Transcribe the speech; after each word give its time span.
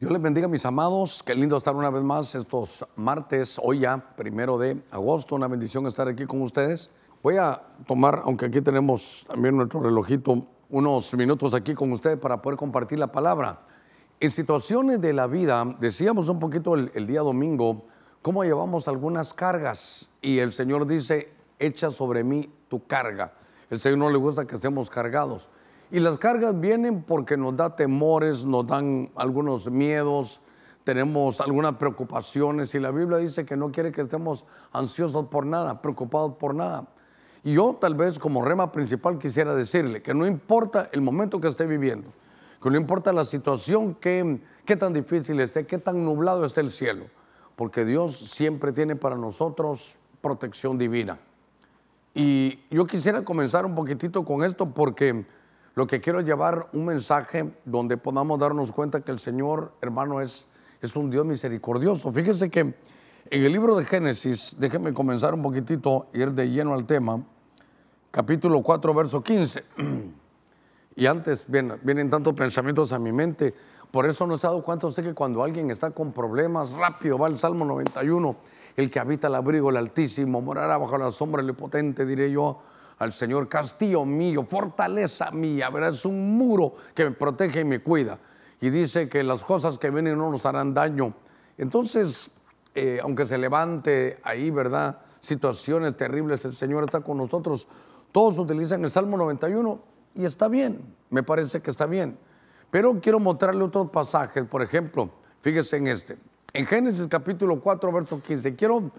Dios 0.00 0.12
les 0.12 0.22
bendiga, 0.22 0.48
mis 0.48 0.64
amados. 0.64 1.22
Qué 1.22 1.34
lindo 1.34 1.58
estar 1.58 1.76
una 1.76 1.90
vez 1.90 2.02
más 2.02 2.34
estos 2.34 2.86
martes, 2.96 3.60
hoy 3.62 3.80
ya, 3.80 4.14
primero 4.16 4.56
de 4.56 4.82
agosto. 4.92 5.34
Una 5.34 5.46
bendición 5.46 5.86
estar 5.86 6.08
aquí 6.08 6.24
con 6.24 6.40
ustedes. 6.40 6.90
Voy 7.22 7.36
a 7.36 7.60
tomar, 7.86 8.22
aunque 8.24 8.46
aquí 8.46 8.62
tenemos 8.62 9.26
también 9.28 9.58
nuestro 9.58 9.82
relojito, 9.82 10.46
unos 10.70 11.14
minutos 11.16 11.52
aquí 11.52 11.74
con 11.74 11.92
ustedes 11.92 12.16
para 12.18 12.40
poder 12.40 12.56
compartir 12.58 12.98
la 12.98 13.12
palabra. 13.12 13.60
En 14.20 14.30
situaciones 14.30 15.02
de 15.02 15.12
la 15.12 15.26
vida, 15.26 15.66
decíamos 15.78 16.30
un 16.30 16.38
poquito 16.38 16.76
el, 16.76 16.90
el 16.94 17.06
día 17.06 17.20
domingo, 17.20 17.84
cómo 18.22 18.42
llevamos 18.42 18.88
algunas 18.88 19.34
cargas. 19.34 20.10
Y 20.22 20.38
el 20.38 20.54
Señor 20.54 20.86
dice, 20.86 21.30
echa 21.58 21.90
sobre 21.90 22.24
mí 22.24 22.50
tu 22.68 22.86
carga. 22.86 23.34
El 23.68 23.78
Señor 23.78 23.98
no 23.98 24.08
le 24.08 24.16
gusta 24.16 24.46
que 24.46 24.54
estemos 24.54 24.88
cargados. 24.88 25.50
Y 25.92 25.98
las 25.98 26.18
cargas 26.18 26.58
vienen 26.60 27.02
porque 27.02 27.36
nos 27.36 27.56
da 27.56 27.74
temores, 27.74 28.44
nos 28.44 28.64
dan 28.64 29.10
algunos 29.16 29.68
miedos, 29.70 30.40
tenemos 30.84 31.40
algunas 31.40 31.74
preocupaciones 31.74 32.74
y 32.76 32.78
la 32.78 32.92
Biblia 32.92 33.18
dice 33.18 33.44
que 33.44 33.56
no 33.56 33.72
quiere 33.72 33.90
que 33.90 34.02
estemos 34.02 34.46
ansiosos 34.72 35.26
por 35.26 35.46
nada, 35.46 35.82
preocupados 35.82 36.36
por 36.36 36.54
nada. 36.54 36.86
Y 37.42 37.54
yo 37.54 37.76
tal 37.80 37.94
vez 37.94 38.20
como 38.20 38.44
rema 38.44 38.70
principal 38.70 39.18
quisiera 39.18 39.54
decirle 39.54 40.00
que 40.00 40.14
no 40.14 40.26
importa 40.26 40.88
el 40.92 41.00
momento 41.00 41.40
que 41.40 41.48
esté 41.48 41.66
viviendo, 41.66 42.08
que 42.62 42.70
no 42.70 42.76
importa 42.76 43.12
la 43.12 43.24
situación, 43.24 43.94
que, 43.94 44.40
qué 44.64 44.76
tan 44.76 44.92
difícil 44.92 45.40
esté, 45.40 45.66
qué 45.66 45.78
tan 45.78 46.04
nublado 46.04 46.44
esté 46.44 46.60
el 46.60 46.70
cielo, 46.70 47.06
porque 47.56 47.84
Dios 47.84 48.16
siempre 48.16 48.72
tiene 48.72 48.94
para 48.94 49.16
nosotros 49.16 49.98
protección 50.20 50.78
divina. 50.78 51.18
Y 52.14 52.60
yo 52.70 52.86
quisiera 52.86 53.24
comenzar 53.24 53.66
un 53.66 53.74
poquitito 53.74 54.24
con 54.24 54.42
esto 54.44 54.72
porque 54.74 55.24
lo 55.80 55.86
que 55.86 56.02
quiero 56.02 56.20
llevar 56.20 56.68
un 56.74 56.84
mensaje 56.84 57.54
donde 57.64 57.96
podamos 57.96 58.38
darnos 58.38 58.70
cuenta 58.70 59.00
que 59.00 59.12
el 59.12 59.18
Señor, 59.18 59.72
hermano, 59.80 60.20
es, 60.20 60.46
es 60.82 60.94
un 60.94 61.08
Dios 61.08 61.24
misericordioso. 61.24 62.12
Fíjese 62.12 62.50
que 62.50 62.60
en 62.60 62.74
el 63.30 63.50
libro 63.50 63.74
de 63.74 63.86
Génesis, 63.86 64.56
déjeme 64.58 64.92
comenzar 64.92 65.32
un 65.32 65.40
poquitito, 65.40 66.08
ir 66.12 66.32
de 66.32 66.50
lleno 66.50 66.74
al 66.74 66.84
tema, 66.84 67.24
capítulo 68.10 68.62
4, 68.62 68.92
verso 68.92 69.22
15. 69.22 69.64
Y 70.96 71.06
antes 71.06 71.46
vienen, 71.48 71.78
vienen 71.82 72.10
tantos 72.10 72.34
pensamientos 72.34 72.92
a 72.92 72.98
mi 72.98 73.10
mente, 73.10 73.54
por 73.90 74.04
eso 74.04 74.26
no 74.26 74.34
ha 74.34 74.36
dado 74.36 74.62
cuenta 74.62 74.86
usted 74.86 75.02
que 75.02 75.14
cuando 75.14 75.42
alguien 75.42 75.70
está 75.70 75.92
con 75.92 76.12
problemas, 76.12 76.74
rápido 76.74 77.16
va 77.16 77.28
el 77.28 77.38
Salmo 77.38 77.64
91, 77.64 78.36
el 78.76 78.90
que 78.90 78.98
habita 78.98 79.28
el 79.28 79.34
abrigo, 79.34 79.70
el 79.70 79.78
Altísimo, 79.78 80.42
morará 80.42 80.76
bajo 80.76 80.98
la 80.98 81.10
sombra 81.10 81.42
del 81.42 81.54
Potente, 81.54 82.04
diré 82.04 82.30
yo 82.30 82.60
al 83.00 83.12
Señor, 83.14 83.48
castillo 83.48 84.04
mío, 84.04 84.46
fortaleza 84.48 85.30
mía, 85.30 85.70
¿verdad? 85.70 85.88
Es 85.90 86.04
un 86.04 86.36
muro 86.36 86.74
que 86.94 87.04
me 87.04 87.10
protege 87.12 87.60
y 87.60 87.64
me 87.64 87.80
cuida. 87.80 88.18
Y 88.60 88.68
dice 88.68 89.08
que 89.08 89.22
las 89.24 89.42
cosas 89.42 89.78
que 89.78 89.90
vienen 89.90 90.18
no 90.18 90.30
nos 90.30 90.44
harán 90.44 90.74
daño. 90.74 91.14
Entonces, 91.56 92.30
eh, 92.74 93.00
aunque 93.02 93.24
se 93.24 93.38
levante 93.38 94.20
ahí, 94.22 94.50
¿verdad? 94.50 95.00
Situaciones 95.18 95.96
terribles, 95.96 96.44
el 96.44 96.52
Señor 96.52 96.84
está 96.84 97.00
con 97.00 97.16
nosotros. 97.16 97.66
Todos 98.12 98.38
utilizan 98.38 98.84
el 98.84 98.90
Salmo 98.90 99.16
91 99.16 99.80
y 100.14 100.26
está 100.26 100.48
bien, 100.48 100.94
me 101.08 101.22
parece 101.22 101.62
que 101.62 101.70
está 101.70 101.86
bien. 101.86 102.18
Pero 102.70 103.00
quiero 103.00 103.18
mostrarle 103.18 103.64
otros 103.64 103.88
pasajes, 103.88 104.44
por 104.44 104.60
ejemplo, 104.60 105.08
fíjese 105.40 105.78
en 105.78 105.86
este. 105.86 106.18
En 106.52 106.66
Génesis 106.66 107.06
capítulo 107.06 107.62
4, 107.62 107.92
verso 107.92 108.22
15. 108.22 108.54
Quiero 108.56 108.90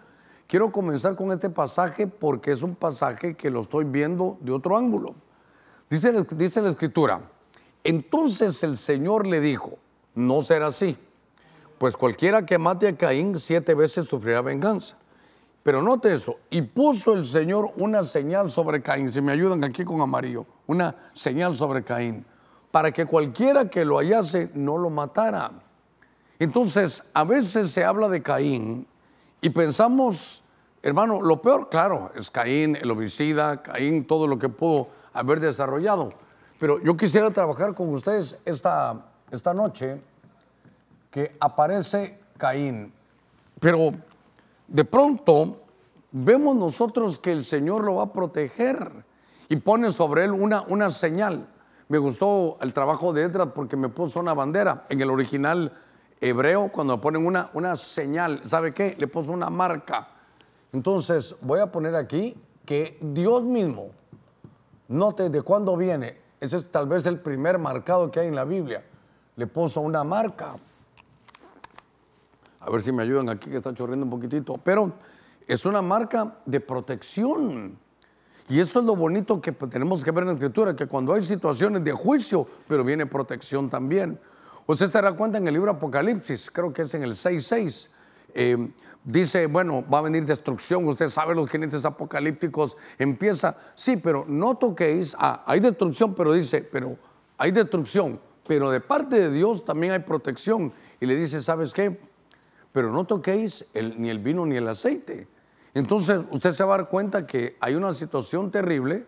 Quiero 0.51 0.69
comenzar 0.69 1.15
con 1.15 1.31
este 1.31 1.49
pasaje 1.49 2.07
porque 2.07 2.51
es 2.51 2.61
un 2.61 2.75
pasaje 2.75 3.35
que 3.35 3.49
lo 3.49 3.61
estoy 3.61 3.85
viendo 3.85 4.37
de 4.41 4.51
otro 4.51 4.75
ángulo. 4.75 5.15
Dice, 5.89 6.11
la 6.11 6.69
escritura, 6.69 7.21
entonces 7.85 8.61
el 8.63 8.77
Señor 8.77 9.27
le 9.27 9.39
dijo, 9.39 9.77
no 10.13 10.41
será 10.41 10.67
así, 10.67 10.97
pues 11.77 11.95
cualquiera 11.95 12.45
que 12.45 12.57
mate 12.57 12.89
a 12.89 12.97
Caín 12.97 13.39
siete 13.39 13.75
veces 13.75 14.09
sufrirá 14.09 14.41
venganza. 14.41 14.97
Pero 15.63 15.81
note 15.81 16.11
eso, 16.11 16.35
y 16.49 16.63
puso 16.63 17.13
el 17.13 17.23
Señor 17.23 17.71
una 17.77 18.03
señal 18.03 18.51
sobre 18.51 18.81
Caín, 18.81 19.09
si 19.09 19.21
me 19.21 19.31
ayudan 19.31 19.63
aquí 19.63 19.85
con 19.85 20.01
amarillo, 20.01 20.45
una 20.67 20.97
señal 21.13 21.55
sobre 21.55 21.81
Caín, 21.81 22.25
para 22.71 22.91
que 22.91 23.05
cualquiera 23.05 23.69
que 23.69 23.85
lo 23.85 23.99
hallase 23.99 24.51
no 24.53 24.77
lo 24.77 24.89
matara. 24.89 25.49
Entonces, 26.39 27.05
a 27.13 27.23
veces 27.23 27.71
se 27.71 27.85
habla 27.85 28.09
de 28.09 28.21
Caín 28.21 28.85
y 29.41 29.49
pensamos, 29.49 30.43
hermano, 30.83 31.21
lo 31.21 31.41
peor, 31.41 31.67
claro, 31.69 32.11
es 32.15 32.29
Caín, 32.29 32.75
el 32.75 32.91
homicida, 32.91 33.63
Caín, 33.63 34.05
todo 34.05 34.27
lo 34.27 34.37
que 34.37 34.49
pudo 34.49 34.89
haber 35.13 35.39
desarrollado. 35.39 36.09
Pero 36.59 36.79
yo 36.79 36.95
quisiera 36.95 37.31
trabajar 37.31 37.73
con 37.73 37.89
ustedes 37.89 38.37
esta, 38.45 39.03
esta 39.31 39.53
noche 39.53 39.99
que 41.09 41.35
aparece 41.39 42.19
Caín. 42.37 42.93
Pero 43.59 43.91
de 44.67 44.85
pronto 44.85 45.61
vemos 46.11 46.55
nosotros 46.55 47.17
que 47.17 47.31
el 47.31 47.43
Señor 47.43 47.83
lo 47.83 47.95
va 47.95 48.03
a 48.03 48.13
proteger 48.13 48.91
y 49.49 49.55
pone 49.57 49.91
sobre 49.91 50.25
él 50.25 50.31
una, 50.31 50.61
una 50.67 50.91
señal. 50.91 51.47
Me 51.89 51.97
gustó 51.97 52.57
el 52.61 52.73
trabajo 52.73 53.11
de 53.11 53.23
Edras 53.23 53.49
porque 53.53 53.75
me 53.75 53.89
puso 53.89 54.19
una 54.19 54.33
bandera. 54.33 54.85
En 54.87 55.01
el 55.01 55.09
original 55.09 55.73
hebreo, 56.21 56.69
cuando 56.71 57.01
ponen 57.01 57.25
una, 57.25 57.49
una 57.53 57.75
señal, 57.75 58.41
¿sabe 58.45 58.73
qué? 58.73 58.95
Le 58.97 59.07
puso 59.07 59.31
una 59.31 59.49
marca. 59.49 60.07
Entonces, 60.71 61.35
voy 61.41 61.59
a 61.59 61.71
poner 61.71 61.95
aquí 61.95 62.39
que 62.65 62.97
Dios 63.01 63.43
mismo, 63.43 63.89
note 64.87 65.29
de 65.29 65.41
cuándo 65.41 65.75
viene, 65.75 66.17
ese 66.39 66.57
es 66.57 66.71
tal 66.71 66.87
vez 66.87 67.05
el 67.05 67.19
primer 67.19 67.57
marcado 67.57 68.09
que 68.11 68.19
hay 68.19 68.27
en 68.27 68.35
la 68.35 68.45
Biblia, 68.45 68.83
le 69.35 69.47
puso 69.47 69.81
una 69.81 70.03
marca. 70.03 70.55
A 72.59 72.69
ver 72.69 72.81
si 72.81 72.91
me 72.91 73.03
ayudan 73.03 73.27
aquí 73.29 73.49
que 73.49 73.57
está 73.57 73.73
chorriendo 73.73 74.05
un 74.05 74.11
poquitito, 74.11 74.59
pero 74.63 74.93
es 75.47 75.65
una 75.65 75.81
marca 75.81 76.35
de 76.45 76.59
protección. 76.59 77.77
Y 78.47 78.59
eso 78.59 78.79
es 78.79 78.85
lo 78.85 78.95
bonito 78.95 79.41
que 79.41 79.51
tenemos 79.51 80.03
que 80.03 80.11
ver 80.11 80.23
en 80.23 80.27
la 80.27 80.33
escritura, 80.33 80.75
que 80.75 80.85
cuando 80.85 81.13
hay 81.13 81.23
situaciones 81.23 81.83
de 81.83 81.91
juicio, 81.91 82.47
pero 82.67 82.83
viene 82.83 83.05
protección 83.05 83.69
también. 83.69 84.19
Usted 84.67 84.87
se 84.87 84.93
dará 84.93 85.13
cuenta 85.13 85.37
en 85.37 85.47
el 85.47 85.53
libro 85.53 85.71
Apocalipsis, 85.71 86.51
creo 86.51 86.73
que 86.73 86.83
es 86.83 86.93
en 86.93 87.03
el 87.03 87.13
6.6, 87.13 87.89
eh, 88.33 88.71
dice, 89.03 89.47
bueno, 89.47 89.83
va 89.87 89.99
a 89.99 90.01
venir 90.01 90.25
destrucción, 90.25 90.87
usted 90.87 91.09
sabe 91.09 91.35
los 91.35 91.49
jinetes 91.49 91.83
apocalípticos, 91.85 92.77
empieza, 92.97 93.57
sí, 93.75 93.97
pero 93.97 94.25
no 94.27 94.55
toquéis, 94.55 95.15
ah, 95.19 95.43
hay 95.45 95.59
destrucción, 95.59 96.13
pero 96.13 96.33
dice, 96.33 96.61
pero 96.61 96.97
hay 97.37 97.51
destrucción, 97.51 98.19
pero 98.47 98.69
de 98.69 98.81
parte 98.81 99.19
de 99.19 99.31
Dios 99.31 99.65
también 99.65 99.93
hay 99.93 99.99
protección. 99.99 100.73
Y 100.99 101.05
le 101.05 101.15
dice, 101.15 101.41
¿sabes 101.41 101.73
qué? 101.73 101.99
Pero 102.71 102.91
no 102.91 103.05
toquéis 103.05 103.65
ni 103.73 104.09
el 104.09 104.19
vino 104.19 104.45
ni 104.45 104.57
el 104.57 104.67
aceite. 104.67 105.27
Entonces 105.73 106.27
usted 106.31 106.51
se 106.51 106.63
va 106.63 106.75
a 106.75 106.77
dar 106.79 106.89
cuenta 106.89 107.25
que 107.25 107.55
hay 107.59 107.75
una 107.75 107.93
situación 107.93 108.51
terrible, 108.51 109.05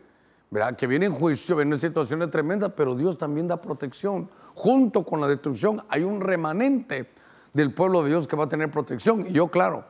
¿verdad? 0.53 0.75
Que 0.75 0.85
viene 0.85 1.07
en 1.07 1.13
juicio, 1.13 1.55
vienen 1.55 1.79
situaciones 1.79 2.29
tremendas, 2.29 2.73
pero 2.77 2.93
Dios 2.93 3.17
también 3.17 3.47
da 3.47 3.59
protección 3.59 4.29
junto 4.53 5.03
con 5.03 5.19
la 5.19 5.27
destrucción 5.27 5.83
hay 5.89 6.03
un 6.03 6.21
remanente 6.21 7.09
del 7.53 7.73
pueblo 7.73 8.03
de 8.03 8.09
Dios 8.09 8.27
que 8.27 8.35
va 8.35 8.43
a 8.43 8.49
tener 8.49 8.69
protección. 8.69 9.25
Y 9.25 9.33
yo, 9.33 9.47
claro, 9.47 9.83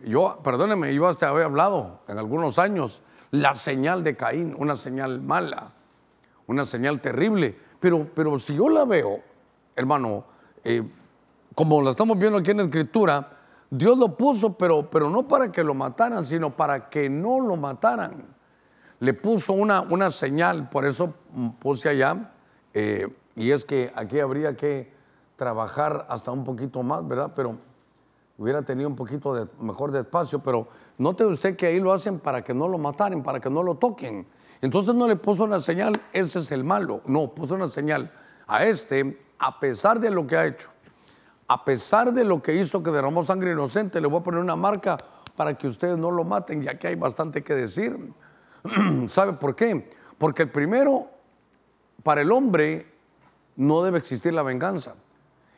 yo, 0.00 0.38
perdóneme, 0.44 0.92
yo 0.94 1.08
hasta 1.08 1.30
había 1.30 1.46
hablado 1.46 2.00
en 2.06 2.18
algunos 2.18 2.58
años 2.58 3.00
la 3.30 3.54
señal 3.54 4.04
de 4.04 4.14
Caín, 4.14 4.54
una 4.58 4.76
señal 4.76 5.22
mala, 5.22 5.72
una 6.46 6.66
señal 6.66 7.00
terrible. 7.00 7.56
Pero, 7.80 8.06
pero 8.14 8.38
si 8.38 8.54
yo 8.56 8.68
la 8.68 8.84
veo, 8.84 9.20
hermano, 9.74 10.24
eh, 10.62 10.86
como 11.54 11.80
la 11.80 11.92
estamos 11.92 12.18
viendo 12.18 12.40
aquí 12.40 12.50
en 12.50 12.58
la 12.58 12.64
escritura, 12.64 13.26
Dios 13.70 13.96
lo 13.96 14.14
puso, 14.18 14.52
pero, 14.52 14.90
pero 14.90 15.08
no 15.08 15.26
para 15.26 15.50
que 15.50 15.64
lo 15.64 15.72
mataran, 15.72 16.26
sino 16.26 16.54
para 16.54 16.90
que 16.90 17.08
no 17.08 17.40
lo 17.40 17.56
mataran. 17.56 18.38
Le 19.00 19.14
puso 19.14 19.52
una, 19.52 19.80
una 19.80 20.10
señal, 20.10 20.68
por 20.70 20.84
eso 20.84 21.14
puse 21.58 21.88
allá 21.88 22.32
eh, 22.74 23.08
y 23.34 23.50
es 23.50 23.64
que 23.64 23.90
aquí 23.94 24.20
habría 24.20 24.56
que 24.56 24.92
trabajar 25.36 26.06
hasta 26.08 26.30
un 26.30 26.44
poquito 26.44 26.82
más, 26.82 27.06
¿verdad? 27.08 27.32
Pero 27.34 27.56
hubiera 28.36 28.62
tenido 28.62 28.88
un 28.88 28.96
poquito 28.96 29.34
de, 29.34 29.46
mejor 29.60 29.90
de 29.92 30.00
espacio, 30.00 30.40
pero 30.40 30.68
note 30.98 31.24
usted 31.24 31.56
que 31.56 31.66
ahí 31.66 31.80
lo 31.80 31.92
hacen 31.92 32.18
para 32.18 32.42
que 32.42 32.54
no 32.54 32.68
lo 32.68 32.78
mataran, 32.78 33.22
para 33.22 33.40
que 33.40 33.50
no 33.50 33.62
lo 33.62 33.74
toquen. 33.76 34.26
Entonces 34.60 34.94
no 34.94 35.08
le 35.08 35.16
puso 35.16 35.44
una 35.44 35.60
señal, 35.60 35.98
ese 36.12 36.38
es 36.38 36.52
el 36.52 36.64
malo, 36.64 37.00
no, 37.06 37.28
puso 37.34 37.54
una 37.54 37.68
señal 37.68 38.10
a 38.46 38.64
este, 38.64 39.18
a 39.38 39.58
pesar 39.60 40.00
de 40.00 40.10
lo 40.10 40.26
que 40.26 40.36
ha 40.36 40.46
hecho, 40.46 40.68
a 41.48 41.64
pesar 41.64 42.12
de 42.12 42.24
lo 42.24 42.42
que 42.42 42.54
hizo 42.54 42.82
que 42.82 42.90
derramó 42.90 43.22
sangre 43.24 43.52
inocente, 43.52 44.00
le 44.00 44.08
voy 44.08 44.20
a 44.20 44.22
poner 44.22 44.40
una 44.40 44.56
marca 44.56 44.96
para 45.36 45.54
que 45.54 45.66
ustedes 45.66 45.96
no 45.96 46.10
lo 46.10 46.24
maten, 46.24 46.62
ya 46.62 46.78
que 46.78 46.88
hay 46.88 46.96
bastante 46.96 47.42
que 47.42 47.54
decir. 47.54 48.12
¿Sabe 49.06 49.34
por 49.34 49.54
qué? 49.54 49.88
Porque 50.18 50.46
primero, 50.46 51.08
para 52.02 52.20
el 52.20 52.32
hombre, 52.32 52.86
no 53.56 53.82
debe 53.82 53.98
existir 53.98 54.34
la 54.34 54.42
venganza. 54.42 54.94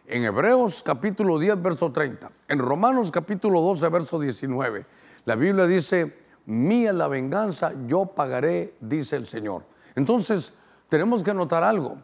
En 0.07 0.25
Hebreos 0.25 0.83
capítulo 0.83 1.39
10, 1.39 1.63
verso 1.63 1.93
30, 1.93 2.31
en 2.49 2.59
Romanos 2.59 3.11
capítulo 3.11 3.61
12, 3.61 3.89
verso 3.89 4.19
19, 4.19 4.85
la 5.25 5.37
Biblia 5.37 5.67
dice, 5.67 6.19
mía 6.47 6.93
la 6.93 7.09
venganza, 7.09 7.73
yo 7.87 8.07
pagaré, 8.07 8.75
dice 8.81 9.17
el 9.17 9.27
Señor. 9.27 9.65
Entonces, 9.95 10.55
tenemos 10.89 11.23
que 11.23 11.33
notar 11.33 11.63
algo, 11.63 11.99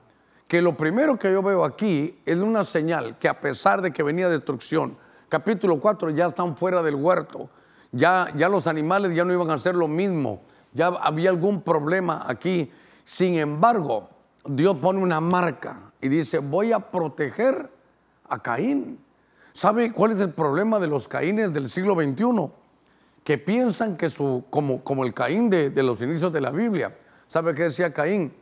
que 0.46 0.62
lo 0.62 0.76
primero 0.76 1.18
que 1.18 1.32
yo 1.32 1.42
veo 1.42 1.64
aquí 1.64 2.20
es 2.24 2.38
una 2.38 2.64
señal 2.64 3.18
que 3.18 3.28
a 3.28 3.40
pesar 3.40 3.82
de 3.82 3.92
que 3.92 4.02
venía 4.02 4.28
destrucción, 4.28 4.96
capítulo 5.28 5.80
4 5.80 6.10
ya 6.10 6.26
están 6.26 6.56
fuera 6.56 6.82
del 6.82 6.94
huerto, 6.94 7.50
ya, 7.90 8.32
ya 8.36 8.48
los 8.48 8.66
animales 8.66 9.14
ya 9.14 9.24
no 9.24 9.32
iban 9.32 9.50
a 9.50 9.54
hacer 9.54 9.74
lo 9.74 9.88
mismo, 9.88 10.42
ya 10.72 10.88
había 10.88 11.30
algún 11.30 11.62
problema 11.62 12.24
aquí. 12.26 12.70
Sin 13.04 13.36
embargo, 13.36 14.08
Dios 14.44 14.76
pone 14.78 15.00
una 15.00 15.20
marca 15.20 15.92
y 16.00 16.08
dice, 16.08 16.38
voy 16.38 16.72
a 16.72 16.90
proteger 16.90 17.70
a 18.28 18.42
Caín. 18.42 18.98
¿Sabe 19.52 19.92
cuál 19.92 20.12
es 20.12 20.20
el 20.20 20.30
problema 20.30 20.78
de 20.78 20.86
los 20.86 21.08
Caínes 21.08 21.52
del 21.52 21.68
siglo 21.68 21.94
XXI? 21.94 22.50
Que 23.24 23.38
piensan 23.38 23.96
que 23.96 24.08
su, 24.08 24.44
como, 24.50 24.84
como 24.84 25.04
el 25.04 25.12
Caín 25.14 25.50
de, 25.50 25.70
de 25.70 25.82
los 25.82 26.00
inicios 26.00 26.32
de 26.32 26.40
la 26.40 26.50
Biblia, 26.50 26.96
¿sabe 27.26 27.54
qué 27.54 27.64
decía 27.64 27.92
Caín? 27.92 28.32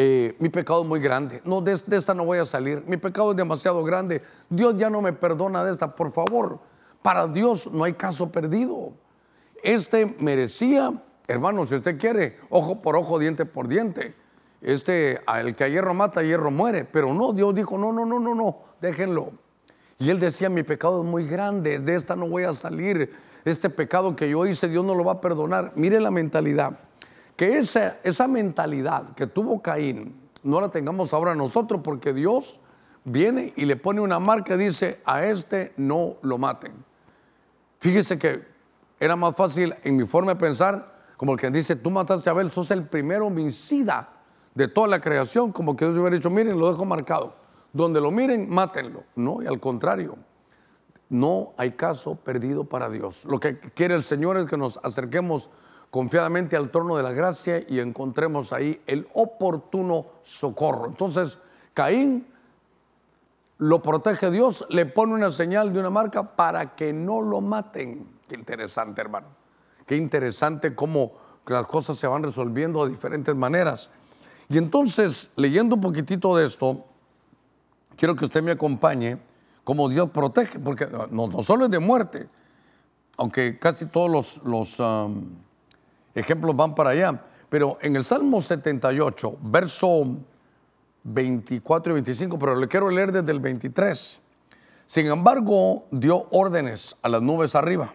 Eh, 0.00 0.36
mi 0.38 0.48
pecado 0.48 0.82
es 0.82 0.86
muy 0.86 1.00
grande, 1.00 1.42
no, 1.44 1.60
de, 1.60 1.72
esta 1.72 2.14
no 2.14 2.24
voy 2.24 2.38
a 2.38 2.44
salir, 2.44 2.84
mi 2.86 2.98
pecado 2.98 3.32
es 3.32 3.36
demasiado 3.36 3.82
grande, 3.82 4.22
Dios 4.48 4.76
ya 4.76 4.88
no 4.88 5.02
me 5.02 5.12
perdona 5.12 5.64
de 5.64 5.72
esta, 5.72 5.92
por 5.92 6.12
favor, 6.12 6.60
para 7.02 7.26
Dios 7.26 7.68
no 7.72 7.82
hay 7.82 7.94
caso 7.94 8.30
perdido. 8.30 8.92
Este 9.60 10.06
merecía, 10.20 11.02
hermano, 11.28 11.64
si 11.66 11.76
usted 11.76 11.98
quiere, 11.98 12.38
ojo 12.50 12.82
por 12.82 12.96
ojo, 12.96 13.18
diente 13.18 13.46
por 13.46 13.68
diente. 13.68 14.14
Este, 14.60 15.20
el 15.36 15.54
que 15.54 15.64
a 15.64 15.68
hierro 15.68 15.94
mata, 15.94 16.20
a 16.20 16.22
hierro 16.24 16.50
muere. 16.50 16.84
Pero 16.84 17.14
no, 17.14 17.32
Dios 17.32 17.54
dijo, 17.54 17.78
no, 17.78 17.92
no, 17.92 18.04
no, 18.04 18.18
no, 18.18 18.34
no, 18.34 18.58
déjenlo. 18.80 19.30
Y 20.00 20.10
él 20.10 20.18
decía, 20.18 20.48
mi 20.48 20.64
pecado 20.64 21.02
es 21.02 21.08
muy 21.08 21.26
grande, 21.26 21.78
de 21.78 21.94
esta 21.94 22.16
no 22.16 22.28
voy 22.28 22.42
a 22.42 22.52
salir. 22.52 23.10
Este 23.44 23.70
pecado 23.70 24.16
que 24.16 24.28
yo 24.28 24.44
hice, 24.46 24.68
Dios 24.68 24.84
no 24.84 24.96
lo 24.96 25.04
va 25.04 25.12
a 25.12 25.20
perdonar. 25.20 25.72
Mire 25.76 26.00
la 26.00 26.10
mentalidad 26.10 26.78
que 27.38 27.56
esa, 27.56 27.98
esa 28.02 28.26
mentalidad 28.26 29.14
que 29.14 29.28
tuvo 29.28 29.62
Caín 29.62 30.28
no 30.42 30.60
la 30.60 30.72
tengamos 30.72 31.14
ahora 31.14 31.36
nosotros 31.36 31.82
porque 31.84 32.12
Dios 32.12 32.60
viene 33.04 33.52
y 33.54 33.64
le 33.64 33.76
pone 33.76 34.00
una 34.00 34.18
marca 34.18 34.56
y 34.56 34.58
dice, 34.58 35.00
a 35.04 35.24
este 35.24 35.72
no 35.76 36.16
lo 36.22 36.36
maten. 36.36 36.72
Fíjese 37.78 38.18
que 38.18 38.42
era 38.98 39.14
más 39.14 39.36
fácil 39.36 39.72
en 39.84 39.96
mi 39.96 40.04
forma 40.04 40.34
de 40.34 40.40
pensar, 40.40 40.97
como 41.18 41.32
el 41.32 41.38
que 41.40 41.50
dice, 41.50 41.74
tú 41.74 41.90
mataste 41.90 42.30
a 42.30 42.32
Abel, 42.32 42.52
sos 42.52 42.70
el 42.70 42.86
primer 42.86 43.22
homicida 43.22 44.08
de 44.54 44.68
toda 44.68 44.86
la 44.86 45.00
creación, 45.00 45.50
como 45.50 45.74
que 45.74 45.84
Dios 45.84 45.98
hubiera 45.98 46.14
dicho, 46.14 46.30
miren, 46.30 46.56
lo 46.56 46.70
dejo 46.70 46.84
marcado. 46.84 47.34
Donde 47.72 48.00
lo 48.00 48.12
miren, 48.12 48.48
mátenlo. 48.48 49.02
No, 49.16 49.42
y 49.42 49.48
al 49.48 49.58
contrario, 49.58 50.16
no 51.08 51.54
hay 51.56 51.72
caso 51.72 52.14
perdido 52.14 52.66
para 52.66 52.88
Dios. 52.88 53.24
Lo 53.24 53.40
que 53.40 53.58
quiere 53.58 53.96
el 53.96 54.04
Señor 54.04 54.36
es 54.36 54.46
que 54.46 54.56
nos 54.56 54.78
acerquemos 54.84 55.50
confiadamente 55.90 56.56
al 56.56 56.70
trono 56.70 56.96
de 56.96 57.02
la 57.02 57.10
gracia 57.10 57.64
y 57.68 57.80
encontremos 57.80 58.52
ahí 58.52 58.80
el 58.86 59.08
oportuno 59.12 60.06
socorro. 60.22 60.86
Entonces, 60.86 61.40
Caín 61.74 62.28
lo 63.56 63.82
protege 63.82 64.30
Dios, 64.30 64.64
le 64.70 64.86
pone 64.86 65.14
una 65.14 65.32
señal 65.32 65.72
de 65.72 65.80
una 65.80 65.90
marca 65.90 66.36
para 66.36 66.76
que 66.76 66.92
no 66.92 67.22
lo 67.22 67.40
maten. 67.40 68.20
Qué 68.28 68.36
interesante, 68.36 69.00
hermano. 69.00 69.37
Qué 69.88 69.96
interesante 69.96 70.74
cómo 70.74 71.12
las 71.46 71.66
cosas 71.66 71.96
se 71.96 72.06
van 72.06 72.22
resolviendo 72.22 72.84
de 72.84 72.90
diferentes 72.90 73.34
maneras. 73.34 73.90
Y 74.50 74.58
entonces, 74.58 75.30
leyendo 75.34 75.76
un 75.76 75.80
poquitito 75.80 76.36
de 76.36 76.44
esto, 76.44 76.84
quiero 77.96 78.14
que 78.14 78.26
usted 78.26 78.42
me 78.42 78.50
acompañe 78.50 79.18
cómo 79.64 79.88
Dios 79.88 80.10
protege, 80.10 80.58
porque 80.58 80.86
no, 81.10 81.42
solo 81.42 81.64
es 81.64 81.70
de 81.70 81.78
muerte, 81.78 82.28
aunque 83.16 83.58
casi 83.58 83.86
todos 83.86 84.10
los, 84.10 84.42
los 84.44 84.76
ejemplos 86.14 86.54
van 86.54 86.74
para 86.74 86.90
allá. 86.90 87.24
Pero 87.48 87.78
en 87.80 87.96
el 87.96 88.04
Salmo 88.04 88.42
78, 88.42 89.38
verso 89.40 90.18
24 91.04 91.92
y 91.92 91.94
25, 91.94 92.38
pero 92.38 92.56
le 92.56 92.68
quiero 92.68 92.90
leer 92.90 93.10
desde 93.10 93.32
el 93.32 93.40
23. 93.40 94.20
Sin 94.84 95.06
embargo, 95.06 95.86
dio 95.90 96.26
órdenes 96.30 96.94
a 97.00 97.08
las 97.08 97.22
nubes 97.22 97.54
arriba. 97.54 97.94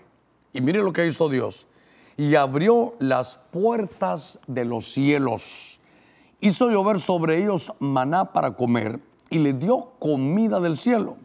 Y 0.53 0.61
mire 0.61 0.81
lo 0.81 0.91
que 0.91 1.05
hizo 1.05 1.29
Dios. 1.29 1.67
Y 2.17 2.35
abrió 2.35 2.95
las 2.99 3.39
puertas 3.51 4.39
de 4.47 4.65
los 4.65 4.85
cielos. 4.85 5.79
Hizo 6.39 6.69
llover 6.69 6.99
sobre 6.99 7.41
ellos 7.41 7.73
maná 7.79 8.33
para 8.33 8.55
comer 8.55 8.99
y 9.29 9.39
le 9.39 9.53
dio 9.53 9.93
comida 9.99 10.59
del 10.59 10.77
cielo. 10.77 11.17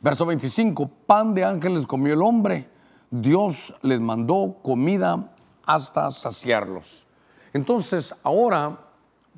Verso 0.00 0.26
25, 0.26 0.88
pan 1.06 1.32
de 1.32 1.44
ángeles 1.44 1.86
comió 1.86 2.12
el 2.14 2.22
hombre. 2.22 2.68
Dios 3.10 3.74
les 3.82 4.00
mandó 4.00 4.56
comida 4.62 5.32
hasta 5.64 6.10
saciarlos. 6.10 7.06
Entonces, 7.52 8.14
ahora 8.22 8.78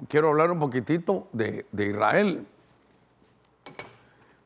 quiero 0.08 0.28
hablar 0.28 0.50
un 0.50 0.58
poquitito 0.58 1.28
de, 1.32 1.66
Israel. 1.72 2.46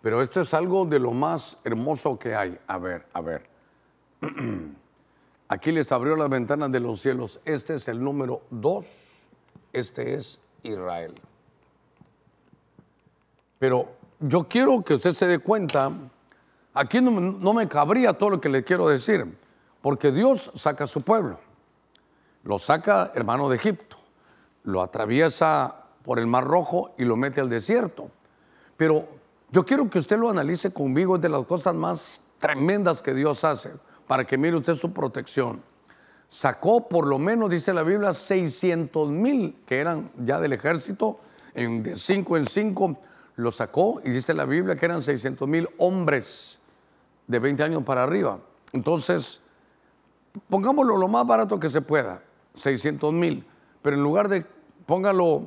Pero 0.02 0.22
esto 0.22 0.40
es 0.40 0.54
algo 0.54 0.84
de 0.84 0.98
lo 0.98 1.12
más 1.12 1.58
hermoso 1.64 2.18
que 2.18 2.34
hay. 2.34 2.58
A 2.66 2.78
ver, 2.78 3.06
a 3.12 3.20
ver. 3.20 3.48
Aquí 5.48 5.72
les 5.72 5.90
abrió 5.92 6.16
las 6.16 6.28
ventanas 6.28 6.70
de 6.70 6.80
los 6.80 7.00
cielos. 7.00 7.40
Este 7.44 7.74
es 7.74 7.88
el 7.88 8.02
número 8.02 8.42
dos. 8.50 9.24
Este 9.72 10.14
es 10.14 10.40
Israel. 10.62 11.14
Pero 13.58 13.88
yo 14.20 14.48
quiero 14.48 14.82
que 14.82 14.94
usted 14.94 15.14
se 15.14 15.26
dé 15.26 15.38
cuenta, 15.38 15.92
aquí 16.74 17.00
no, 17.00 17.10
no 17.20 17.54
me 17.54 17.66
cabría 17.66 18.12
todo 18.12 18.30
lo 18.30 18.40
que 18.40 18.48
le 18.48 18.62
quiero 18.62 18.88
decir, 18.88 19.36
porque 19.80 20.12
Dios 20.12 20.52
saca 20.54 20.84
a 20.84 20.86
su 20.86 21.02
pueblo 21.02 21.38
lo 22.48 22.58
saca 22.58 23.12
hermano 23.14 23.50
de 23.50 23.56
Egipto, 23.56 23.96
lo 24.64 24.80
atraviesa 24.82 25.84
por 26.02 26.18
el 26.18 26.26
Mar 26.26 26.44
Rojo 26.44 26.94
y 26.96 27.04
lo 27.04 27.14
mete 27.14 27.42
al 27.42 27.50
desierto. 27.50 28.10
Pero 28.76 29.06
yo 29.50 29.66
quiero 29.66 29.90
que 29.90 29.98
usted 29.98 30.18
lo 30.18 30.30
analice 30.30 30.72
conmigo, 30.72 31.16
es 31.16 31.22
de 31.22 31.28
las 31.28 31.44
cosas 31.44 31.74
más 31.74 32.22
tremendas 32.38 33.02
que 33.02 33.12
Dios 33.12 33.44
hace, 33.44 33.72
para 34.08 34.24
que 34.24 34.36
mire 34.36 34.56
usted 34.56 34.74
su 34.74 34.92
protección. 34.92 35.62
Sacó 36.26 36.88
por 36.88 37.06
lo 37.06 37.18
menos, 37.18 37.48
dice 37.48 37.72
la 37.72 37.84
Biblia, 37.84 38.12
600 38.12 39.08
mil 39.08 39.56
que 39.64 39.78
eran 39.78 40.10
ya 40.16 40.40
del 40.40 40.52
ejército, 40.52 41.20
en, 41.54 41.82
de 41.82 41.94
cinco 41.94 42.36
en 42.36 42.46
cinco, 42.46 42.98
lo 43.36 43.52
sacó 43.52 44.00
y 44.04 44.10
dice 44.10 44.34
la 44.34 44.44
Biblia 44.44 44.74
que 44.74 44.86
eran 44.86 45.00
600 45.00 45.46
mil 45.46 45.68
hombres 45.78 46.60
de 47.28 47.38
20 47.38 47.62
años 47.62 47.84
para 47.84 48.02
arriba. 48.02 48.40
Entonces, 48.72 49.40
pongámoslo 50.48 50.96
lo 50.96 51.06
más 51.06 51.26
barato 51.26 51.60
que 51.60 51.68
se 51.68 51.80
pueda. 51.80 52.22
600 52.54 53.12
mil, 53.12 53.46
pero 53.80 53.94
en 53.94 54.02
lugar 54.02 54.28
de 54.28 54.44
póngalo 54.86 55.44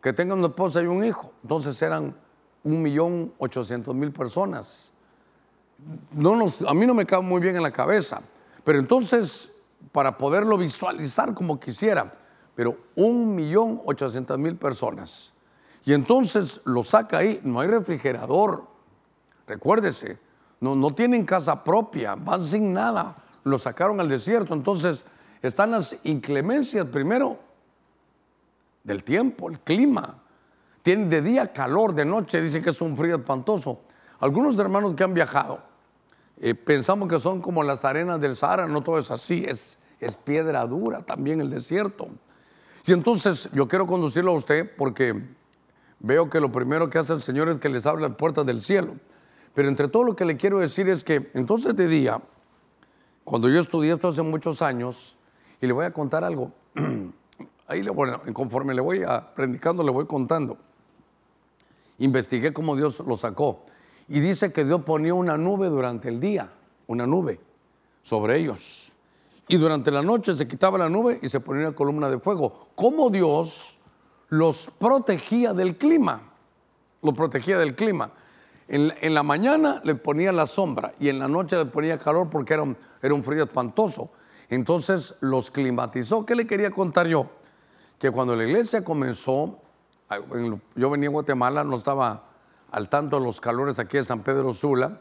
que 0.00 0.12
tenga 0.12 0.34
una 0.34 0.46
esposa 0.46 0.82
y 0.82 0.86
un 0.86 1.04
hijo, 1.04 1.32
entonces 1.42 1.80
eran 1.82 2.16
un 2.62 2.82
millón 2.82 3.34
ochocientos 3.38 3.94
mil 3.94 4.12
personas. 4.12 4.93
No 6.12 6.36
nos, 6.36 6.62
a 6.62 6.74
mí 6.74 6.86
no 6.86 6.94
me 6.94 7.04
cabe 7.06 7.22
muy 7.24 7.40
bien 7.40 7.56
en 7.56 7.62
la 7.62 7.70
cabeza, 7.70 8.22
pero 8.64 8.78
entonces 8.78 9.50
para 9.92 10.16
poderlo 10.16 10.56
visualizar 10.56 11.34
como 11.34 11.60
quisiera, 11.60 12.12
pero 12.54 12.76
un 12.94 13.34
millón 13.34 13.80
ochocientos 13.84 14.38
mil 14.38 14.56
personas. 14.56 15.32
Y 15.84 15.92
entonces 15.92 16.60
lo 16.64 16.82
saca 16.82 17.18
ahí, 17.18 17.40
no 17.44 17.60
hay 17.60 17.68
refrigerador, 17.68 18.64
recuérdese, 19.46 20.18
no, 20.60 20.74
no 20.74 20.94
tienen 20.94 21.24
casa 21.24 21.62
propia, 21.62 22.14
van 22.14 22.42
sin 22.42 22.72
nada, 22.72 23.16
lo 23.44 23.58
sacaron 23.58 24.00
al 24.00 24.08
desierto, 24.08 24.54
entonces 24.54 25.04
están 25.42 25.72
las 25.72 25.98
inclemencias 26.04 26.86
primero 26.86 27.38
del 28.82 29.04
tiempo, 29.04 29.50
el 29.50 29.60
clima. 29.60 30.22
Tienen 30.82 31.08
de 31.08 31.22
día 31.22 31.46
calor, 31.52 31.94
de 31.94 32.04
noche 32.04 32.40
dicen 32.40 32.62
que 32.62 32.70
es 32.70 32.80
un 32.80 32.96
frío 32.96 33.16
espantoso. 33.16 33.80
Algunos 34.24 34.58
hermanos 34.58 34.94
que 34.94 35.04
han 35.04 35.12
viajado 35.12 35.58
eh, 36.38 36.54
pensamos 36.54 37.10
que 37.10 37.18
son 37.18 37.42
como 37.42 37.62
las 37.62 37.84
arenas 37.84 38.18
del 38.18 38.34
Sahara, 38.34 38.66
no 38.66 38.80
todo 38.80 38.96
es 38.96 39.10
así, 39.10 39.44
es, 39.46 39.80
es 40.00 40.16
piedra 40.16 40.66
dura 40.66 41.02
también 41.02 41.42
el 41.42 41.50
desierto. 41.50 42.08
Y 42.86 42.92
entonces 42.92 43.50
yo 43.52 43.68
quiero 43.68 43.86
conducirlo 43.86 44.30
a 44.30 44.34
usted 44.34 44.70
porque 44.78 45.22
veo 45.98 46.30
que 46.30 46.40
lo 46.40 46.50
primero 46.50 46.88
que 46.88 46.96
hace 46.96 47.12
el 47.12 47.20
Señor 47.20 47.50
es 47.50 47.58
que 47.58 47.68
les 47.68 47.84
abre 47.84 48.00
las 48.00 48.16
puertas 48.16 48.46
del 48.46 48.62
cielo. 48.62 48.94
Pero 49.52 49.68
entre 49.68 49.88
todo 49.88 50.04
lo 50.04 50.16
que 50.16 50.24
le 50.24 50.38
quiero 50.38 50.58
decir 50.58 50.88
es 50.88 51.04
que 51.04 51.30
entonces 51.34 51.76
de 51.76 51.86
día, 51.86 52.18
cuando 53.24 53.50
yo 53.50 53.60
estudié 53.60 53.92
esto 53.92 54.08
hace 54.08 54.22
muchos 54.22 54.62
años, 54.62 55.18
y 55.60 55.66
le 55.66 55.74
voy 55.74 55.84
a 55.84 55.92
contar 55.92 56.24
algo. 56.24 56.50
Ahí, 57.66 57.82
bueno, 57.82 58.22
conforme 58.32 58.72
le 58.72 58.80
voy 58.80 59.02
a, 59.02 59.34
predicando, 59.34 59.82
le 59.82 59.90
voy 59.90 60.06
contando. 60.06 60.56
Investigué 61.98 62.54
cómo 62.54 62.74
Dios 62.74 63.00
lo 63.06 63.18
sacó. 63.18 63.66
Y 64.08 64.20
dice 64.20 64.52
que 64.52 64.64
Dios 64.64 64.82
ponía 64.82 65.14
una 65.14 65.36
nube 65.38 65.68
durante 65.68 66.08
el 66.08 66.20
día, 66.20 66.52
una 66.86 67.06
nube 67.06 67.40
sobre 68.02 68.38
ellos. 68.38 68.92
Y 69.48 69.56
durante 69.56 69.90
la 69.90 70.02
noche 70.02 70.34
se 70.34 70.48
quitaba 70.48 70.78
la 70.78 70.88
nube 70.88 71.18
y 71.22 71.28
se 71.28 71.40
ponía 71.40 71.68
una 71.68 71.76
columna 71.76 72.08
de 72.08 72.18
fuego. 72.18 72.68
¿Cómo 72.74 73.10
Dios 73.10 73.78
los 74.28 74.70
protegía 74.78 75.52
del 75.52 75.76
clima? 75.76 76.32
Lo 77.02 77.12
protegía 77.12 77.58
del 77.58 77.74
clima. 77.74 78.10
En, 78.66 79.12
la 79.12 79.22
mañana 79.22 79.82
le 79.84 79.94
ponía 79.94 80.32
la 80.32 80.46
sombra 80.46 80.94
y 80.98 81.10
en 81.10 81.18
la 81.18 81.28
noche 81.28 81.56
le 81.56 81.66
ponía 81.66 81.98
calor 81.98 82.30
porque 82.30 82.54
era 82.54 82.64
era 83.02 83.14
un 83.14 83.22
frío 83.22 83.44
espantoso. 83.44 84.10
Entonces 84.48 85.14
los 85.20 85.50
climatizó. 85.50 86.24
¿Qué 86.24 86.34
le 86.34 86.46
quería 86.46 86.70
contar 86.70 87.06
yo? 87.06 87.26
Que 87.98 88.10
cuando 88.10 88.34
la 88.34 88.44
iglesia 88.44 88.82
comenzó 88.84 89.60
yo 90.74 90.90
venía 90.90 91.08
a 91.08 91.12
Guatemala, 91.12 91.64
no 91.64 91.76
estaba 91.76 92.24
al 92.74 92.88
tanto 92.88 93.20
de 93.20 93.24
los 93.24 93.40
calores 93.40 93.78
aquí 93.78 93.98
de 93.98 94.02
San 94.02 94.24
Pedro 94.24 94.52
Sula, 94.52 94.98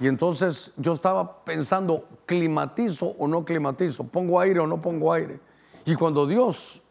y 0.00 0.08
entonces 0.08 0.72
yo 0.76 0.92
estaba 0.92 1.44
pensando, 1.44 2.08
¿climatizo 2.26 3.14
o 3.16 3.28
no 3.28 3.44
climatizo? 3.44 4.02
¿Pongo 4.02 4.40
aire 4.40 4.58
o 4.58 4.66
no 4.66 4.82
pongo 4.82 5.12
aire? 5.12 5.38
Y 5.84 5.94
cuando 5.94 6.26
Dios 6.26 6.82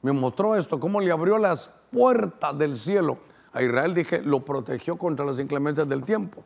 me 0.00 0.12
mostró 0.12 0.56
esto, 0.56 0.80
cómo 0.80 1.02
le 1.02 1.12
abrió 1.12 1.36
las 1.36 1.70
puertas 1.92 2.56
del 2.56 2.78
cielo 2.78 3.18
a 3.52 3.62
Israel, 3.62 3.92
dije, 3.92 4.22
lo 4.22 4.42
protegió 4.42 4.96
contra 4.96 5.26
las 5.26 5.38
inclemencias 5.38 5.86
del 5.86 6.02
tiempo. 6.02 6.42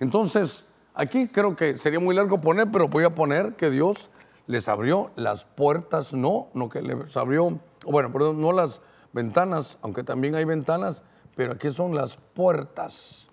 Entonces, 0.00 0.64
aquí 0.94 1.28
creo 1.28 1.54
que 1.54 1.76
sería 1.76 2.00
muy 2.00 2.14
largo 2.14 2.40
poner, 2.40 2.70
pero 2.72 2.88
voy 2.88 3.04
a 3.04 3.14
poner 3.14 3.56
que 3.56 3.68
Dios 3.68 4.08
les 4.46 4.70
abrió 4.70 5.10
las 5.16 5.44
puertas, 5.44 6.14
no, 6.14 6.48
no 6.54 6.70
que 6.70 6.80
les 6.80 7.14
abrió, 7.18 7.60
bueno, 7.86 8.10
perdón, 8.10 8.40
no 8.40 8.52
las 8.52 8.80
ventanas, 9.12 9.76
aunque 9.82 10.02
también 10.02 10.34
hay 10.34 10.46
ventanas, 10.46 11.02
pero 11.34 11.52
aquí 11.52 11.70
son 11.70 11.94
las 11.94 12.16
puertas 12.16 13.28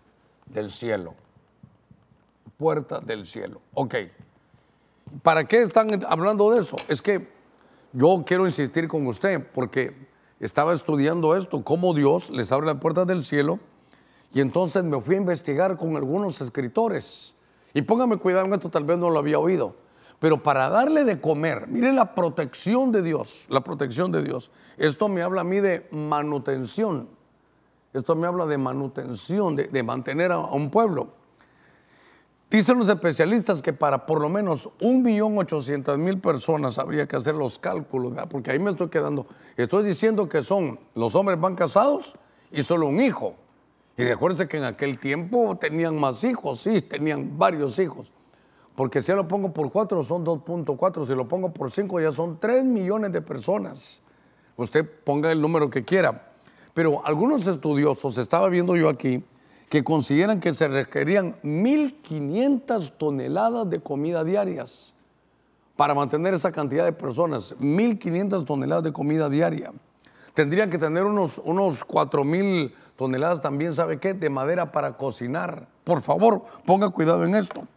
del 0.46 0.70
cielo. 0.70 1.14
Puertas 2.58 3.06
del 3.06 3.26
cielo. 3.26 3.62
Ok. 3.74 3.96
¿Para 5.24 5.44
qué 5.44 5.62
están 5.62 6.00
hablando 6.08 6.52
de 6.52 6.62
eso? 6.62 6.78
Es 6.88 7.02
que 7.02 7.28
yo 7.94 8.24
quiero 8.26 8.46
insistir 8.46 8.88
con 8.88 9.06
usted 9.08 9.46
porque 9.54 10.08
estaba 10.40 10.74
estudiando 10.74 11.36
esto, 11.36 11.64
cómo 11.64 11.94
Dios 11.94 12.30
les 12.32 12.52
abre 12.52 12.68
las 12.68 12.78
puertas 12.78 13.06
del 13.06 13.24
cielo 13.24 13.60
y 14.34 14.40
entonces 14.42 14.84
me 14.84 15.02
fui 15.02 15.16
a 15.16 15.20
investigar 15.20 15.78
con 15.78 15.98
algunos 15.98 16.40
escritores. 16.42 17.36
Y 17.74 17.82
póngame 17.82 18.18
cuidado 18.18 18.46
en 18.46 18.54
esto, 18.54 18.70
tal 18.70 18.86
vez 18.86 18.98
no 18.98 19.10
lo 19.10 19.20
había 19.20 19.40
oído. 19.40 19.76
Pero 20.20 20.44
para 20.44 20.70
darle 20.70 21.04
de 21.04 21.20
comer, 21.20 21.68
mire 21.68 21.92
la 21.94 22.14
protección 22.14 22.92
de 22.92 23.02
Dios, 23.02 23.48
la 23.50 23.62
protección 23.62 24.12
de 24.12 24.24
Dios. 24.24 24.52
Esto 24.78 25.10
me 25.10 25.22
habla 25.22 25.42
a 25.42 25.44
mí 25.44 25.60
de 25.60 25.88
manutención. 25.92 27.10
Esto 27.94 28.16
me 28.16 28.28
habla 28.28 28.46
de 28.46 28.58
manutención, 28.58 29.56
de, 29.56 29.84
mantener 29.84 30.32
a, 30.32 30.40
un 30.40 30.70
pueblo. 30.70 31.10
Dicen 32.50 32.80
los 32.80 32.90
especialistas 32.90 33.62
que 33.62 33.74
para 33.74 34.06
por 34.06 34.22
lo 34.22 34.30
menos 34.30 34.70
un 34.82 35.02
millón 35.02 35.38
ochocientas 35.38 35.98
mil 35.98 36.20
personas 36.20 36.80
habría 36.80 37.08
que 37.08 37.16
hacer 37.16 37.36
los 37.36 37.60
cálculos, 37.60 38.14
porque 38.30 38.52
ahí 38.52 38.60
me 38.60 38.72
estoy 38.72 38.90
quedando. 38.90 39.26
Estoy 39.56 39.84
diciendo 39.84 40.28
que 40.28 40.42
son, 40.42 40.80
los 40.96 41.16
hombres 41.16 41.40
van 41.40 41.56
casados 41.56 42.16
y 42.52 42.62
solo 42.64 42.88
un 42.88 43.00
hijo. 43.00 43.36
Y 43.98 44.04
recuérdense 44.04 44.48
que 44.48 44.58
en 44.58 44.64
aquel 44.64 44.98
tiempo 44.98 45.58
tenían 45.58 46.00
más 46.00 46.24
hijos, 46.24 46.62
sí, 46.62 46.82
tenían 46.82 47.38
varios 47.38 47.78
hijos. 47.80 48.12
Porque 48.76 49.02
si 49.02 49.12
lo 49.12 49.28
pongo 49.28 49.54
por 49.54 49.72
4 49.72 50.02
son 50.02 50.26
2.4, 50.26 51.06
si 51.06 51.14
lo 51.14 51.28
pongo 51.28 51.54
por 51.54 51.72
5 51.72 52.00
ya 52.00 52.12
son 52.12 52.40
3 52.40 52.64
millones 52.64 53.12
de 53.12 53.22
personas. 53.22 54.02
Usted 54.56 54.90
ponga 55.04 55.32
el 55.32 55.42
número 55.42 55.70
que 55.70 55.84
quiera. 55.84 56.31
Pero 56.74 57.06
algunos 57.06 57.48
estudiosos, 57.48 58.18
estaba 58.18 58.48
viendo 58.50 58.76
yo 58.76 58.90
aquí, 58.90 59.24
que 59.70 59.84
consideran 59.84 60.40
que 60.40 60.52
se 60.52 60.68
requerían 60.68 61.36
1.500 61.44 62.98
toneladas 62.98 63.70
de 63.70 63.80
comida 63.80 64.24
diarias 64.24 64.94
para 65.76 65.96
mantener 65.96 66.34
esa 66.34 66.52
cantidad 66.52 66.86
de 66.86 66.94
personas. 66.94 67.56
1.500 67.58 68.46
toneladas 68.46 68.84
de 68.84 68.94
comida 68.94 69.30
diaria. 69.30 69.72
Tendrían 70.34 70.70
que 70.70 70.78
tener 70.78 71.06
unos, 71.06 71.42
unos 71.44 71.88
4.000 71.88 72.74
toneladas 72.96 73.42
también, 73.42 73.74
¿sabe 73.74 74.00
qué? 74.00 74.14
De 74.14 74.30
madera 74.30 74.72
para 74.72 74.98
cocinar. 74.98 75.68
Por 75.84 76.02
favor, 76.02 76.44
ponga 76.66 76.90
cuidado 76.90 77.26
en 77.26 77.36
esto. 77.36 77.68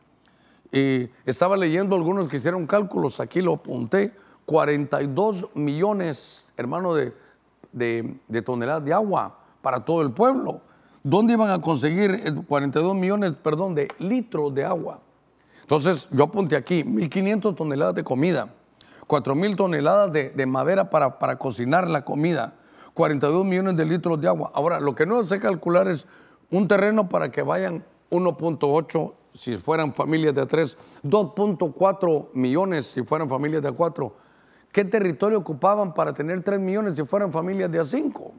Y 0.70 1.08
estaba 1.24 1.56
leyendo 1.56 1.96
algunos 1.96 2.28
que 2.28 2.36
hicieron 2.36 2.66
cálculos, 2.66 3.20
aquí 3.20 3.40
lo 3.40 3.54
apunté, 3.54 4.12
42 4.44 5.46
millones, 5.54 6.52
hermano, 6.56 6.94
de, 6.94 7.12
de, 7.74 8.42
toneladas 8.44 8.84
de 8.84 8.92
agua 8.92 9.38
para 9.62 9.84
todo 9.84 10.02
el 10.02 10.12
pueblo. 10.12 10.60
¿Dónde 11.02 11.34
iban 11.34 11.50
a 11.50 11.60
conseguir 11.60 12.44
42 12.46 12.94
millones, 12.94 13.36
perdón, 13.36 13.74
de 13.74 13.88
litros 13.98 14.54
de 14.54 14.64
agua? 14.64 15.00
Entonces, 15.60 16.08
yo 16.10 16.24
apunté 16.24 16.56
aquí, 16.56 16.82
1.500 16.82 17.54
toneladas 17.54 17.94
de 17.94 18.04
comida, 18.04 18.54
4.000 19.06 19.56
toneladas 19.56 20.12
de, 20.12 20.30
de 20.30 20.46
madera 20.46 20.88
para, 20.88 21.18
para, 21.18 21.36
cocinar 21.36 21.88
la 21.90 22.04
comida, 22.04 22.54
42 22.94 23.44
millones 23.44 23.76
de 23.76 23.84
litros 23.84 24.20
de 24.20 24.28
agua. 24.28 24.50
Ahora, 24.54 24.80
lo 24.80 24.94
que 24.94 25.04
no 25.04 25.22
sé 25.24 25.40
calcular 25.40 25.88
es 25.88 26.06
un 26.50 26.68
terreno 26.68 27.08
para 27.08 27.30
que 27.30 27.42
vayan 27.42 27.84
1.8 28.10 29.14
si 29.34 29.58
fueran 29.58 29.92
familias 29.94 30.34
de 30.34 30.46
tres, 30.46 30.78
2.4 31.02 32.28
millones 32.34 32.86
si 32.86 33.02
fueran 33.02 33.28
familias 33.28 33.62
de 33.62 33.72
cuatro. 33.72 34.14
¿Qué 34.74 34.84
territorio 34.84 35.38
ocupaban 35.38 35.94
para 35.94 36.12
tener 36.12 36.42
3 36.42 36.58
millones 36.58 36.94
si 36.96 37.04
fueran 37.04 37.32
familias 37.32 37.70
de 37.70 37.78
a 37.78 37.84
5? 37.84 38.32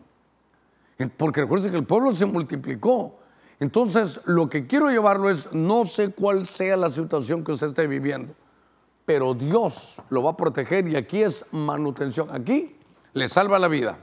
Porque 1.15 1.39
recuerden 1.39 1.71
que 1.71 1.77
el 1.77 1.85
pueblo 1.85 2.13
se 2.13 2.25
multiplicó. 2.25 3.15
Entonces, 3.61 4.19
lo 4.25 4.49
que 4.49 4.67
quiero 4.67 4.89
llevarlo 4.89 5.29
es, 5.29 5.53
no 5.53 5.85
sé 5.85 6.09
cuál 6.09 6.45
sea 6.45 6.75
la 6.75 6.89
situación 6.89 7.41
que 7.41 7.53
usted 7.53 7.67
esté 7.67 7.87
viviendo, 7.87 8.33
pero 9.05 9.33
Dios 9.33 10.01
lo 10.09 10.23
va 10.23 10.31
a 10.31 10.35
proteger 10.35 10.85
y 10.89 10.97
aquí 10.97 11.23
es 11.23 11.45
manutención. 11.53 12.27
Aquí 12.29 12.75
le 13.13 13.29
salva 13.29 13.57
la 13.57 13.69
vida. 13.69 13.97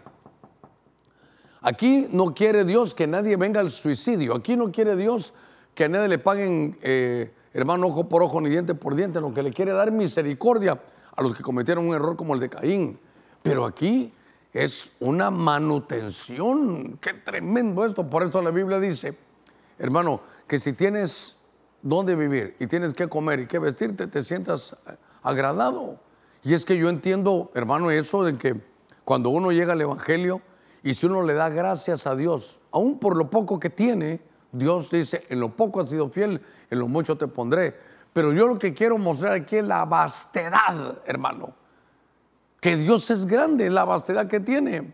Aquí 1.61 2.07
no 2.13 2.33
quiere 2.33 2.65
Dios 2.65 2.95
que 2.95 3.07
nadie 3.07 3.37
venga 3.37 3.61
al 3.61 3.71
suicidio. 3.71 4.35
Aquí 4.35 4.57
no 4.57 4.73
quiere 4.73 4.97
Dios 4.97 5.35
que 5.75 5.85
a 5.85 5.89
nadie 5.91 6.09
le 6.09 6.19
paguen, 6.19 6.79
eh, 6.81 7.31
hermano, 7.53 7.89
ojo 7.89 8.09
por 8.09 8.23
ojo 8.23 8.41
ni 8.41 8.49
diente 8.49 8.75
por 8.75 8.95
diente, 8.95 9.21
lo 9.21 9.35
que 9.35 9.43
le 9.43 9.51
quiere 9.51 9.73
dar 9.73 9.93
misericordia 9.93 10.81
a 11.17 11.23
los 11.23 11.37
que 11.37 11.43
cometieron 11.43 11.87
un 11.89 11.95
error 11.95 12.17
como 12.17 12.35
el 12.35 12.41
de 12.41 12.49
Caín. 12.49 12.99
Pero 13.43 13.65
aquí 13.65 14.13
es 14.53 14.93
una 15.01 15.31
manutención. 15.31 16.99
Qué 17.01 17.15
tremendo 17.15 17.85
esto. 17.85 18.09
Por 18.09 18.23
eso 18.23 18.43
la 18.43 18.51
Biblia 18.51 18.79
dice, 18.79 19.17
hermano, 19.79 20.21
que 20.47 20.59
si 20.59 20.73
tienes 20.73 21.37
dónde 21.83 22.15
vivir 22.15 22.57
y 22.59 22.67
tienes 22.67 22.93
que 22.93 23.09
comer 23.09 23.41
y 23.41 23.47
que 23.47 23.59
vestirte, 23.59 24.07
te 24.07 24.23
sientas 24.23 24.77
agradado. 25.23 25.99
Y 26.45 26.55
es 26.55 26.65
que 26.65 26.77
yo 26.77 26.89
entiendo, 26.89 27.51
hermano, 27.55 27.91
eso 27.91 28.25
de 28.25 28.37
que 28.37 28.61
cuando 29.05 29.31
uno 29.31 29.53
llega 29.53 29.73
al 29.73 29.81
Evangelio 29.81 30.41
y 30.83 30.95
si 30.95 31.07
uno 31.07 31.23
le 31.23 31.35
da 31.35 31.49
gracias 31.49 32.07
a 32.07 32.17
Dios, 32.17 32.61
aún 32.73 32.99
por 32.99 33.17
lo 33.17 33.31
poco 33.31 33.61
que 33.61 33.71
tiene, 33.71 34.21
Dios 34.51 34.91
dice, 34.91 35.25
en 35.29 35.41
lo 35.41 35.57
poco 35.57 35.81
has 35.81 35.91
sido 35.91 36.09
fiel, 36.09 36.41
en 36.71 36.79
lo 36.79 36.89
mucho 36.89 37.17
te 37.17 37.27
pondré. 37.27 37.75
Pero 38.13 38.33
yo 38.33 38.47
lo 38.47 38.59
que 38.59 38.75
quiero 38.75 38.99
mostrar 38.99 39.33
aquí 39.33 39.57
es 39.57 39.67
la 39.67 39.85
vastedad, 39.85 41.03
hermano. 41.07 41.55
Que 42.61 42.77
Dios 42.77 43.11
es 43.11 43.27
grande, 43.27 43.71
la 43.71 43.85
vastedad 43.85 44.27
que 44.27 44.41
tiene. 44.41 44.93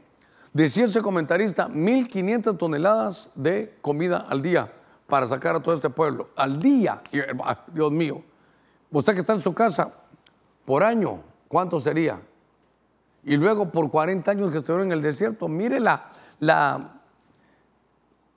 Decía 0.52 0.84
ese 0.84 1.02
comentarista, 1.02 1.68
1500 1.68 2.56
toneladas 2.56 3.30
de 3.34 3.76
comida 3.82 4.26
al 4.28 4.40
día 4.40 4.72
para 5.06 5.26
sacar 5.26 5.56
a 5.56 5.60
todo 5.60 5.74
este 5.74 5.90
pueblo. 5.90 6.30
Al 6.36 6.58
día, 6.58 7.02
Dios 7.72 7.92
mío. 7.92 8.22
Usted 8.90 9.14
que 9.14 9.20
está 9.20 9.34
en 9.34 9.40
su 9.40 9.52
casa, 9.52 9.92
por 10.64 10.82
año, 10.82 11.22
¿cuánto 11.48 11.78
sería? 11.78 12.22
Y 13.24 13.36
luego 13.36 13.70
por 13.70 13.90
40 13.90 14.30
años 14.30 14.50
que 14.50 14.58
estuvieron 14.58 14.86
en 14.86 14.92
el 14.92 15.02
desierto, 15.02 15.48
mire 15.48 15.80
la, 15.80 16.10
la 16.38 17.00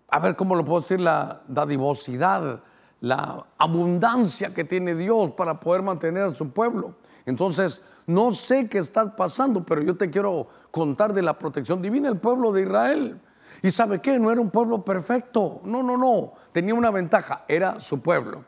a 0.09 0.19
ver 0.19 0.35
cómo 0.35 0.55
lo 0.55 0.65
puedo 0.65 0.81
decir, 0.81 0.99
la 0.99 1.41
dadivosidad, 1.47 2.61
la 3.01 3.45
abundancia 3.57 4.53
que 4.53 4.63
tiene 4.63 4.95
Dios 4.95 5.31
para 5.31 5.59
poder 5.59 5.81
mantener 5.81 6.23
a 6.23 6.33
su 6.33 6.51
pueblo. 6.51 6.95
Entonces, 7.25 7.81
no 8.07 8.31
sé 8.31 8.67
qué 8.67 8.77
está 8.77 9.15
pasando, 9.15 9.63
pero 9.63 9.81
yo 9.81 9.97
te 9.97 10.09
quiero 10.09 10.47
contar 10.71 11.13
de 11.13 11.21
la 11.21 11.37
protección 11.37 11.81
divina 11.81 12.09
del 12.09 12.19
pueblo 12.19 12.51
de 12.51 12.63
Israel. 12.63 13.19
Y 13.61 13.71
sabe 13.71 13.99
qué, 13.99 14.17
no 14.17 14.31
era 14.31 14.39
un 14.39 14.49
pueblo 14.49 14.83
perfecto, 14.83 15.61
no, 15.65 15.83
no, 15.83 15.97
no, 15.97 16.33
tenía 16.51 16.73
una 16.73 16.89
ventaja, 16.89 17.43
era 17.47 17.79
su 17.79 18.01
pueblo. 18.01 18.45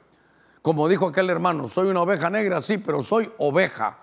Como 0.61 0.87
dijo 0.87 1.07
aquel 1.07 1.29
hermano, 1.29 1.67
soy 1.67 1.89
una 1.89 2.01
oveja 2.01 2.29
negra, 2.29 2.61
sí, 2.61 2.77
pero 2.77 3.03
soy 3.03 3.29
oveja. 3.39 3.97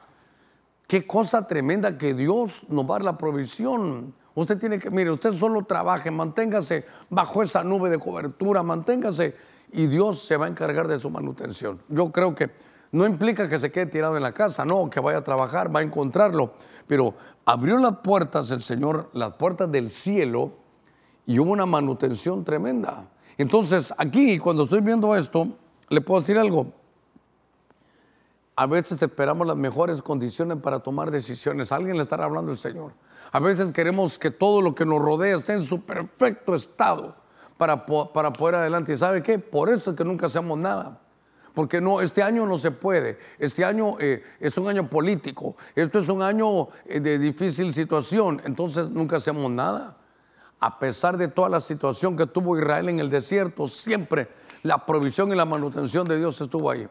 Qué 0.87 1.07
cosa 1.07 1.47
tremenda 1.47 1.97
que 1.97 2.13
Dios 2.13 2.67
nos 2.69 2.85
va 2.85 2.97
a 2.97 2.99
dar 2.99 3.05
la 3.05 3.19
provisión. 3.19 4.15
Usted 4.35 4.59
tiene 4.59 4.79
que, 4.79 4.91
mire, 4.91 5.11
usted 5.11 5.33
solo 5.33 5.65
trabaje, 5.65 6.11
manténgase 6.11 6.85
bajo 7.09 7.43
esa 7.43 7.65
nube 7.65 7.89
de 7.89 7.99
cobertura, 7.99 8.63
manténgase 8.63 9.37
y 9.73 9.87
Dios 9.87 10.21
se 10.21 10.37
va 10.37 10.47
a 10.47 10.49
encargar 10.49 10.89
de 10.89 10.99
su 10.99 11.11
manutención. 11.11 11.81
Yo 11.89 12.11
creo 12.11 12.35
que 12.35 12.51
no 12.93 13.07
implica 13.07 13.49
que 13.49 13.59
se 13.59 13.71
quede 13.71 13.87
tirado 13.87 14.17
en 14.17 14.23
la 14.23 14.33
casa, 14.33 14.65
no, 14.65 14.91
que 14.91 15.01
vaya 15.01 15.19
a 15.19 15.25
trabajar, 15.25 15.75
va 15.75 15.81
a 15.81 15.83
encontrarlo, 15.83 16.55
pero 16.87 17.15
abrió 17.45 17.79
las 17.79 17.99
puertas 17.99 18.51
el 18.51 18.63
Señor, 18.63 19.11
las 19.13 19.35
puertas 19.35 19.71
del 19.71 19.91
cielo 19.91 20.53
y 21.25 21.39
hubo 21.39 21.53
una 21.53 21.67
manutención 21.67 22.45
tremenda. 22.45 23.09
Entonces, 23.39 23.95
aquí, 23.97 24.39
cuando 24.39 24.65
estoy 24.65 24.81
viendo 24.81 25.15
esto, 25.15 25.57
le 25.89 26.01
puedo 26.01 26.21
decir 26.21 26.37
algo. 26.37 26.73
A 28.57 28.67
veces 28.67 29.01
esperamos 29.01 29.47
las 29.47 29.57
mejores 29.57 30.03
condiciones 30.03 30.59
para 30.59 30.81
tomar 30.81 31.11
decisiones. 31.11 31.73
Alguien 31.73 31.97
le 31.97 32.03
estará 32.03 32.25
hablando 32.25 32.51
el 32.51 32.59
Señor. 32.59 32.93
A 33.33 33.39
veces 33.39 33.73
queremos 33.73 34.19
que 34.19 34.31
todo 34.31 34.61
lo 34.61 34.75
que 34.75 34.85
nos 34.85 35.01
rodea 35.01 35.37
esté 35.37 35.55
en 35.55 35.63
su 35.63 35.83
perfecto 35.83 36.55
estado 36.55 37.15
para, 37.61 37.85
para 37.85 38.33
poder 38.33 38.55
adelante. 38.55 38.95
¿Y 38.95 38.97
sabe 38.97 39.23
qué? 39.23 39.39
Por 39.39 39.69
eso 39.69 39.91
es 39.91 39.97
que 39.97 40.03
nunca 40.03 40.25
hacemos 40.25 40.57
nada. 40.57 40.99
Porque 41.53 41.79
no, 41.79 42.01
este 42.01 42.23
año 42.23 42.47
no 42.47 42.57
se 42.57 42.71
puede. 42.71 43.19
Este 43.39 43.67
año 43.67 43.99
eh, 44.01 44.23
es 44.41 44.57
un 44.57 44.67
año 44.67 44.89
político. 44.89 45.57
Esto 45.75 45.99
es 45.99 46.09
un 46.09 46.23
año 46.23 46.69
eh, 46.87 47.01
de 47.01 47.19
difícil 47.19 47.75
situación. 47.75 48.41
Entonces 48.47 48.89
nunca 48.89 49.17
hacemos 49.17 49.51
nada. 49.51 49.99
a 50.59 50.79
pesar 50.79 51.19
de 51.19 51.29
toda 51.29 51.51
la 51.51 51.61
situación 51.61 52.17
que 52.17 52.27
tuvo 52.27 52.57
Israel 52.59 52.89
en 52.89 52.99
el 52.99 53.11
desierto, 53.11 53.67
siempre 53.67 54.29
la 54.63 54.87
provisión 54.87 55.31
y 55.31 55.35
la 55.35 55.45
manutención 55.45 56.07
de 56.07 56.17
Dios 56.17 56.41
estuvo 56.41 56.71
ahí. 56.71 56.89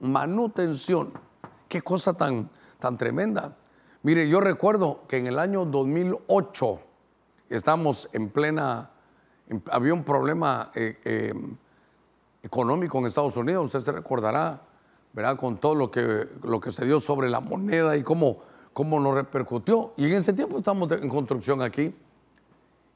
Manutención. 0.00 1.12
Qué 1.68 1.82
cosa 1.82 2.14
tan, 2.14 2.48
tan 2.78 2.96
tremenda. 2.96 3.54
Mire, 4.02 4.26
yo 4.30 4.40
recuerdo 4.40 5.02
que 5.08 5.18
en 5.18 5.26
el 5.26 5.38
año 5.38 5.66
2008 5.66 6.80
estamos 7.50 8.08
en 8.14 8.30
plena, 8.30 8.92
había 9.70 9.94
un 9.94 10.04
problema 10.04 10.70
eh, 10.74 10.98
eh, 11.04 11.34
económico 12.42 12.98
en 12.98 13.06
Estados 13.06 13.36
Unidos, 13.36 13.66
usted 13.66 13.80
se 13.80 13.92
recordará, 13.92 14.60
¿verdad? 15.12 15.36
Con 15.36 15.58
todo 15.58 15.74
lo 15.74 15.90
que, 15.90 16.28
lo 16.42 16.60
que 16.60 16.70
se 16.70 16.84
dio 16.84 17.00
sobre 17.00 17.30
la 17.30 17.40
moneda 17.40 17.96
y 17.96 18.02
cómo, 18.02 18.38
cómo 18.72 19.00
nos 19.00 19.14
repercutió. 19.14 19.94
Y 19.96 20.06
en 20.06 20.12
este 20.12 20.32
tiempo 20.32 20.58
estamos 20.58 20.90
en 20.92 21.08
construcción 21.08 21.62
aquí. 21.62 21.94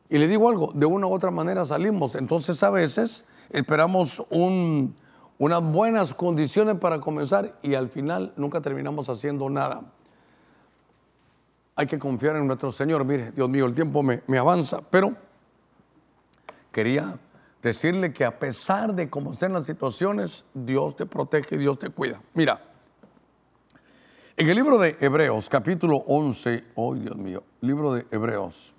Y 0.09 0.19
le 0.19 0.27
digo 0.27 0.49
algo, 0.49 0.73
de 0.75 0.87
una 0.87 1.07
u 1.07 1.13
otra 1.13 1.31
manera 1.31 1.65
salimos. 1.65 2.17
Entonces 2.17 2.63
a 2.63 2.71
veces 2.71 3.25
esperamos 3.51 4.25
unas 4.31 5.63
buenas 5.73 6.15
condiciones 6.15 6.77
para 6.77 7.01
comenzar 7.01 7.57
y 7.63 7.75
al 7.75 7.89
final 7.89 8.33
nunca 8.37 8.61
terminamos 8.61 9.09
haciendo 9.09 9.49
nada. 9.49 9.83
Hay 11.77 11.87
que 11.87 11.99
confiar 11.99 12.37
en 12.37 12.47
nuestro 12.47 12.73
Señor. 12.73 13.05
Mire, 13.05 13.31
Dios 13.31 13.49
mío, 13.49 13.67
el 13.67 13.75
tiempo 13.75 14.03
me, 14.03 14.23
me 14.27 14.37
avanza, 14.37 14.81
pero 14.91 15.15
quería 16.73 17.19
decirle 17.63 18.13
que 18.13 18.25
a 18.25 18.39
pesar 18.39 18.95
de 18.95 19.11
cómo 19.11 19.33
estén 19.33 19.53
las 19.53 19.67
situaciones, 19.67 20.45
Dios 20.55 20.97
te 20.97 21.07
protege 21.07 21.57
y 21.57 21.59
Dios 21.59 21.79
te 21.79 21.91
cuida. 21.91 22.23
Mira, 22.35 22.65
en 24.37 24.49
el 24.49 24.57
libro 24.57 24.79
de 24.79 24.97
Hebreos, 25.01 25.51
capítulo 25.51 25.97
11, 26.07 26.65
oh 26.75 26.95
Dios 26.95 27.17
mío, 27.17 27.43
libro 27.61 27.93
de 27.93 28.07
Hebreos, 28.11 28.75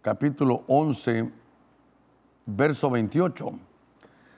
capítulo 0.00 0.64
11, 0.66 1.30
verso 2.46 2.90
28, 2.90 3.52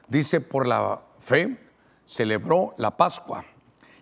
dice, 0.08 0.40
por 0.40 0.66
la 0.66 1.02
fe 1.20 1.56
celebró 2.04 2.74
la 2.78 2.96
Pascua 2.96 3.44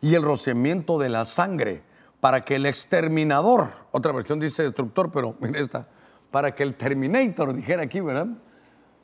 y 0.00 0.14
el 0.14 0.22
rociamiento 0.22 0.98
de 0.98 1.08
la 1.08 1.24
sangre 1.24 1.82
para 2.20 2.40
que 2.40 2.56
el 2.56 2.64
exterminador, 2.64 3.68
otra 3.90 4.12
versión 4.12 4.40
dice 4.40 4.62
destructor, 4.62 5.10
pero 5.10 5.36
mira 5.40 5.60
esta, 5.60 5.88
para 6.34 6.52
que 6.52 6.64
el 6.64 6.74
Terminator 6.74 7.54
dijera 7.54 7.84
aquí, 7.84 8.00
¿verdad? 8.00 8.26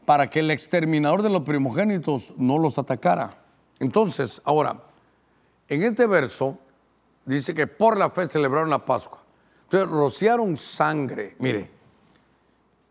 Para 0.05 0.29
que 0.29 0.41
el 0.41 0.51
exterminador 0.51 1.23
de 1.23 1.31
los 1.31 1.43
primogénitos 1.43 2.35
no 2.39 2.59
los 2.59 2.77
atacara. 2.77 3.31
Entonces, 3.79 4.43
ahora, 4.45 4.83
en 5.69 5.85
este 5.85 6.09
verso 6.09 6.59
dice 7.25 7.55
que 7.55 7.69
por 7.69 7.97
la 7.97 8.11
fe 8.11 8.27
celebraron 8.27 8.69
la 8.69 8.85
Pascua. 8.85 9.23
Entonces, 9.63 9.89
rociaron 9.89 10.57
sangre, 10.57 11.37
mire, 11.39 11.71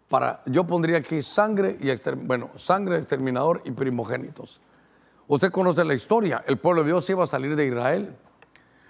para, 0.08 0.41
yo 0.46 0.65
pondría 0.65 1.00
aquí 1.00 1.22
sangre 1.22 1.77
y 1.77 1.93
bueno, 2.25 2.50
sangre, 2.55 2.96
exterminador 2.96 3.62
y 3.65 3.72
primogénitos. 3.72 4.62
Usted 5.27 5.51
conoce 5.51 5.84
la 5.84 5.96
historia, 5.96 6.46
el 6.48 6.60
pueblo 6.60 6.84
de 6.84 6.91
Dios 6.91 7.10
iba 7.10 7.25
a 7.25 7.27
salir 7.27 7.58
de 7.58 7.65
Israel, 7.65 8.15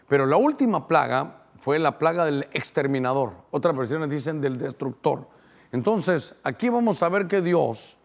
pero 0.08 0.28
la 0.28 0.38
última 0.38 0.88
plaga 0.88 1.42
fue 1.58 1.80
la 1.80 1.98
plaga 1.98 2.26
del 2.26 2.48
exterminador. 2.54 3.34
Otras 3.50 3.76
versiones 3.76 4.12
dicen 4.12 4.42
del 4.42 4.60
destructor. 4.60 5.39
Entonces, 5.72 6.36
aquí 6.44 6.70
vamos 6.70 7.04
a 7.04 7.10
ver 7.10 7.28
que 7.28 7.42
Dios 7.42 8.00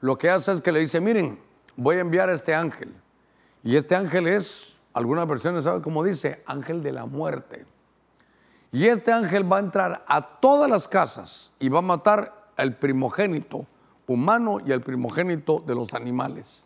lo 0.00 0.18
que 0.18 0.28
hace 0.28 0.50
es 0.52 0.60
que 0.60 0.72
le 0.72 0.80
dice, 0.80 1.00
miren, 1.00 1.40
voy 1.76 1.96
a 1.96 2.00
enviar 2.00 2.28
a 2.28 2.34
este 2.34 2.54
ángel. 2.54 2.94
Y 3.62 3.76
este 3.76 3.94
ángel 3.94 4.26
es, 4.26 4.80
algunas 4.92 5.26
versiones 5.26 5.64
saben 5.64 5.80
cómo 5.80 6.04
dice, 6.04 6.42
ángel 6.46 6.82
de 6.82 6.92
la 6.92 7.06
muerte. 7.06 7.64
Y 8.70 8.84
este 8.86 9.12
ángel 9.12 9.50
va 9.50 9.56
a 9.56 9.60
entrar 9.60 10.04
a 10.06 10.40
todas 10.40 10.68
las 10.68 10.86
casas 10.88 11.54
y 11.58 11.70
va 11.70 11.78
a 11.78 11.82
matar 11.82 12.50
el 12.56 12.76
primogénito 12.76 13.66
humano 14.06 14.58
y 14.64 14.70
el 14.72 14.82
primogénito 14.82 15.64
de 15.66 15.74
los 15.74 15.94
animales. 15.94 16.64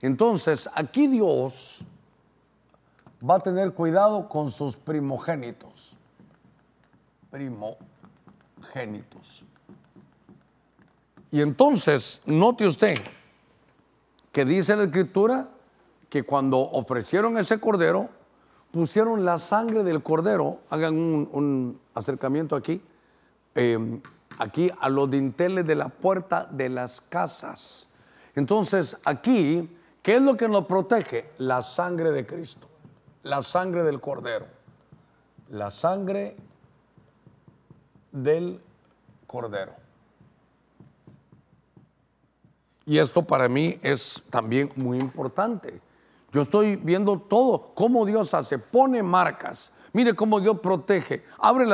Entonces, 0.00 0.70
aquí 0.74 1.06
Dios 1.08 1.84
va 3.28 3.34
a 3.34 3.40
tener 3.40 3.74
cuidado 3.74 4.26
con 4.28 4.50
sus 4.50 4.76
primogénitos. 4.76 5.98
Primogénitos. 7.30 9.44
Y 11.30 11.42
entonces, 11.42 12.22
note 12.26 12.66
usted 12.66 12.96
que 14.32 14.44
dice 14.44 14.76
la 14.76 14.84
escritura 14.84 15.48
que 16.08 16.22
cuando 16.22 16.58
ofrecieron 16.58 17.36
ese 17.36 17.60
cordero, 17.60 18.08
pusieron 18.70 19.24
la 19.24 19.38
sangre 19.38 19.82
del 19.82 20.02
cordero, 20.02 20.60
hagan 20.70 20.94
un, 20.96 21.80
acercamiento 21.94 22.56
aquí, 22.56 22.80
eh, 23.54 24.00
aquí 24.38 24.70
a 24.80 24.88
los 24.88 25.10
dinteles 25.10 25.66
de 25.66 25.74
la 25.74 25.88
puerta 25.88 26.48
de 26.50 26.68
las 26.68 27.00
casas. 27.00 27.88
Entonces, 28.34 28.96
aquí, 29.04 29.76
¿qué 30.02 30.16
es 30.16 30.22
lo 30.22 30.36
que 30.36 30.48
nos 30.48 30.66
protege? 30.66 31.32
La 31.38 31.62
sangre 31.62 32.12
de 32.12 32.24
Cristo, 32.24 32.68
la 33.24 33.42
sangre 33.42 33.82
del 33.82 34.00
Cordero, 34.00 34.46
la 35.50 35.70
sangre 35.70 36.36
del 38.12 38.60
Cordero. 39.26 39.87
Y 42.88 42.98
esto 42.98 43.22
para 43.22 43.48
mí 43.48 43.78
es 43.82 44.24
también 44.30 44.72
muy 44.74 44.98
importante. 44.98 45.80
Yo 46.32 46.42
estoy 46.42 46.74
viendo 46.74 47.20
todo, 47.20 47.70
cómo 47.74 48.04
Dios 48.04 48.34
hace, 48.34 48.58
pone 48.58 49.04
marcas 49.04 49.70
Mire 49.92 50.14
cómo 50.14 50.40
Dios 50.40 50.60
protege, 50.60 51.24
abre 51.38 51.66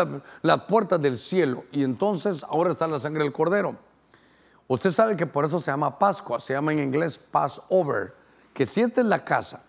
las 0.42 0.62
puertas 0.62 1.00
del 1.00 1.18
cielo 1.18 1.64
y 1.72 1.82
entonces 1.82 2.44
ahora 2.44 2.70
está 2.70 2.86
la 2.86 3.00
sangre 3.00 3.24
del 3.24 3.32
cordero. 3.32 3.76
Usted 4.66 4.92
sabe 4.92 5.16
que 5.16 5.26
por 5.26 5.44
eso 5.44 5.58
se 5.58 5.70
llama 5.70 5.98
Pascua, 5.98 6.40
se 6.40 6.54
llama 6.54 6.72
en 6.72 6.78
inglés 6.78 7.18
Passover, 7.18 8.14
que 8.52 8.64
si 8.66 8.80
esta 8.80 9.00
es 9.00 9.06
la 9.06 9.24
casa 9.24 9.64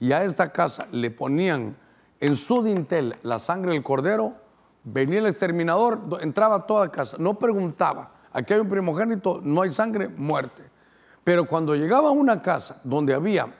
y 0.00 0.12
a 0.12 0.24
esta 0.24 0.52
casa 0.52 0.88
le 0.90 1.10
ponían 1.10 1.76
en 2.20 2.36
su 2.36 2.62
dintel 2.62 3.16
la 3.22 3.38
sangre 3.38 3.72
del 3.72 3.82
cordero, 3.82 4.34
venía 4.82 5.20
el 5.20 5.26
exterminador, 5.26 6.00
entraba 6.20 6.56
a 6.56 6.66
toda 6.66 6.90
casa, 6.90 7.16
no 7.18 7.38
preguntaba, 7.38 8.12
aquí 8.32 8.52
hay 8.52 8.60
un 8.60 8.68
primogénito, 8.68 9.40
no 9.42 9.62
hay 9.62 9.72
sangre, 9.72 10.08
muerte. 10.08 10.75
Pero 11.26 11.44
cuando 11.44 11.74
llegaba 11.74 12.10
a 12.10 12.12
una 12.12 12.40
casa 12.40 12.80
donde 12.84 13.12
había 13.12 13.52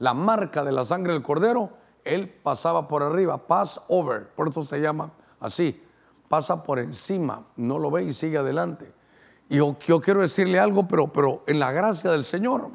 la 0.00 0.12
marca 0.12 0.64
de 0.64 0.72
la 0.72 0.84
sangre 0.84 1.12
del 1.12 1.22
cordero, 1.22 1.70
él 2.02 2.28
pasaba 2.28 2.88
por 2.88 3.04
arriba, 3.04 3.46
pass 3.46 3.80
over, 3.86 4.26
por 4.30 4.48
eso 4.48 4.64
se 4.64 4.80
llama 4.80 5.12
así, 5.38 5.80
pasa 6.28 6.64
por 6.64 6.80
encima, 6.80 7.46
no 7.58 7.78
lo 7.78 7.92
ve 7.92 8.02
y 8.02 8.12
sigue 8.12 8.38
adelante. 8.38 8.92
Y 9.48 9.58
yo, 9.58 9.76
quiero 10.02 10.20
decirle 10.20 10.58
algo, 10.58 10.88
pero, 10.88 11.06
pero 11.12 11.44
en 11.46 11.60
la 11.60 11.70
gracia 11.70 12.10
del 12.10 12.24
Señor. 12.24 12.70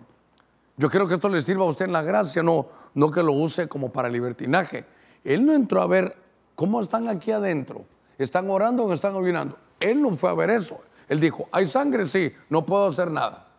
Yo 0.78 0.90
quiero 0.90 1.10
que 1.10 1.16
esto 1.16 1.28
le 1.28 1.42
sirva 1.42 1.66
a 1.66 1.68
usted 1.68 1.88
en 1.88 1.92
la 1.92 2.02
gracia, 2.02 2.42
no, 2.42 2.68
no 2.94 3.12
que 3.12 3.24
lo 3.24 3.34
use 3.34 3.68
como 3.68 3.92
para 3.92 4.08
libertinaje. 4.08 4.86
Él 5.26 5.46
no 5.46 5.52
entró 5.52 5.82
a 5.82 5.88
ver 5.88 6.16
cómo 6.56 6.80
están 6.80 7.10
aquí 7.10 7.34
adentro. 7.34 7.84
¿Están 8.18 8.50
orando 8.50 8.86
o 8.86 8.94
están 8.94 9.14
ayunando? 9.14 9.58
Él 9.82 10.02
no 10.02 10.14
fue 10.14 10.30
a 10.30 10.36
ver 10.36 10.52
eso. 10.52 10.80
Él 11.10 11.20
dijo, 11.20 11.50
hay 11.52 11.68
sangre, 11.68 12.06
sí, 12.06 12.32
no 12.50 12.66
puedo 12.66 12.88
hacer 12.88 13.12
nada. 13.12 13.51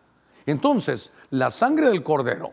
Entonces, 0.45 1.13
la 1.29 1.49
sangre 1.49 1.89
del 1.89 2.03
cordero, 2.03 2.51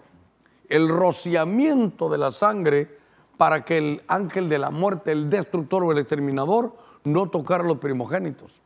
el 0.68 0.88
rociamiento 0.88 2.08
de 2.08 2.18
la 2.18 2.30
sangre 2.30 2.98
para 3.36 3.64
que 3.64 3.78
el 3.78 4.02
ángel 4.06 4.48
de 4.48 4.58
la 4.58 4.70
muerte, 4.70 5.12
el 5.12 5.30
destructor 5.30 5.82
o 5.82 5.92
el 5.92 5.98
exterminador, 5.98 6.74
no 7.04 7.28
tocara 7.30 7.64
los 7.64 7.78
primogénitos. 7.78 8.62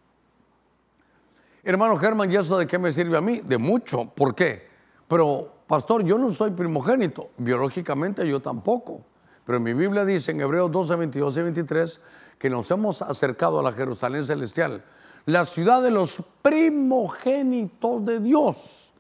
Hermano 1.62 1.96
Germán, 1.96 2.30
¿y 2.30 2.36
eso 2.36 2.58
de 2.58 2.66
qué 2.66 2.78
me 2.78 2.92
sirve 2.92 3.16
a 3.16 3.20
mí? 3.20 3.40
De 3.40 3.56
mucho. 3.56 4.04
¿Por 4.14 4.34
qué? 4.34 4.68
Pero, 5.08 5.50
pastor, 5.66 6.04
yo 6.04 6.18
no 6.18 6.30
soy 6.30 6.50
primogénito. 6.50 7.30
Biológicamente 7.38 8.28
yo 8.28 8.40
tampoco. 8.40 9.00
Pero 9.44 9.60
mi 9.60 9.74
Biblia 9.74 10.04
dice 10.04 10.32
en 10.32 10.40
Hebreos 10.40 10.70
12, 10.70 10.96
22 10.96 11.36
y 11.36 11.42
23 11.42 12.00
que 12.38 12.50
nos 12.50 12.70
hemos 12.70 13.02
acercado 13.02 13.60
a 13.60 13.62
la 13.62 13.72
Jerusalén 13.72 14.24
celestial, 14.24 14.84
la 15.26 15.44
ciudad 15.44 15.82
de 15.82 15.90
los 15.90 16.22
primogénitos 16.42 18.04
de 18.04 18.20
Dios, 18.20 18.92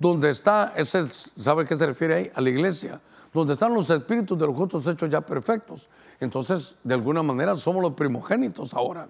donde 0.00 0.30
está, 0.30 0.72
ese, 0.76 1.06
¿sabe 1.38 1.64
qué 1.64 1.76
se 1.76 1.86
refiere 1.86 2.14
ahí? 2.14 2.30
A 2.34 2.40
la 2.40 2.50
iglesia 2.50 3.00
donde 3.32 3.52
están 3.52 3.72
los 3.72 3.88
espíritus 3.90 4.38
de 4.38 4.46
los 4.46 4.56
justos 4.56 4.86
hechos 4.86 5.08
ya 5.08 5.20
perfectos. 5.20 5.88
Entonces, 6.18 6.76
de 6.82 6.94
alguna 6.94 7.22
manera, 7.22 7.54
somos 7.56 7.82
los 7.82 7.94
primogénitos 7.94 8.74
ahora. 8.74 9.08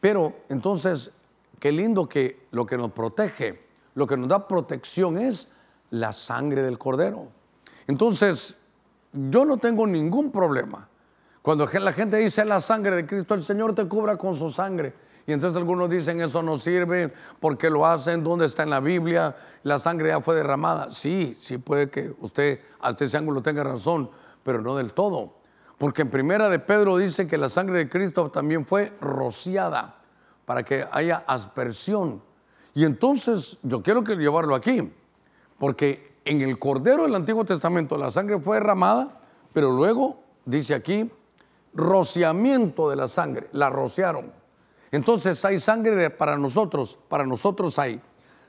Pero 0.00 0.34
entonces, 0.48 1.10
qué 1.58 1.70
lindo 1.72 2.08
que 2.08 2.46
lo 2.50 2.66
que 2.66 2.76
nos 2.76 2.90
protege, 2.92 3.62
lo 3.94 4.06
que 4.06 4.16
nos 4.16 4.28
da 4.28 4.46
protección 4.48 5.18
es 5.18 5.48
la 5.90 6.12
sangre 6.12 6.62
del 6.62 6.78
cordero. 6.78 7.28
Entonces, 7.86 8.56
yo 9.12 9.44
no 9.44 9.56
tengo 9.58 9.86
ningún 9.86 10.32
problema. 10.32 10.88
Cuando 11.40 11.66
la 11.66 11.92
gente 11.92 12.16
dice 12.16 12.44
la 12.44 12.60
sangre 12.60 12.96
de 12.96 13.06
Cristo, 13.06 13.34
el 13.34 13.42
Señor 13.42 13.74
te 13.74 13.86
cubra 13.86 14.16
con 14.16 14.34
su 14.34 14.50
sangre. 14.50 14.94
Y 15.26 15.32
entonces 15.32 15.56
algunos 15.56 15.88
dicen 15.88 16.20
eso 16.20 16.42
no 16.42 16.56
sirve 16.58 17.12
porque 17.40 17.70
lo 17.70 17.86
hacen, 17.86 18.22
¿dónde 18.22 18.46
está 18.46 18.62
en 18.62 18.70
la 18.70 18.80
Biblia? 18.80 19.34
La 19.62 19.78
sangre 19.78 20.10
ya 20.10 20.20
fue 20.20 20.34
derramada. 20.34 20.90
Sí, 20.90 21.36
sí 21.40 21.58
puede 21.58 21.88
que 21.88 22.14
usted 22.20 22.60
hasta 22.80 23.04
ese 23.04 23.16
ángulo 23.16 23.42
tenga 23.42 23.64
razón, 23.64 24.10
pero 24.42 24.60
no 24.60 24.76
del 24.76 24.92
todo. 24.92 25.38
Porque 25.78 26.02
en 26.02 26.10
primera 26.10 26.48
de 26.48 26.58
Pedro 26.58 26.96
dice 26.98 27.26
que 27.26 27.38
la 27.38 27.48
sangre 27.48 27.78
de 27.78 27.88
Cristo 27.88 28.30
también 28.30 28.66
fue 28.66 28.92
rociada 29.00 30.02
para 30.44 30.62
que 30.62 30.84
haya 30.90 31.24
aspersión. 31.26 32.22
Y 32.74 32.84
entonces 32.84 33.58
yo 33.62 33.82
quiero 33.82 34.04
que 34.04 34.16
llevarlo 34.16 34.54
aquí, 34.54 34.92
porque 35.58 36.18
en 36.24 36.40
el 36.42 36.58
Cordero 36.58 37.04
del 37.04 37.14
Antiguo 37.14 37.44
Testamento 37.44 37.96
la 37.96 38.10
sangre 38.10 38.38
fue 38.40 38.56
derramada, 38.56 39.20
pero 39.52 39.70
luego 39.70 40.22
dice 40.44 40.74
aquí 40.74 41.10
rociamiento 41.72 42.88
de 42.90 42.96
la 42.96 43.08
sangre, 43.08 43.48
la 43.52 43.70
rociaron. 43.70 44.43
Entonces 44.94 45.44
hay 45.44 45.58
sangre 45.58 46.08
para 46.08 46.36
nosotros, 46.36 46.96
para 47.08 47.26
nosotros 47.26 47.80
hay 47.80 48.00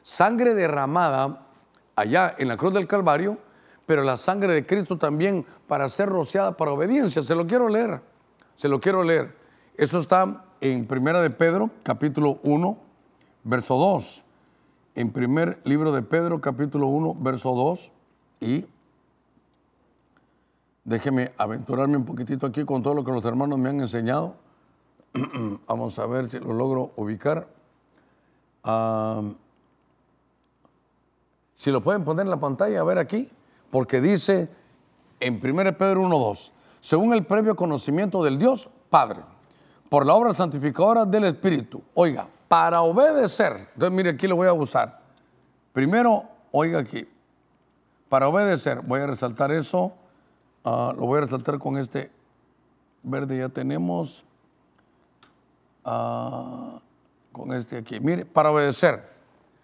sangre 0.04 0.54
derramada 0.54 1.48
allá 1.96 2.36
en 2.38 2.50
la 2.50 2.56
cruz 2.56 2.76
del 2.76 2.86
Calvario, 2.86 3.40
pero 3.88 4.04
la 4.04 4.16
sangre 4.16 4.54
de 4.54 4.64
Cristo 4.64 4.96
también 4.96 5.44
para 5.68 5.90
ser 5.90 6.08
rociada 6.08 6.56
para 6.56 6.72
obediencia. 6.72 7.24
Se 7.24 7.34
lo 7.34 7.48
quiero 7.48 7.68
leer, 7.68 8.00
se 8.54 8.70
lo 8.70 8.80
quiero 8.80 9.02
leer. 9.02 9.36
Eso 9.76 9.98
está 9.98 10.46
en 10.62 10.86
Primera 10.86 11.20
de 11.20 11.32
Pedro, 11.32 11.72
capítulo 11.82 12.40
1, 12.44 12.78
verso 13.44 13.76
2. 13.78 14.24
En 14.94 15.12
primer 15.12 15.60
libro 15.64 15.92
de 15.92 16.04
Pedro, 16.04 16.42
capítulo 16.42 16.86
1, 16.86 17.16
verso 17.22 17.56
2. 17.56 17.92
Y 18.42 18.68
déjeme 20.84 21.32
aventurarme 21.40 21.98
un 21.98 22.06
poquitito 22.06 22.46
aquí 22.46 22.66
con 22.66 22.84
todo 22.84 22.94
lo 22.94 23.04
que 23.04 23.12
los 23.12 23.26
hermanos 23.26 23.58
me 23.58 23.70
han 23.70 23.80
enseñado. 23.80 24.45
Vamos 25.68 25.98
a 26.00 26.06
ver 26.06 26.30
si 26.30 26.40
lo 26.40 26.54
logro 26.54 26.92
ubicar. 26.98 27.48
Ah, 28.64 29.22
si 31.54 31.72
lo 31.72 31.82
pueden 31.82 32.04
poner 32.04 32.26
en 32.26 32.30
la 32.30 32.40
pantalla, 32.40 32.82
a 32.82 32.84
ver 32.84 32.98
aquí, 32.98 33.30
porque 33.72 34.02
dice 34.02 34.50
en 35.20 35.36
1 35.36 35.78
Pedro 35.78 36.02
1.2, 36.04 36.52
según 36.82 37.14
el 37.14 37.26
previo 37.26 37.56
conocimiento 37.56 38.24
del 38.24 38.38
Dios 38.38 38.70
Padre, 38.90 39.22
por 39.90 40.06
la 40.06 40.14
obra 40.16 40.34
santificadora 40.34 41.06
del 41.06 41.24
Espíritu. 41.26 41.82
Oiga, 41.94 42.28
para 42.50 42.82
obedecer, 42.82 43.70
entonces 43.74 43.92
mire, 43.92 44.10
aquí 44.12 44.28
lo 44.28 44.36
voy 44.36 44.48
a 44.48 44.54
usar. 44.54 45.00
Primero, 45.72 46.24
oiga 46.52 46.80
aquí, 46.80 47.08
para 48.10 48.28
obedecer, 48.28 48.82
voy 48.82 49.00
a 49.00 49.08
resaltar 49.08 49.52
eso, 49.52 49.94
ah, 50.66 50.94
lo 50.96 51.06
voy 51.06 51.20
a 51.20 51.22
resaltar 51.22 51.58
con 51.58 51.78
este 51.78 52.12
verde, 53.04 53.38
ya 53.38 53.50
tenemos, 53.50 54.26
ah, 55.86 56.80
con 57.32 57.54
este 57.54 57.78
aquí. 57.78 58.00
Mire, 58.00 58.26
para 58.26 58.52
obedecer. 58.52 59.16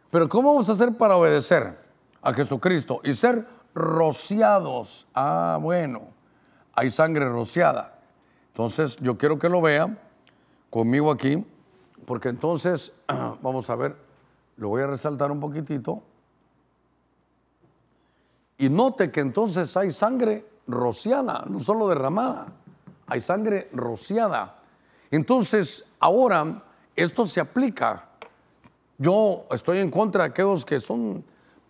Pero 0.10 0.28
¿cómo 0.30 0.54
vamos 0.54 0.70
a 0.70 0.74
hacer 0.74 0.96
para 0.98 1.16
obedecer 1.16 1.78
a 2.22 2.34
Jesucristo 2.34 3.02
y 3.04 3.14
ser 3.14 3.48
rociados? 3.74 5.08
Ah, 5.16 5.58
bueno, 5.62 6.02
hay 6.74 6.90
sangre 6.90 7.28
rociada. 7.30 8.00
Entonces 8.50 8.98
yo 8.98 9.18
quiero 9.18 9.40
que 9.40 9.50
lo 9.50 9.62
vean 9.62 9.98
conmigo 10.70 11.12
aquí, 11.12 11.46
porque 12.06 12.30
entonces, 12.30 12.94
vamos 13.42 13.70
a 13.70 13.76
ver, 13.76 13.96
lo 14.58 14.70
voy 14.70 14.82
a 14.82 14.88
resaltar 14.88 15.32
un 15.32 15.40
poquitito. 15.40 16.04
Y 18.58 18.70
note 18.70 19.12
que 19.12 19.22
entonces 19.22 19.76
hay 19.78 19.90
sangre 19.90 20.46
rociada, 20.68 21.46
no 21.48 21.60
solo 21.60 21.88
derramada, 21.88 22.48
hay 23.08 23.20
sangre 23.20 23.70
rociada. 23.74 24.61
Entonces, 25.12 25.86
ahora 26.00 26.64
esto 26.96 27.26
se 27.26 27.40
aplica 27.40 28.08
yo 29.02 29.46
estoy 29.50 29.80
en 29.80 29.90
contra 29.90 30.26
de 30.26 30.30
aquellos 30.30 30.64
que 30.64 30.80
son, 30.80 31.24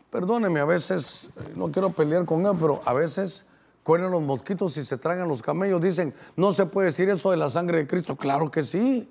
perdóneme, 0.10 0.60
a 0.60 0.66
veces, 0.66 1.30
no 1.56 1.72
quiero 1.72 1.90
pelear 1.92 2.26
con 2.26 2.46
él, 2.46 2.52
pero 2.60 2.82
a 2.84 2.92
veces 2.92 3.46
cuelen 3.84 4.12
los 4.12 4.22
mosquitos 4.22 4.76
y 4.76 4.84
se 4.84 4.98
tragan 4.98 5.30
los 5.30 5.42
camellos. 5.42 5.80
Dicen, 5.80 6.14
no 6.36 6.52
se 6.52 6.66
puede 6.66 6.88
decir 6.88 7.08
eso 7.08 7.32
de 7.32 7.38
la 7.38 7.50
sangre 7.50 7.78
de 7.78 7.88
Cristo. 7.88 8.18
Claro 8.18 8.52
que 8.52 8.64
sí, 8.64 9.10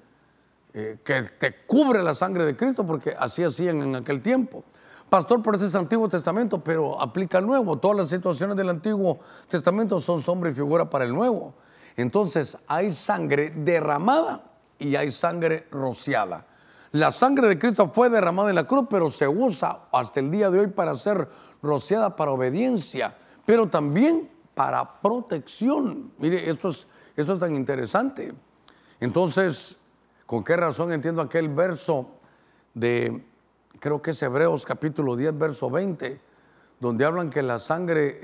eh, 0.75 0.99
que 1.03 1.23
te 1.23 1.64
cubre 1.64 2.03
la 2.03 2.14
sangre 2.14 2.45
de 2.45 2.55
Cristo, 2.55 2.87
porque 2.87 3.16
así 3.19 3.43
hacían 3.43 3.81
en 3.81 3.97
aquel 3.97 4.21
tiempo. 4.21 4.64
Pastor, 5.09 5.43
por 5.43 5.55
ese 5.55 5.64
es 5.64 5.75
Antiguo 5.75 6.07
Testamento, 6.07 6.62
pero 6.62 7.01
aplica 7.01 7.38
el 7.38 7.47
Nuevo. 7.47 7.79
Todas 7.79 7.97
las 7.97 8.11
situaciones 8.11 8.55
del 8.55 8.69
Antiguo 8.69 9.19
Testamento 9.49 9.99
son 9.99 10.21
sombra 10.21 10.51
y 10.51 10.53
figura 10.53 10.90
para 10.90 11.07
el 11.07 11.14
Nuevo. 11.14 11.55
Entonces 11.96 12.59
hay 12.66 12.92
sangre 12.92 13.50
derramada 13.50 14.44
y 14.79 14.96
hay 14.96 15.11
sangre 15.11 15.66
rociada. 15.70 16.46
La 16.92 17.12
sangre 17.12 17.46
de 17.46 17.59
Cristo 17.59 17.90
fue 17.94 18.11
derramada 18.11 18.50
en 18.50 18.57
la 18.57 18.66
cruz, 18.66 18.87
pero 18.90 19.11
se 19.11 19.29
usa 19.29 19.87
hasta 19.92 20.18
el 20.18 20.31
día 20.31 20.50
de 20.50 20.59
hoy 20.59 20.66
para 20.66 20.94
ser 20.96 21.29
rociada 21.62 22.16
para 22.16 22.33
obediencia, 22.33 23.16
pero 23.46 23.68
también 23.68 24.29
para 24.55 25.00
protección. 25.00 26.12
Mire, 26.18 26.50
esto 26.50 26.68
es, 26.68 26.88
esto 27.14 27.35
es 27.35 27.38
tan 27.38 27.55
interesante. 27.55 28.35
Entonces, 28.98 29.79
¿con 30.26 30.42
qué 30.42 30.57
razón 30.57 30.92
entiendo 30.92 31.22
aquel 31.22 31.48
verso 31.48 32.11
de, 32.74 33.24
creo 33.79 34.03
que 34.03 34.11
es 34.11 34.22
Hebreos 34.22 34.66
capítulo 34.66 35.14
10, 35.14 35.38
verso 35.38 35.70
20, 35.70 36.20
donde 36.81 37.05
hablan 37.05 37.31
que 37.31 37.42
la 37.42 37.61
sangre, 37.61 38.20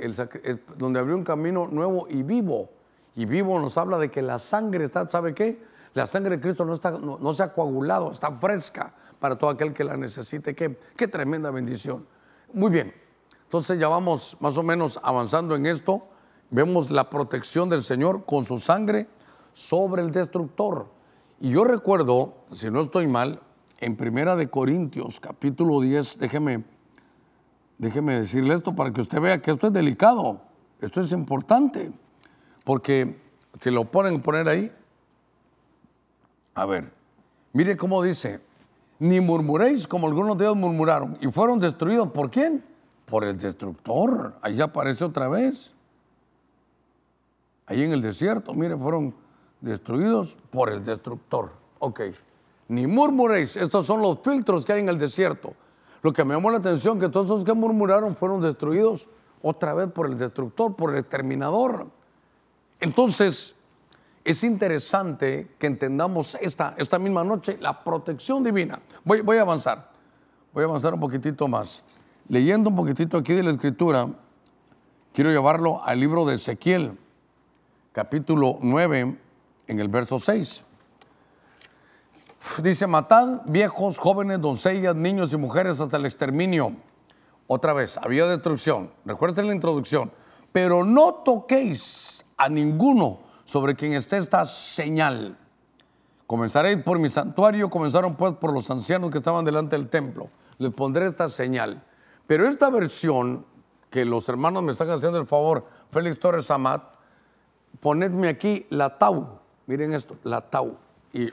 donde 0.77 0.99
abrió 0.99 1.15
un 1.15 1.25
camino 1.25 1.69
nuevo 1.69 2.09
y 2.09 2.25
vivo? 2.25 2.71
Y 3.17 3.25
vivo 3.25 3.59
nos 3.59 3.79
habla 3.79 3.99
de 3.99 4.11
que 4.11 4.23
la 4.23 4.39
sangre 4.39 4.85
está, 4.85 5.09
¿sabe 5.09 5.35
qué? 5.35 5.61
La 5.95 6.07
sangre 6.07 6.37
de 6.37 6.41
Cristo 6.43 6.65
no, 6.67 6.75
está, 6.75 6.91
no, 6.91 7.33
se 7.33 7.43
ha 7.43 7.53
coagulado, 7.53 8.11
está 8.11 8.31
fresca 8.33 8.95
para 9.19 9.37
todo 9.37 9.49
aquel 9.49 9.73
que 9.73 9.83
la 9.83 9.97
necesite. 9.97 10.55
Qué, 10.55 10.79
qué 10.95 11.09
tremenda 11.09 11.51
bendición. 11.51 12.07
Muy 12.53 12.71
bien, 12.71 12.93
entonces 13.45 13.79
ya 13.79 13.89
vamos 13.89 14.37
más 14.41 14.59
o 14.59 14.63
menos 14.63 15.01
avanzando 15.03 15.57
en 15.57 15.65
esto. 15.65 16.07
Vemos 16.51 16.91
la 16.91 17.09
protección 17.09 17.71
del 17.71 17.83
Señor 17.83 18.27
con 18.27 18.45
su 18.45 18.59
sangre 18.59 19.09
sobre 19.55 20.03
el 20.03 20.11
destructor. 20.11 20.91
Y 21.41 21.51
yo 21.51 21.65
recuerdo, 21.65 22.35
si 22.53 22.71
no 22.71 22.83
estoy 22.83 23.07
mal, 23.07 23.41
en 23.79 23.97
Primera 23.97 24.37
de 24.37 24.49
Corintios, 24.49 25.21
capítulo 25.21 25.81
10, 25.81 26.19
déjeme, 26.19 26.65
déjeme 27.79 28.17
decirle 28.17 28.55
esto 28.55 28.75
para 28.75 28.93
que 28.93 29.01
usted 29.01 29.21
vea 29.21 29.41
que 29.41 29.51
esto 29.51 29.67
es 29.67 29.73
delicado, 29.73 30.41
esto 30.81 31.01
es 31.01 31.13
importante, 31.13 31.93
porque 32.67 33.17
si 33.61 33.71
lo 33.71 33.85
ponen 33.85 34.21
poner 34.21 34.49
ahí, 34.49 34.73
a 36.53 36.67
ver, 36.67 36.93
mire 37.53 37.77
cómo 37.77 38.03
dice, 38.03 38.41
ni 38.99 39.21
murmuréis 39.21 39.87
como 39.87 40.09
algunos 40.09 40.37
de 40.37 40.47
ellos 40.47 40.57
murmuraron 40.57 41.17
y 41.21 41.29
fueron 41.29 41.61
destruidos. 41.61 42.11
¿Por 42.11 42.29
quién? 42.29 42.65
Por 43.05 43.23
el 43.23 43.39
destructor. 43.39 44.35
Ahí 44.43 44.61
aparece 44.61 45.05
otra 45.05 45.29
vez. 45.29 45.75
Ahí 47.67 47.85
en 47.85 47.93
el 47.93 48.03
desierto, 48.03 48.53
mire, 48.53 48.77
fueron 48.77 49.15
destruidos 49.61 50.37
por 50.51 50.69
el 50.69 50.83
destructor. 50.83 51.53
Ok. 51.79 52.01
Ni 52.67 52.89
murmuréis. 52.89 53.57
Estos 53.57 53.87
son 53.87 54.03
los 54.03 54.19
filtros 54.25 54.67
que 54.67 54.73
hay 54.73 54.81
en 54.81 54.89
el 54.89 54.99
desierto. 54.99 55.55
Lo 56.03 56.13
que 56.13 56.25
me 56.25 56.35
llamó 56.35 56.51
la 56.51 56.59
atención 56.59 56.99
que 56.99 57.09
todos 57.11 57.29
los 57.29 57.45
que 57.45 57.53
murmuraron 57.53 58.17
fueron 58.17 58.41
destruidos 58.41 59.09
otra 59.41 59.73
vez 59.73 59.87
por 59.93 60.07
el 60.07 60.17
destructor, 60.17 60.75
por 60.75 60.91
el 60.91 60.99
exterminador. 60.99 61.95
Entonces, 62.81 63.55
es 64.25 64.43
interesante 64.45 65.55
que 65.59 65.67
entendamos 65.67 66.37
esta, 66.41 66.75
esta 66.79 66.99
misma 66.99 67.23
noche 67.25 67.59
la 67.61 67.83
protección 67.85 68.43
divina. 68.43 68.81
Voy, 69.05 69.21
voy 69.21 69.39
a 69.39 69.43
avanzar, 69.43 69.91
voy 70.53 70.65
a 70.65 70.67
avanzar 70.67 70.95
un 70.95 71.01
poquitito 71.01 71.47
más. 71.49 71.85
Leyendo 72.29 72.71
un 72.71 72.77
poquitito 72.77 73.19
aquí 73.19 73.35
de 73.35 73.45
la 73.45 73.51
escritura, 73.51 74.09
quiero 75.13 75.31
llevarlo 75.31 75.83
al 75.83 76.01
libro 76.01 76.25
de 76.25 76.35
Ezequiel, 76.35 76.99
capítulo 77.93 78.59
9, 78.61 79.17
en 79.69 79.81
el 79.81 79.89
verso 79.89 80.19
6. 80.19 80.65
Dice, 82.63 82.87
matad 82.87 83.43
viejos, 83.45 83.99
jóvenes, 83.99 84.41
doncellas, 84.41 84.95
niños 84.95 85.33
y 85.33 85.37
mujeres 85.37 85.81
hasta 85.81 85.97
el 85.97 86.05
exterminio. 86.07 86.73
Otra 87.47 87.73
vez, 87.73 87.99
había 87.99 88.27
destrucción. 88.27 88.91
Recuerden 89.05 89.47
la 89.47 89.55
introducción. 89.55 90.11
Pero 90.53 90.85
no 90.85 91.15
toquéis 91.15 92.16
a 92.37 92.49
ninguno 92.49 93.21
sobre 93.45 93.75
quien 93.75 93.93
esté 93.93 94.17
esta 94.17 94.45
señal. 94.45 95.39
Comenzaré 96.27 96.77
por 96.79 96.99
mi 96.99 97.09
santuario, 97.09 97.71
comenzaron 97.71 98.17
pues 98.17 98.35
por 98.35 98.53
los 98.53 98.71
ancianos 98.71 99.11
que 99.11 99.19
estaban 99.19 99.45
delante 99.45 99.77
del 99.77 99.89
templo. 99.89 100.29
Les 100.59 100.73
pondré 100.73 101.07
esta 101.07 101.29
señal. 101.29 101.85
Pero 102.27 102.49
esta 102.49 102.69
versión, 102.71 103.47
que 103.91 104.05
los 104.05 104.29
hermanos 104.29 104.63
me 104.65 104.73
están 104.73 104.91
haciendo 104.91 105.19
el 105.19 105.27
favor, 105.27 105.67
Félix 105.91 106.19
Torres 106.19 106.51
Amat, 106.51 106.83
ponedme 107.81 108.29
aquí 108.29 108.67
la 108.71 108.99
tau. 108.99 109.39
Miren 109.67 109.93
esto, 109.93 110.17
la 110.25 110.41
tau. 110.41 110.77
Y 111.13 111.29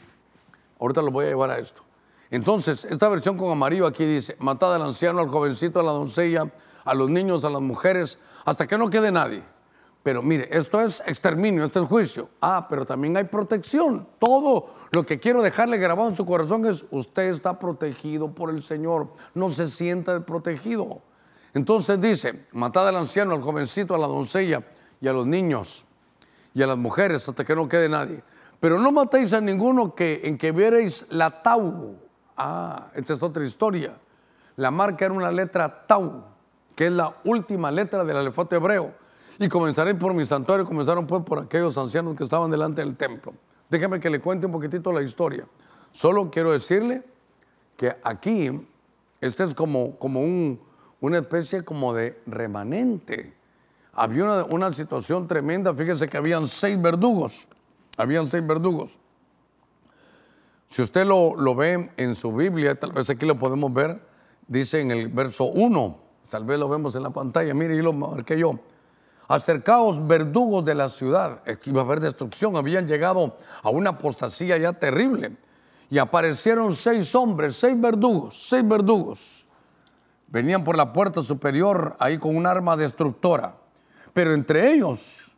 ahorita 0.79 1.01
lo 1.01 1.09
voy 1.11 1.25
a 1.25 1.29
llevar 1.29 1.49
a 1.49 1.57
esto. 1.57 1.81
Entonces, 2.29 2.85
esta 2.85 3.09
versión 3.09 3.37
con 3.37 3.51
amarillo 3.51 3.85
aquí 3.87 4.05
dice, 4.05 4.35
matad 4.39 4.73
al 4.75 4.81
anciano, 4.83 5.19
al 5.19 5.29
jovencito, 5.29 5.79
a 5.79 5.83
la 5.83 5.91
doncella, 5.91 6.51
a 6.85 6.93
los 6.93 7.09
niños, 7.09 7.45
a 7.45 7.49
las 7.49 7.61
mujeres, 7.61 8.19
hasta 8.45 8.67
que 8.67 8.77
no 8.77 8.89
quede 8.89 9.11
nadie. 9.11 9.43
Pero 10.03 10.21
mire, 10.21 10.49
esto 10.51 10.81
es 10.81 11.01
exterminio, 11.07 11.63
esto 11.63 11.81
es 11.81 11.87
juicio. 11.87 12.29
Ah, 12.41 12.67
pero 12.69 12.85
también 12.85 13.15
hay 13.15 13.23
protección. 13.23 14.05
Todo 14.19 14.67
lo 14.91 15.05
que 15.05 15.17
quiero 15.17 15.41
dejarle 15.41 15.77
grabado 15.77 16.09
en 16.09 16.15
su 16.17 16.25
corazón 16.25 16.65
es, 16.65 16.85
usted 16.91 17.29
está 17.29 17.57
protegido 17.57 18.29
por 18.35 18.49
el 18.49 18.61
Señor, 18.61 19.07
no 19.33 19.47
se 19.47 19.67
sienta 19.67 20.25
protegido. 20.25 21.01
Entonces 21.53 22.01
dice, 22.01 22.45
matad 22.51 22.89
al 22.89 22.97
anciano, 22.97 23.33
al 23.33 23.41
jovencito, 23.41 23.95
a 23.95 23.97
la 23.97 24.07
doncella 24.07 24.63
y 24.99 25.07
a 25.07 25.13
los 25.13 25.25
niños 25.25 25.85
y 26.53 26.61
a 26.61 26.67
las 26.67 26.77
mujeres 26.77 27.27
hasta 27.29 27.45
que 27.45 27.55
no 27.55 27.69
quede 27.69 27.87
nadie. 27.87 28.23
Pero 28.59 28.79
no 28.79 28.91
matéis 28.91 29.33
a 29.33 29.39
ninguno 29.39 29.95
que, 29.95 30.21
en 30.23 30.37
que 30.37 30.51
vierais 30.51 31.05
la 31.11 31.41
tau. 31.41 31.95
Ah, 32.35 32.89
esta 32.93 33.13
es 33.13 33.23
otra 33.23 33.43
historia. 33.43 33.97
La 34.57 34.69
marca 34.69 35.05
era 35.05 35.13
una 35.13 35.31
letra 35.31 35.85
tau, 35.87 36.25
que 36.75 36.87
es 36.87 36.91
la 36.91 37.15
última 37.23 37.71
letra 37.71 38.03
del 38.03 38.17
alefato 38.17 38.55
hebreo. 38.55 39.02
Y 39.39 39.47
comenzaréis 39.47 39.97
por 39.97 40.13
mi 40.13 40.25
santuario, 40.25 40.65
comenzaron 40.65 41.07
pues 41.07 41.23
por 41.23 41.39
aquellos 41.39 41.77
ancianos 41.77 42.15
que 42.15 42.23
estaban 42.23 42.51
delante 42.51 42.81
del 42.81 42.95
templo. 42.95 43.33
Déjeme 43.69 43.99
que 43.99 44.09
le 44.09 44.19
cuente 44.19 44.45
un 44.45 44.51
poquitito 44.51 44.91
la 44.91 45.01
historia. 45.01 45.47
Solo 45.91 46.29
quiero 46.29 46.51
decirle 46.51 47.03
que 47.75 47.95
aquí, 48.03 48.67
este 49.19 49.43
es 49.43 49.55
como, 49.55 49.97
como 49.97 50.21
un, 50.21 50.59
una 51.01 51.17
especie 51.17 51.63
como 51.63 51.93
de 51.93 52.21
remanente. 52.25 53.33
Había 53.93 54.45
una, 54.49 54.73
situación 54.73 55.27
tremenda, 55.27 55.73
fíjese 55.73 56.07
que 56.07 56.17
habían 56.17 56.47
seis 56.47 56.81
verdugos, 56.81 57.47
habían 57.97 58.27
seis 58.27 58.45
verdugos. 58.45 58.99
Si 60.65 60.81
usted 60.81 61.05
lo, 61.05 61.35
lo, 61.35 61.53
ve 61.55 61.91
en 61.97 62.15
su 62.15 62.33
Biblia, 62.33 62.73
tal 62.75 62.91
vez 62.91 63.09
aquí 63.09 63.25
lo 63.25 63.37
podemos 63.37 63.71
ver, 63.71 64.01
dice 64.47 64.81
en 64.81 64.91
el 64.91 65.09
verso 65.09 65.45
1, 65.45 65.97
tal 66.29 66.45
vez 66.45 66.57
lo 66.57 66.67
vemos 66.67 66.95
en 66.95 67.03
la 67.03 67.11
pantalla, 67.11 67.53
mire, 67.53 67.77
yo 67.77 67.83
lo 67.83 67.93
marqué 67.93 68.39
yo. 68.39 68.59
Acercaos 69.27 70.05
verdugos 70.05 70.65
de 70.65 70.75
la 70.75 70.89
ciudad, 70.89 71.41
iba 71.65 71.81
a 71.81 71.85
haber 71.85 71.99
destrucción, 71.99 72.57
habían 72.57 72.87
llegado 72.87 73.37
a 73.61 73.69
una 73.69 73.91
apostasía 73.91 74.57
ya 74.57 74.73
terrible. 74.73 75.37
Y 75.89 75.97
aparecieron 75.97 76.73
seis 76.73 77.13
hombres, 77.15 77.55
seis 77.55 77.79
verdugos, 77.79 78.47
seis 78.49 78.67
verdugos. 78.67 79.47
Venían 80.27 80.63
por 80.63 80.75
la 80.75 80.91
puerta 80.91 81.21
superior 81.21 81.95
ahí 81.99 82.17
con 82.17 82.35
un 82.35 82.47
arma 82.47 82.75
destructora. 82.75 83.55
Pero 84.13 84.33
entre 84.33 84.71
ellos 84.71 85.37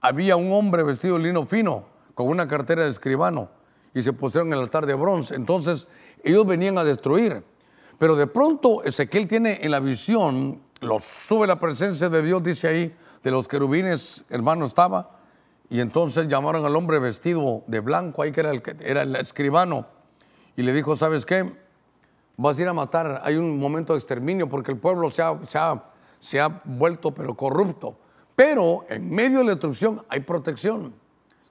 había 0.00 0.36
un 0.36 0.52
hombre 0.52 0.82
vestido 0.82 1.16
de 1.16 1.24
lino 1.24 1.44
fino, 1.44 1.84
con 2.14 2.28
una 2.28 2.48
cartera 2.48 2.84
de 2.84 2.90
escribano, 2.90 3.50
y 3.94 4.02
se 4.02 4.12
pusieron 4.12 4.48
en 4.48 4.54
el 4.54 4.60
altar 4.60 4.86
de 4.86 4.94
bronce. 4.94 5.34
Entonces 5.34 5.88
ellos 6.24 6.46
venían 6.46 6.78
a 6.78 6.84
destruir. 6.84 7.44
Pero 7.98 8.16
de 8.16 8.26
pronto 8.26 8.82
Ezequiel 8.82 9.28
tiene 9.28 9.60
en 9.62 9.70
la 9.70 9.80
visión, 9.80 10.60
los 10.80 11.04
sube 11.04 11.46
la 11.46 11.60
presencia 11.60 12.08
de 12.08 12.22
Dios, 12.22 12.42
dice 12.42 12.68
ahí, 12.68 12.96
de 13.22 13.30
los 13.30 13.48
querubines, 13.48 14.24
hermano 14.30 14.64
estaba, 14.64 15.18
y 15.68 15.80
entonces 15.80 16.28
llamaron 16.28 16.64
al 16.64 16.76
hombre 16.76 16.98
vestido 16.98 17.62
de 17.66 17.80
blanco, 17.80 18.22
ahí 18.22 18.32
que 18.32 18.40
era 18.40 18.50
el, 18.50 18.62
era 18.80 19.02
el 19.02 19.16
escribano, 19.16 19.86
y 20.56 20.62
le 20.62 20.72
dijo, 20.72 20.96
¿sabes 20.96 21.24
qué? 21.24 21.50
Vas 22.36 22.58
a 22.58 22.62
ir 22.62 22.68
a 22.68 22.72
matar, 22.72 23.20
hay 23.24 23.36
un 23.36 23.58
momento 23.58 23.92
de 23.92 23.98
exterminio 23.98 24.48
porque 24.48 24.72
el 24.72 24.78
pueblo 24.78 25.10
se 25.10 25.22
ha, 25.22 25.38
se 25.44 25.58
ha, 25.58 25.82
se 26.18 26.40
ha 26.40 26.62
vuelto 26.64 27.12
pero 27.12 27.34
corrupto. 27.34 27.96
Pero 28.34 28.84
en 28.88 29.10
medio 29.10 29.38
de 29.38 29.44
la 29.44 29.50
destrucción 29.52 30.04
hay 30.08 30.20
protección. 30.20 30.94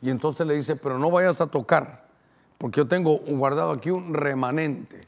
Y 0.02 0.10
entonces 0.10 0.46
le 0.46 0.56
dice, 0.56 0.76
pero 0.76 0.98
no 0.98 1.10
vayas 1.10 1.42
a 1.42 1.48
tocar, 1.48 2.08
porque 2.58 2.78
yo 2.78 2.88
tengo 2.88 3.18
guardado 3.18 3.72
aquí 3.72 3.90
un 3.92 4.14
remanente. 4.14 5.02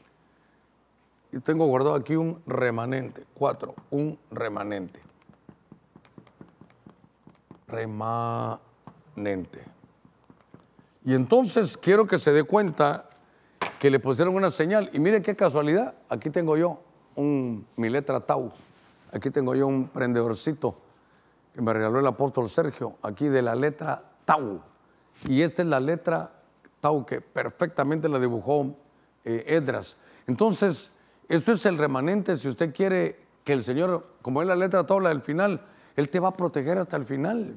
Yo 1.30 1.40
tengo 1.40 1.66
guardado 1.66 1.96
aquí 1.96 2.14
un 2.14 2.40
remanente. 2.46 3.26
Cuatro, 3.34 3.74
un 3.90 4.18
remanente. 4.30 5.03
Remanente. 7.66 9.64
Y 11.04 11.14
entonces 11.14 11.76
quiero 11.76 12.06
que 12.06 12.18
se 12.18 12.32
dé 12.32 12.44
cuenta 12.44 13.08
que 13.78 13.90
le 13.90 14.00
pusieron 14.00 14.34
una 14.34 14.50
señal. 14.50 14.88
Y 14.92 14.98
mire 14.98 15.20
qué 15.20 15.36
casualidad, 15.36 15.94
aquí 16.08 16.30
tengo 16.30 16.56
yo 16.56 16.80
un, 17.16 17.66
mi 17.76 17.90
letra 17.90 18.20
Tau. 18.20 18.50
Aquí 19.12 19.30
tengo 19.30 19.54
yo 19.54 19.66
un 19.66 19.88
prendedorcito 19.88 20.76
que 21.52 21.62
me 21.62 21.72
regaló 21.72 22.00
el 22.00 22.06
apóstol 22.06 22.48
Sergio, 22.48 22.96
aquí 23.02 23.28
de 23.28 23.42
la 23.42 23.54
letra 23.54 24.02
Tau. 24.24 24.60
Y 25.28 25.42
esta 25.42 25.62
es 25.62 25.68
la 25.68 25.80
letra 25.80 26.32
Tau 26.80 27.04
que 27.04 27.20
perfectamente 27.20 28.08
la 28.08 28.18
dibujó 28.18 28.74
eh, 29.24 29.44
Edras. 29.46 29.98
Entonces, 30.26 30.92
esto 31.28 31.52
es 31.52 31.64
el 31.66 31.78
remanente. 31.78 32.36
Si 32.36 32.48
usted 32.48 32.74
quiere 32.74 33.20
que 33.44 33.52
el 33.52 33.62
Señor, 33.62 34.06
como 34.22 34.42
es 34.42 34.48
la 34.48 34.56
letra 34.56 34.84
Tau, 34.86 34.98
la 34.98 35.10
del 35.10 35.20
final, 35.20 35.60
Él 35.96 36.08
te 36.08 36.20
va 36.20 36.28
a 36.28 36.32
proteger 36.32 36.78
hasta 36.78 36.96
el 36.96 37.04
final. 37.04 37.56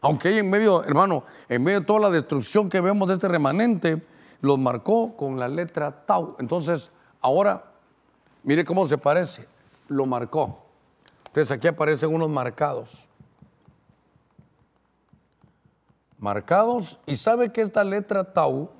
Aunque 0.00 0.28
hay 0.28 0.38
en 0.38 0.50
medio, 0.50 0.84
hermano, 0.84 1.24
en 1.48 1.62
medio 1.62 1.80
de 1.80 1.86
toda 1.86 2.00
la 2.00 2.10
destrucción 2.10 2.68
que 2.68 2.80
vemos 2.80 3.08
de 3.08 3.14
este 3.14 3.26
remanente, 3.26 4.02
los 4.42 4.58
marcó 4.58 5.16
con 5.16 5.38
la 5.38 5.48
letra 5.48 6.04
Tau. 6.04 6.36
Entonces, 6.38 6.90
ahora, 7.20 7.72
mire 8.42 8.64
cómo 8.64 8.86
se 8.86 8.98
parece. 8.98 9.48
Lo 9.88 10.04
marcó. 10.04 10.58
Entonces 11.28 11.50
aquí 11.50 11.66
aparecen 11.66 12.14
unos 12.14 12.28
marcados. 12.28 13.08
Marcados. 16.18 17.00
Y 17.06 17.16
sabe 17.16 17.50
que 17.50 17.62
esta 17.62 17.82
letra 17.82 18.24
Tau, 18.24 18.70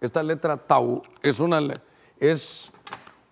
esta 0.00 0.22
letra 0.22 0.56
Tau 0.58 1.02
es 1.22 1.40
una, 1.40 1.60
es 2.20 2.72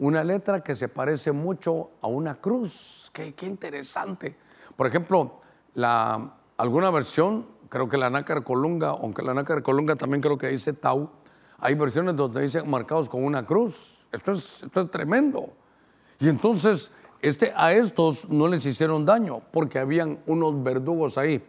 una 0.03 0.25
letra 0.25 0.65
que 0.65 0.75
se 0.75 0.89
parece 0.89 1.31
mucho 1.31 1.93
a 2.01 2.09
una 2.09 2.41
cruz. 2.41 3.09
Qué, 3.13 3.33
interesante. 3.43 4.37
Por 4.75 4.89
ejemplo, 4.89 5.41
la, 5.75 6.39
alguna 6.57 6.91
versión 6.91 7.47
creo 7.69 7.89
que 7.89 7.97
la 7.97 8.11
nácar 8.11 8.43
colunga, 8.43 8.91
aunque 8.91 9.23
la 9.23 9.33
nácar 9.33 9.63
colunga 9.63 9.95
también 9.95 10.21
creo 10.21 10.37
que 10.37 10.49
dice 10.49 10.73
tau, 10.73 11.09
hay 11.59 11.77
versiones 11.77 12.17
donde 12.17 12.43
dicen 12.43 12.69
marcados 12.69 13.09
con 13.09 13.23
una 13.23 13.47
cruz. 13.47 14.09
Esto 14.11 14.33
es, 14.33 14.65
esto 14.65 14.81
es 14.81 14.91
tremendo. 14.91 15.53
Y 16.19 16.29
entonces 16.29 16.91
este, 17.21 17.53
a 17.55 17.73
estos 17.73 18.29
no 18.29 18.49
les 18.49 18.67
hicieron 18.67 19.07
daño 19.07 19.41
porque 19.53 19.79
habían 19.79 20.19
unos 20.27 20.65
verdugos 20.65 21.17
ahí 21.17 21.41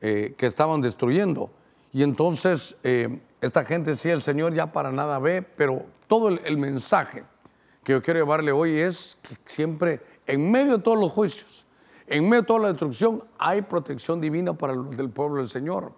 eh, 0.00 0.36
que 0.38 0.46
estaban 0.46 0.80
destruyendo. 0.80 1.50
Y 1.92 2.04
entonces 2.04 2.76
eh, 2.84 3.20
esta 3.40 3.64
gente 3.64 3.96
sí, 3.96 4.08
el 4.08 4.22
Señor 4.22 4.54
ya 4.54 4.70
para 4.70 4.92
nada 4.92 5.18
ve, 5.18 5.42
pero 5.42 5.84
todo 6.06 6.28
el 6.28 6.58
mensaje 6.58 7.24
que 7.86 7.92
yo 7.92 8.02
quiero 8.02 8.18
llevarle 8.18 8.50
hoy 8.50 8.80
es 8.80 9.16
que 9.22 9.36
siempre, 9.44 10.00
en 10.26 10.50
medio 10.50 10.78
de 10.78 10.82
todos 10.82 10.98
los 10.98 11.12
juicios, 11.12 11.66
en 12.08 12.24
medio 12.24 12.40
de 12.40 12.46
toda 12.48 12.58
la 12.58 12.68
destrucción 12.70 13.22
hay 13.38 13.62
protección 13.62 14.20
divina 14.20 14.54
para 14.54 14.74
del 14.74 15.08
pueblo 15.08 15.36
del 15.36 15.48
Señor. 15.48 15.92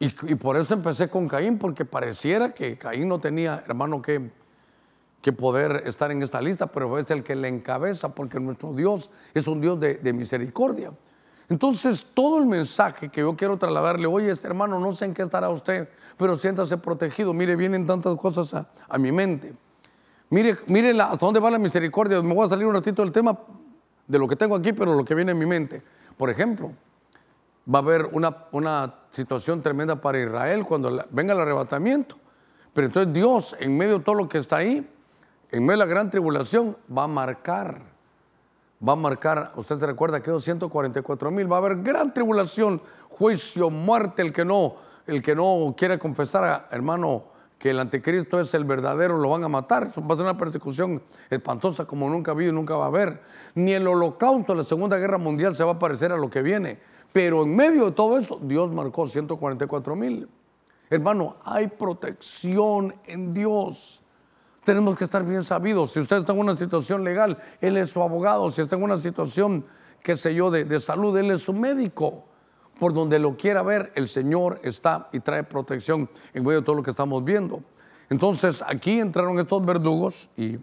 Y, 0.00 0.08
por 0.34 0.56
eso 0.56 0.74
empecé 0.74 1.08
con 1.08 1.28
Caín, 1.28 1.56
porque 1.58 1.84
pareciera 1.84 2.52
que 2.52 2.76
Caín 2.78 3.06
no 3.06 3.20
tenía, 3.20 3.62
hermano, 3.64 4.02
que, 4.02 4.32
que 5.20 5.32
poder 5.32 5.84
estar 5.86 6.10
en 6.10 6.20
esta 6.20 6.42
lista, 6.42 6.66
pero 6.66 6.98
es 6.98 7.08
el 7.12 7.22
que 7.22 7.36
le 7.36 7.46
encabeza, 7.46 8.12
porque 8.12 8.40
nuestro 8.40 8.72
Dios 8.72 9.12
es 9.34 9.46
un 9.46 9.60
Dios 9.60 9.78
de, 9.78 10.12
misericordia. 10.12 10.90
Entonces, 11.48 12.06
todo 12.12 12.40
el 12.40 12.46
mensaje 12.46 13.08
que 13.08 13.20
yo 13.20 13.36
quiero 13.36 13.56
trasladarle 13.56 14.08
hoy 14.08 14.24
es, 14.24 14.44
hermano, 14.44 14.80
no 14.80 14.90
sé 14.90 15.04
en 15.04 15.14
qué 15.14 15.22
estará 15.22 15.48
usted, 15.48 15.88
pero 16.16 16.36
siéntase 16.36 16.76
protegido. 16.76 17.32
Mire, 17.32 17.54
vienen 17.54 17.86
tantas 17.86 18.16
cosas 18.16 18.52
a, 18.54 18.68
a 18.88 18.98
mi 18.98 19.12
mente. 19.12 19.54
Mire, 20.32 20.56
mire 20.66 20.98
hasta 20.98 21.26
dónde 21.26 21.40
va 21.40 21.50
la 21.50 21.58
misericordia. 21.58 22.22
Me 22.22 22.34
voy 22.34 22.46
a 22.46 22.48
salir 22.48 22.64
un 22.64 22.72
ratito 22.72 23.02
del 23.02 23.12
tema, 23.12 23.38
de 24.06 24.18
lo 24.18 24.26
que 24.26 24.34
tengo 24.34 24.56
aquí, 24.56 24.72
pero 24.72 24.94
lo 24.94 25.04
que 25.04 25.14
viene 25.14 25.32
en 25.32 25.38
mi 25.38 25.44
mente. 25.44 25.82
Por 26.16 26.30
ejemplo, 26.30 26.72
va 27.72 27.80
a 27.80 27.82
haber 27.82 28.06
una, 28.12 28.34
una 28.52 28.94
situación 29.10 29.60
tremenda 29.60 30.00
para 30.00 30.18
Israel 30.18 30.64
cuando 30.64 31.04
venga 31.10 31.34
el 31.34 31.40
arrebatamiento. 31.40 32.16
Pero 32.72 32.86
entonces 32.86 33.12
Dios, 33.12 33.54
en 33.60 33.76
medio 33.76 33.98
de 33.98 34.04
todo 34.04 34.14
lo 34.14 34.26
que 34.26 34.38
está 34.38 34.56
ahí, 34.56 34.90
en 35.50 35.62
medio 35.64 35.72
de 35.72 35.84
la 35.84 35.84
gran 35.84 36.08
tribulación, 36.08 36.78
va 36.96 37.02
a 37.02 37.08
marcar, 37.08 37.82
va 38.88 38.94
a 38.94 38.96
marcar, 38.96 39.52
usted 39.56 39.76
se 39.76 39.84
recuerda 39.84 40.22
que 40.22 40.40
144 40.40 41.30
mil, 41.30 41.52
va 41.52 41.56
a 41.56 41.58
haber 41.58 41.82
gran 41.82 42.14
tribulación, 42.14 42.80
juicio, 43.10 43.68
muerte, 43.68 44.22
el 44.22 44.32
que 44.32 44.46
no, 44.46 44.76
el 45.06 45.20
que 45.20 45.34
no 45.34 45.74
quiere 45.76 45.98
confesar, 45.98 46.68
hermano, 46.70 47.31
que 47.62 47.70
el 47.70 47.78
anticristo 47.78 48.40
es 48.40 48.52
el 48.54 48.64
verdadero, 48.64 49.18
lo 49.18 49.28
van 49.28 49.44
a 49.44 49.48
matar. 49.48 49.84
Eso 49.84 50.04
va 50.04 50.14
a 50.14 50.16
ser 50.16 50.24
una 50.24 50.36
persecución 50.36 51.00
espantosa 51.30 51.84
como 51.84 52.10
nunca 52.10 52.32
habido 52.32 52.50
y 52.50 52.54
nunca 52.56 52.74
va 52.74 52.86
a 52.86 52.88
haber. 52.88 53.22
Ni 53.54 53.70
el 53.70 53.86
holocausto 53.86 54.52
de 54.52 54.56
la 54.56 54.64
Segunda 54.64 54.96
Guerra 54.96 55.16
Mundial 55.16 55.54
se 55.54 55.62
va 55.62 55.70
a 55.70 55.78
parecer 55.78 56.10
a 56.10 56.16
lo 56.16 56.28
que 56.28 56.42
viene. 56.42 56.80
Pero 57.12 57.44
en 57.44 57.54
medio 57.54 57.84
de 57.84 57.92
todo 57.92 58.18
eso, 58.18 58.40
Dios 58.42 58.72
marcó 58.72 59.06
144 59.06 59.94
mil. 59.94 60.28
Hermano, 60.90 61.36
hay 61.44 61.68
protección 61.68 62.96
en 63.04 63.32
Dios. 63.32 64.02
Tenemos 64.64 64.98
que 64.98 65.04
estar 65.04 65.24
bien 65.24 65.44
sabidos. 65.44 65.92
Si 65.92 66.00
usted 66.00 66.16
está 66.16 66.32
en 66.32 66.40
una 66.40 66.56
situación 66.56 67.04
legal, 67.04 67.38
Él 67.60 67.76
es 67.76 67.90
su 67.90 68.02
abogado. 68.02 68.50
Si 68.50 68.60
está 68.60 68.74
en 68.74 68.82
una 68.82 68.96
situación, 68.96 69.64
qué 70.02 70.16
sé 70.16 70.34
yo, 70.34 70.50
de, 70.50 70.64
de 70.64 70.80
salud, 70.80 71.16
Él 71.16 71.30
es 71.30 71.42
su 71.42 71.52
médico 71.52 72.24
por 72.82 72.94
donde 72.94 73.20
lo 73.20 73.36
quiera 73.36 73.62
ver, 73.62 73.92
el 73.94 74.08
Señor 74.08 74.58
está 74.64 75.08
y 75.12 75.20
trae 75.20 75.44
protección 75.44 76.10
en 76.34 76.42
medio 76.42 76.62
de 76.62 76.64
todo 76.64 76.74
lo 76.74 76.82
que 76.82 76.90
estamos 76.90 77.22
viendo. 77.22 77.60
Entonces, 78.10 78.60
aquí 78.66 78.98
entraron 78.98 79.38
estos 79.38 79.64
verdugos 79.64 80.30
y, 80.36 80.58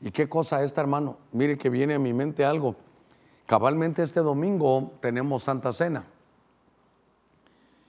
y 0.00 0.10
qué 0.12 0.30
cosa 0.30 0.62
esta, 0.62 0.80
hermano. 0.80 1.18
Mire 1.30 1.58
que 1.58 1.68
viene 1.68 1.92
a 1.92 1.98
mi 1.98 2.14
mente 2.14 2.46
algo. 2.46 2.74
Cabalmente 3.44 4.02
este 4.02 4.20
domingo 4.20 4.92
tenemos 5.00 5.42
Santa 5.42 5.74
Cena. 5.74 6.06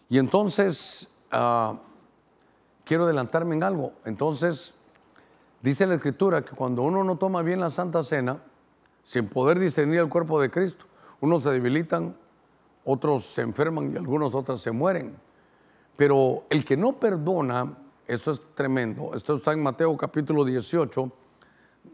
Y 0.10 0.18
entonces, 0.18 1.08
ah, 1.32 1.80
quiero 2.84 3.06
adelantarme 3.06 3.56
en 3.56 3.64
algo. 3.64 3.94
Entonces, 4.04 4.74
dice 5.62 5.88
la 5.88 5.96
Escritura 5.96 6.44
que 6.44 6.54
cuando 6.54 6.82
uno 6.82 7.02
no 7.06 7.16
toma 7.16 7.44
bien 7.44 7.62
la 7.62 7.70
Santa 7.70 8.04
Cena, 8.04 8.44
sin 9.04 9.30
poder 9.30 9.58
discernir 9.58 10.02
el 10.02 10.10
cuerpo 10.10 10.42
de 10.42 10.52
Cristo, 10.52 10.84
unos 11.22 11.44
se 11.44 11.52
debilitan, 11.52 12.18
otros 12.86 13.24
se 13.24 13.42
enferman 13.42 13.92
y 13.92 13.98
algunos 13.98 14.36
otros 14.36 14.62
se 14.62 14.72
mueren. 14.72 15.16
Pero 15.96 16.46
el 16.50 16.66
que 16.66 16.76
no 16.76 16.94
perdona, 16.94 17.78
eso 18.08 18.32
es 18.32 18.42
tremendo. 18.56 19.14
Esto 19.14 19.36
está 19.36 19.54
en 19.54 19.62
Mateo 19.62 19.96
capítulo 19.96 20.44
18. 20.44 21.12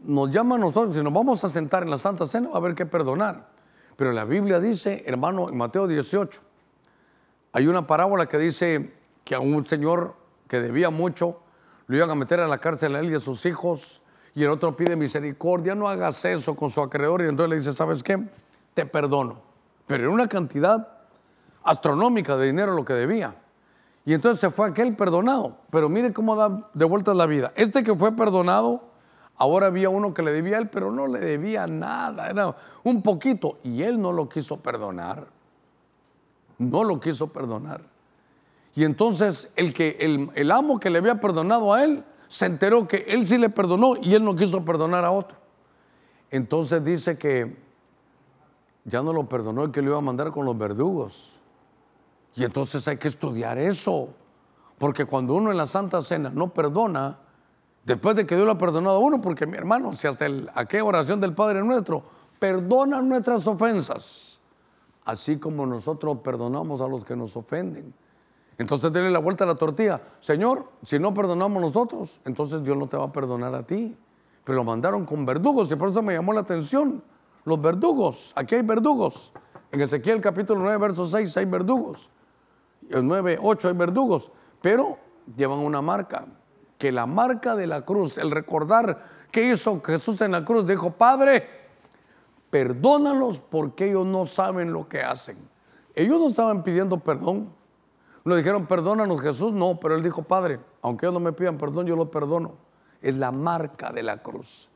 Nos 0.04 0.30
llama 0.30 0.56
a 0.56 0.58
nosotros, 0.58 0.96
si 0.96 1.02
nos 1.02 1.12
vamos 1.12 1.44
a 1.44 1.48
sentar 1.48 1.82
en 1.82 1.90
la 1.90 1.98
Santa 1.98 2.26
Cena, 2.26 2.48
va 2.48 2.54
a 2.54 2.58
haber 2.58 2.74
que 2.74 2.86
perdonar. 2.86 3.50
Pero 3.96 4.12
la 4.12 4.24
Biblia 4.24 4.58
dice, 4.60 5.04
hermano, 5.06 5.48
en 5.48 5.58
Mateo 5.58 5.86
18, 5.86 6.40
hay 7.52 7.66
una 7.66 7.86
parábola 7.86 8.26
que 8.26 8.38
dice 8.38 8.94
que 9.24 9.34
a 9.34 9.40
un 9.40 9.66
señor 9.66 10.14
que 10.48 10.60
debía 10.60 10.90
mucho, 10.90 11.40
lo 11.86 11.96
iban 11.96 12.10
a 12.10 12.14
meter 12.14 12.40
a 12.40 12.48
la 12.48 12.58
cárcel 12.58 12.96
a 12.96 13.00
él 13.00 13.10
y 13.10 13.14
a 13.14 13.20
sus 13.20 13.44
hijos, 13.46 14.02
y 14.34 14.44
el 14.44 14.50
otro 14.50 14.74
pide 14.74 14.96
misericordia, 14.96 15.74
no 15.74 15.88
hagas 15.88 16.24
eso 16.24 16.54
con 16.56 16.70
su 16.70 16.80
acreedor, 16.80 17.22
y 17.22 17.28
entonces 17.28 17.50
le 17.50 17.56
dice, 17.56 17.74
¿sabes 17.74 18.02
qué? 18.02 18.28
Te 18.74 18.86
perdono. 18.86 19.49
Pero 19.90 20.04
en 20.04 20.10
una 20.10 20.28
cantidad 20.28 20.86
astronómica 21.64 22.36
de 22.36 22.46
dinero 22.46 22.74
lo 22.74 22.84
que 22.84 22.92
debía. 22.92 23.34
Y 24.04 24.14
entonces 24.14 24.38
se 24.38 24.48
fue 24.48 24.68
aquel 24.68 24.94
perdonado. 24.94 25.56
Pero 25.68 25.88
mire 25.88 26.12
cómo 26.12 26.36
da 26.36 26.70
de 26.74 26.84
vuelta 26.84 27.12
la 27.12 27.26
vida. 27.26 27.52
Este 27.56 27.82
que 27.82 27.96
fue 27.96 28.12
perdonado, 28.12 28.84
ahora 29.34 29.66
había 29.66 29.88
uno 29.88 30.14
que 30.14 30.22
le 30.22 30.30
debía 30.30 30.58
a 30.58 30.60
él, 30.60 30.70
pero 30.70 30.92
no 30.92 31.08
le 31.08 31.18
debía 31.18 31.66
nada, 31.66 32.30
era 32.30 32.54
un 32.84 33.02
poquito. 33.02 33.58
Y 33.64 33.82
él 33.82 34.00
no 34.00 34.12
lo 34.12 34.28
quiso 34.28 34.60
perdonar. 34.60 35.26
No 36.58 36.84
lo 36.84 37.00
quiso 37.00 37.32
perdonar. 37.32 37.82
Y 38.76 38.84
entonces 38.84 39.50
el, 39.56 39.74
que, 39.74 39.96
el 40.36 40.52
amo 40.52 40.78
que 40.78 40.88
le 40.90 41.00
había 41.00 41.16
perdonado 41.16 41.74
a 41.74 41.82
él, 41.82 42.04
se 42.28 42.46
enteró 42.46 42.86
que 42.86 43.06
él 43.08 43.26
sí 43.26 43.38
le 43.38 43.50
perdonó 43.50 43.96
y 44.00 44.14
él 44.14 44.24
no 44.24 44.36
quiso 44.36 44.64
perdonar 44.64 45.04
a 45.04 45.10
otro. 45.10 45.36
Entonces 46.30 46.84
dice 46.84 47.18
que 47.18 47.69
ya 48.90 49.02
no 49.02 49.12
lo 49.12 49.28
perdonó 49.28 49.64
y 49.64 49.70
que 49.70 49.80
lo 49.80 49.90
iba 49.90 49.98
a 49.98 50.02
mandar 50.02 50.30
con 50.30 50.44
los 50.44 50.58
verdugos. 50.58 51.40
Y 52.34 52.44
entonces 52.44 52.86
hay 52.88 52.98
que 52.98 53.08
estudiar 53.08 53.58
eso. 53.58 54.08
Porque 54.78 55.04
cuando 55.04 55.34
uno 55.34 55.50
en 55.50 55.56
la 55.56 55.66
Santa 55.66 56.00
Cena 56.02 56.30
no 56.34 56.52
perdona, 56.52 57.18
después 57.84 58.16
de 58.16 58.26
que 58.26 58.34
Dios 58.34 58.46
lo 58.46 58.52
ha 58.52 58.58
perdonado 58.58 58.96
a 58.96 59.00
uno, 59.00 59.20
porque 59.20 59.46
mi 59.46 59.56
hermano, 59.56 59.92
si 59.92 60.06
hasta 60.06 60.26
el, 60.26 60.50
aquella 60.54 60.84
oración 60.84 61.20
del 61.20 61.34
Padre 61.34 61.62
nuestro, 61.62 62.02
perdona 62.38 63.02
nuestras 63.02 63.46
ofensas, 63.46 64.40
así 65.04 65.38
como 65.38 65.66
nosotros 65.66 66.18
perdonamos 66.24 66.80
a 66.80 66.88
los 66.88 67.04
que 67.04 67.14
nos 67.14 67.36
ofenden. 67.36 67.92
Entonces 68.56 68.92
denle 68.92 69.10
la 69.10 69.20
vuelta 69.20 69.44
a 69.44 69.46
la 69.46 69.54
tortilla. 69.54 70.00
Señor, 70.18 70.68
si 70.82 70.98
no 70.98 71.14
perdonamos 71.14 71.62
nosotros, 71.62 72.20
entonces 72.24 72.62
Dios 72.62 72.76
no 72.76 72.86
te 72.86 72.96
va 72.96 73.04
a 73.04 73.12
perdonar 73.12 73.54
a 73.54 73.62
ti. 73.62 73.96
Pero 74.44 74.56
lo 74.56 74.64
mandaron 74.64 75.04
con 75.04 75.24
verdugos 75.24 75.70
y 75.70 75.76
por 75.76 75.90
eso 75.90 76.02
me 76.02 76.14
llamó 76.14 76.32
la 76.32 76.40
atención. 76.40 77.02
Los 77.44 77.60
verdugos, 77.60 78.32
aquí 78.36 78.54
hay 78.54 78.62
verdugos. 78.62 79.32
En 79.72 79.80
Ezequiel 79.80 80.20
capítulo 80.20 80.60
9, 80.60 80.78
verso 80.78 81.04
6 81.06 81.36
hay 81.36 81.44
verdugos 81.44 82.10
el 82.90 83.06
9, 83.06 83.38
8 83.40 83.68
hay 83.68 83.74
verdugos, 83.74 84.30
pero 84.60 84.98
llevan 85.36 85.58
una 85.58 85.82
marca, 85.82 86.26
que 86.78 86.92
la 86.92 87.06
marca 87.06 87.54
de 87.54 87.66
la 87.66 87.84
cruz, 87.84 88.18
el 88.18 88.30
recordar 88.30 89.00
que 89.30 89.50
hizo 89.50 89.80
Jesús 89.82 90.20
en 90.22 90.32
la 90.32 90.44
cruz, 90.44 90.66
dijo, 90.66 90.92
Padre, 90.92 91.46
perdónalos 92.50 93.40
porque 93.40 93.90
ellos 93.90 94.06
no 94.06 94.26
saben 94.26 94.72
lo 94.72 94.88
que 94.88 95.02
hacen. 95.02 95.36
Ellos 95.94 96.18
no 96.18 96.26
estaban 96.26 96.62
pidiendo 96.62 96.98
perdón. 96.98 97.52
No 98.24 98.34
dijeron, 98.34 98.66
perdónanos 98.66 99.20
Jesús, 99.20 99.52
no, 99.52 99.78
pero 99.78 99.94
él 99.94 100.02
dijo, 100.02 100.22
Padre, 100.22 100.60
aunque 100.82 101.06
ellos 101.06 101.14
no 101.14 101.20
me 101.20 101.32
pidan 101.32 101.58
perdón, 101.58 101.86
yo 101.86 101.96
los 101.96 102.08
perdono. 102.08 102.54
Es 103.02 103.16
la 103.16 103.30
marca 103.30 103.92
de 103.92 104.02
la 104.02 104.22
cruz. 104.22 104.70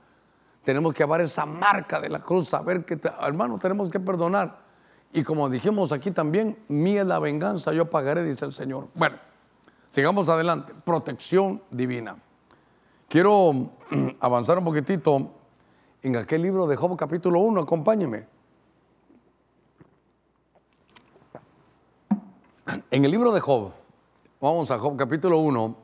Tenemos 0.64 0.94
que 0.94 1.03
llevar 1.03 1.20
esa 1.20 1.44
marca 1.44 2.00
de 2.00 2.09
la 2.09 2.20
cruz, 2.20 2.48
saber 2.48 2.85
que, 2.85 2.98
hermano, 3.20 3.59
tenemos 3.59 3.90
que 3.90 4.00
perdonar. 4.00 4.64
Y 5.12 5.22
como 5.22 5.48
dijimos 5.48 5.92
aquí 5.92 6.11
también, 6.11 6.59
mía 6.68 7.03
es 7.03 7.07
la 7.07 7.18
venganza, 7.18 7.72
yo 7.72 7.88
pagaré, 7.88 8.24
dice 8.24 8.46
el 8.46 8.53
Señor. 8.53 8.88
Bueno, 8.94 9.16
sigamos 9.90 10.29
adelante. 10.29 10.74
Protección 10.85 11.62
divina. 11.70 12.16
Quiero 13.09 13.53
mm, 13.53 14.09
avanzar 14.18 14.59
un 14.59 14.64
poquitito 14.64 15.31
en 16.03 16.16
aquel 16.16 16.42
libro 16.42 16.66
de 16.66 16.77
Job 16.77 16.96
capítulo 16.96 17.40
1, 17.40 17.61
acompáñeme. 17.61 18.27
En 22.90 23.05
el 23.05 23.11
libro 23.11 23.33
de 23.33 23.40
Job, 23.40 23.72
vamos 24.40 24.70
a 24.70 24.79
Job 24.79 24.96
capítulo 24.96 25.38
1, 25.38 25.77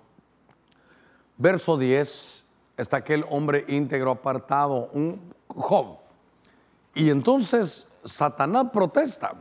verso 1.37 1.77
10, 1.77 2.47
está 2.81 2.99
aquel 2.99 3.25
hombre 3.29 3.65
íntegro 3.69 4.13
apartado, 4.13 4.89
un 4.93 5.35
Job. 5.49 5.99
Y 6.95 7.11
entonces 7.11 7.89
Satanás 8.05 8.67
protesta 8.73 9.35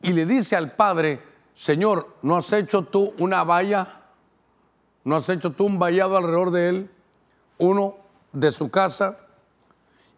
y 0.00 0.12
le 0.12 0.26
dice 0.26 0.56
al 0.56 0.72
padre, 0.74 1.20
Señor, 1.54 2.16
¿no 2.22 2.36
has 2.36 2.52
hecho 2.52 2.82
tú 2.82 3.12
una 3.18 3.44
valla? 3.44 4.00
¿No 5.04 5.16
has 5.16 5.28
hecho 5.28 5.50
tú 5.50 5.66
un 5.66 5.78
vallado 5.78 6.16
alrededor 6.16 6.50
de 6.50 6.68
él? 6.68 6.90
Uno 7.58 7.96
de 8.32 8.50
su 8.50 8.70
casa 8.70 9.18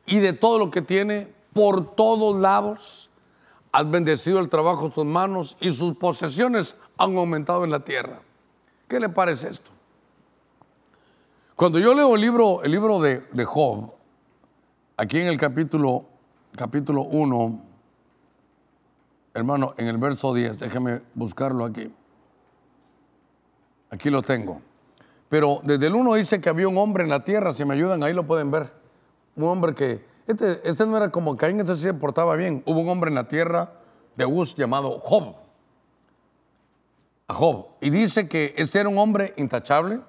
y 0.07 0.21
de 0.21 0.33
todo 0.33 0.59
lo 0.59 0.71
que 0.71 0.83
tiene 0.83 1.33
por 1.53 1.95
todos 1.95 2.39
lados. 2.39 3.11
Has 3.73 3.91
bendecido 3.91 4.39
el 4.39 4.49
trabajo 4.49 4.89
de 4.89 4.95
sus 4.95 5.05
manos 5.05 5.57
y 5.61 5.73
sus 5.75 5.97
posesiones 5.97 6.77
han 6.97 7.17
aumentado 7.19 7.65
en 7.65 7.71
la 7.71 7.81
tierra. 7.81 8.21
¿Qué 8.87 9.01
le 9.01 9.09
parece 9.09 9.49
esto? 9.49 9.74
Cuando 11.57 11.79
yo 11.79 11.95
leo 11.95 12.15
el 12.15 12.21
libro, 12.21 12.63
el 12.63 12.73
libro 12.73 13.01
de, 13.01 13.21
de 13.33 13.45
Job, 13.45 13.93
aquí 14.97 15.19
en 15.19 15.29
el 15.29 15.37
capítulo 15.37 16.07
capítulo 16.57 17.03
1, 17.03 17.63
hermano, 19.35 19.75
en 19.77 19.89
el 19.89 19.99
verso 19.99 20.33
10, 20.33 20.61
déjeme 20.61 21.03
buscarlo 21.15 21.65
aquí. 21.65 21.93
Aquí 23.91 24.11
lo 24.11 24.23
tengo. 24.23 24.61
Pero 25.29 25.61
desde 25.65 25.89
el 25.89 25.95
1 25.95 26.15
dice 26.15 26.41
que 26.41 26.49
había 26.49 26.69
un 26.69 26.79
hombre 26.79 27.03
en 27.05 27.11
la 27.11 27.25
tierra, 27.25 27.53
si 27.53 27.65
me 27.65 27.75
ayudan, 27.75 28.03
ahí 28.03 28.13
lo 28.13 28.25
pueden 28.25 28.51
ver. 28.51 28.73
Un 29.37 29.45
hombre 29.45 29.75
que, 29.75 30.05
este, 30.27 30.61
este 30.69 30.87
no 30.87 30.97
era 30.97 31.11
como 31.11 31.37
Caín, 31.37 31.59
este 31.61 31.75
sí 31.75 31.83
se 31.83 31.95
portaba 31.95 32.37
bien. 32.37 32.63
Hubo 32.67 32.81
un 32.81 32.89
hombre 32.89 33.09
en 33.09 33.17
la 33.17 33.27
tierra 33.27 33.73
de 34.17 34.27
Uz 34.27 34.55
llamado 34.55 35.01
Job. 35.01 35.35
A 37.27 37.35
Job. 37.35 37.67
Y 37.81 37.91
dice 37.91 38.29
que 38.29 38.55
este 38.57 38.79
era 38.79 38.89
un 38.89 38.99
hombre 38.99 39.35
intachable, 39.37 40.01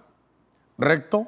recto, 0.78 1.28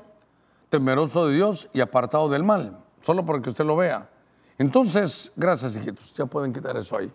temeroso 0.70 1.28
de 1.28 1.36
Dios 1.36 1.70
y 1.74 1.82
apartado 1.82 2.30
del 2.30 2.44
mal. 2.44 2.84
Solo 3.02 3.26
para 3.26 3.42
que 3.42 3.50
usted 3.50 3.66
lo 3.66 3.76
vea. 3.76 4.10
Entonces, 4.58 5.32
gracias 5.36 5.76
hijitos, 5.76 6.14
ya 6.14 6.26
pueden 6.26 6.52
quitar 6.52 6.76
eso 6.78 6.98
ahí. 6.98 7.12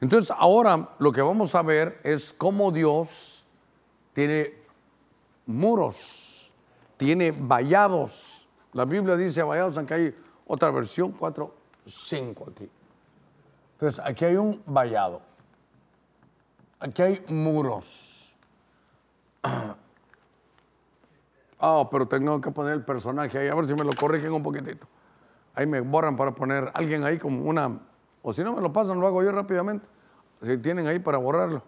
Entonces, 0.00 0.34
ahora 0.36 0.90
lo 0.98 1.12
que 1.12 1.22
vamos 1.22 1.54
a 1.54 1.62
ver 1.62 2.00
es 2.04 2.32
cómo 2.32 2.70
Dios 2.70 3.46
tiene 4.12 4.54
muros, 5.46 6.52
tiene 6.96 7.32
vallados. 7.32 8.48
La 8.72 8.84
Biblia 8.84 9.16
dice 9.16 9.42
vallados, 9.42 9.76
aunque 9.76 9.94
hay 9.94 10.14
otra 10.46 10.70
versión, 10.70 11.12
4, 11.12 11.54
5 11.84 12.46
aquí. 12.52 12.70
Entonces, 13.72 14.04
aquí 14.04 14.24
hay 14.24 14.36
un 14.36 14.62
vallado. 14.66 15.20
Aquí 16.78 17.02
hay 17.02 17.24
muros. 17.28 18.36
Ah, 21.58 21.88
pero 21.90 22.06
tengo 22.06 22.40
que 22.40 22.50
poner 22.50 22.74
el 22.74 22.84
personaje 22.84 23.38
ahí, 23.38 23.48
a 23.48 23.54
ver 23.54 23.66
si 23.66 23.74
me 23.74 23.84
lo 23.84 23.92
corrigen 23.92 24.32
un 24.32 24.42
poquitito. 24.42 24.86
Ahí 25.54 25.66
me 25.66 25.80
borran 25.80 26.16
para 26.16 26.34
poner 26.34 26.70
alguien 26.74 27.04
ahí 27.04 27.18
como 27.18 27.44
una, 27.44 27.80
o 28.22 28.32
si 28.32 28.42
no 28.42 28.54
me 28.54 28.60
lo 28.60 28.72
pasan, 28.72 28.98
lo 29.00 29.06
hago 29.06 29.22
yo 29.22 29.30
rápidamente. 29.32 29.86
Si 30.42 30.58
tienen 30.58 30.86
ahí 30.86 30.98
para 30.98 31.18
borrarlo. 31.18 31.62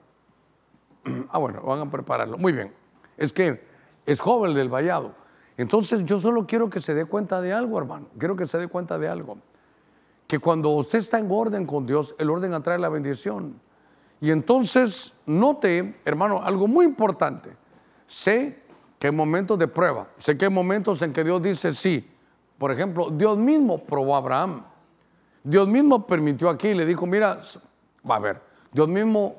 Ah, 1.30 1.38
bueno, 1.38 1.62
van 1.62 1.80
a 1.80 1.90
prepararlo. 1.90 2.36
Muy 2.36 2.52
bien. 2.52 2.74
Es 3.16 3.32
que 3.32 3.64
es 4.06 4.20
joven 4.20 4.54
del 4.54 4.68
vallado. 4.68 5.14
Entonces 5.56 6.04
yo 6.04 6.18
solo 6.18 6.46
quiero 6.46 6.68
que 6.68 6.80
se 6.80 6.94
dé 6.94 7.04
cuenta 7.04 7.40
de 7.40 7.52
algo, 7.52 7.78
hermano. 7.78 8.08
Quiero 8.18 8.34
que 8.36 8.46
se 8.48 8.58
dé 8.58 8.68
cuenta 8.68 8.98
de 8.98 9.08
algo. 9.08 9.38
Que 10.26 10.38
cuando 10.38 10.70
usted 10.70 10.98
está 10.98 11.18
en 11.18 11.28
orden 11.30 11.64
con 11.64 11.86
Dios, 11.86 12.14
el 12.18 12.28
orden 12.28 12.54
atrae 12.54 12.78
la 12.78 12.88
bendición. 12.88 13.60
Y 14.20 14.30
entonces 14.30 15.14
note, 15.26 16.00
hermano, 16.04 16.42
algo 16.42 16.66
muy 16.66 16.84
importante. 16.86 17.56
Sé 18.06 18.62
que 18.98 19.08
hay 19.08 19.12
momentos 19.12 19.58
de 19.58 19.68
prueba. 19.68 20.08
Sé 20.16 20.36
que 20.36 20.46
hay 20.46 20.50
momentos 20.50 21.02
en 21.02 21.12
que 21.12 21.24
Dios 21.24 21.42
dice 21.42 21.72
sí. 21.72 22.08
Por 22.58 22.70
ejemplo, 22.70 23.10
Dios 23.10 23.36
mismo 23.36 23.84
probó 23.84 24.14
a 24.14 24.18
Abraham. 24.18 24.64
Dios 25.42 25.68
mismo 25.68 26.06
permitió 26.06 26.48
aquí 26.48 26.74
le 26.74 26.84
dijo, 26.84 27.06
mira, 27.06 27.38
va 28.08 28.16
a 28.16 28.18
ver, 28.18 28.42
Dios 28.72 28.88
mismo 28.88 29.36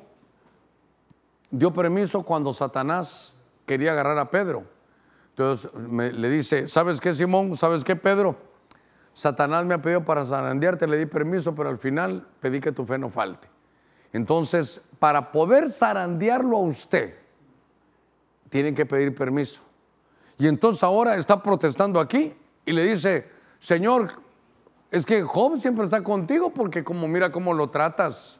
dio 1.49 1.74
permiso 1.74 2.24
cuando 2.24 2.53
Satanás 2.53 3.34
quería 3.66 3.91
agarrar 3.91 4.18
a 4.18 4.32
Pedro. 4.32 4.64
Entonces 5.32 5.72
le 5.76 6.30
dice, 6.30 6.66
¿sabes 6.68 7.01
qué, 7.01 7.14
Simón? 7.14 7.55
¿Sabes 7.58 7.84
qué, 7.84 7.95
Pedro? 7.95 8.38
Satanás 9.14 9.66
me 9.66 9.74
ha 9.74 9.82
pedido 9.82 10.05
para 10.05 10.24
zarandearte, 10.24 10.88
le 10.88 10.97
di 10.97 11.05
permiso, 11.08 11.53
pero 11.53 11.70
al 11.70 11.78
final 11.78 12.26
pedí 12.39 12.60
que 12.60 12.72
tu 12.72 12.86
fe 12.86 12.97
no 12.97 13.10
falte. 13.10 13.49
Entonces, 14.14 14.82
para 14.99 15.32
poder 15.32 15.70
zarandearlo 15.70 16.58
a 16.58 16.62
usted, 16.62 17.16
tienen 18.50 18.76
que 18.76 18.86
pedir 18.86 19.14
permiso. 19.16 19.62
Y 20.38 20.48
entonces 20.48 20.84
ahora 20.84 21.16
está 21.16 21.41
protestando 21.41 22.00
aquí 22.00 22.34
y 22.66 22.72
le 22.72 22.84
dice, 22.84 23.30
Señor, 23.60 24.12
es 24.91 25.06
que 25.06 25.24
Job 25.24 25.60
siempre 25.60 25.84
está 25.84 26.04
contigo 26.04 26.54
porque 26.54 26.84
como 26.84 27.08
mira 27.08 27.32
cómo 27.32 27.54
lo 27.54 27.70
tratas. 27.70 28.39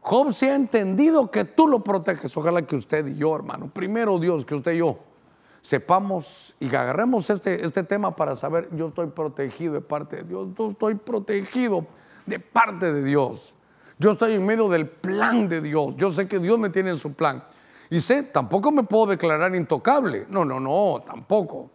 Job 0.00 0.32
se 0.32 0.50
ha 0.50 0.54
entendido 0.54 1.30
que 1.30 1.44
tú 1.44 1.68
lo 1.68 1.84
proteges. 1.84 2.36
Ojalá 2.36 2.62
que 2.62 2.76
usted 2.76 3.06
y 3.06 3.16
yo, 3.16 3.34
hermano, 3.36 3.70
primero 3.72 4.18
Dios, 4.18 4.44
que 4.44 4.54
usted 4.54 4.72
y 4.72 4.78
yo 4.78 4.98
sepamos 5.60 6.54
y 6.60 6.66
agarremos 6.74 7.28
este, 7.30 7.64
este 7.64 7.82
tema 7.82 8.14
para 8.16 8.36
saber, 8.36 8.68
yo 8.72 8.86
estoy 8.86 9.08
protegido 9.08 9.74
de 9.74 9.80
parte 9.80 10.16
de 10.16 10.24
Dios, 10.24 10.48
yo 10.56 10.66
estoy 10.66 10.94
protegido 10.94 11.86
de 12.26 12.38
parte 12.38 12.92
de 12.92 13.02
Dios. 13.02 13.54
Yo 13.98 14.12
estoy 14.12 14.34
en 14.34 14.46
medio 14.46 14.68
del 14.68 14.88
plan 14.88 15.48
de 15.48 15.60
Dios. 15.60 15.96
Yo 15.96 16.10
sé 16.10 16.28
que 16.28 16.38
Dios 16.38 16.58
me 16.58 16.70
tiene 16.70 16.90
en 16.90 16.96
su 16.96 17.14
plan. 17.14 17.42
Y 17.90 18.00
sé, 18.00 18.22
tampoco 18.24 18.70
me 18.70 18.82
puedo 18.82 19.06
declarar 19.06 19.54
intocable. 19.54 20.26
No, 20.28 20.44
no, 20.44 20.60
no, 20.60 21.02
tampoco. 21.04 21.70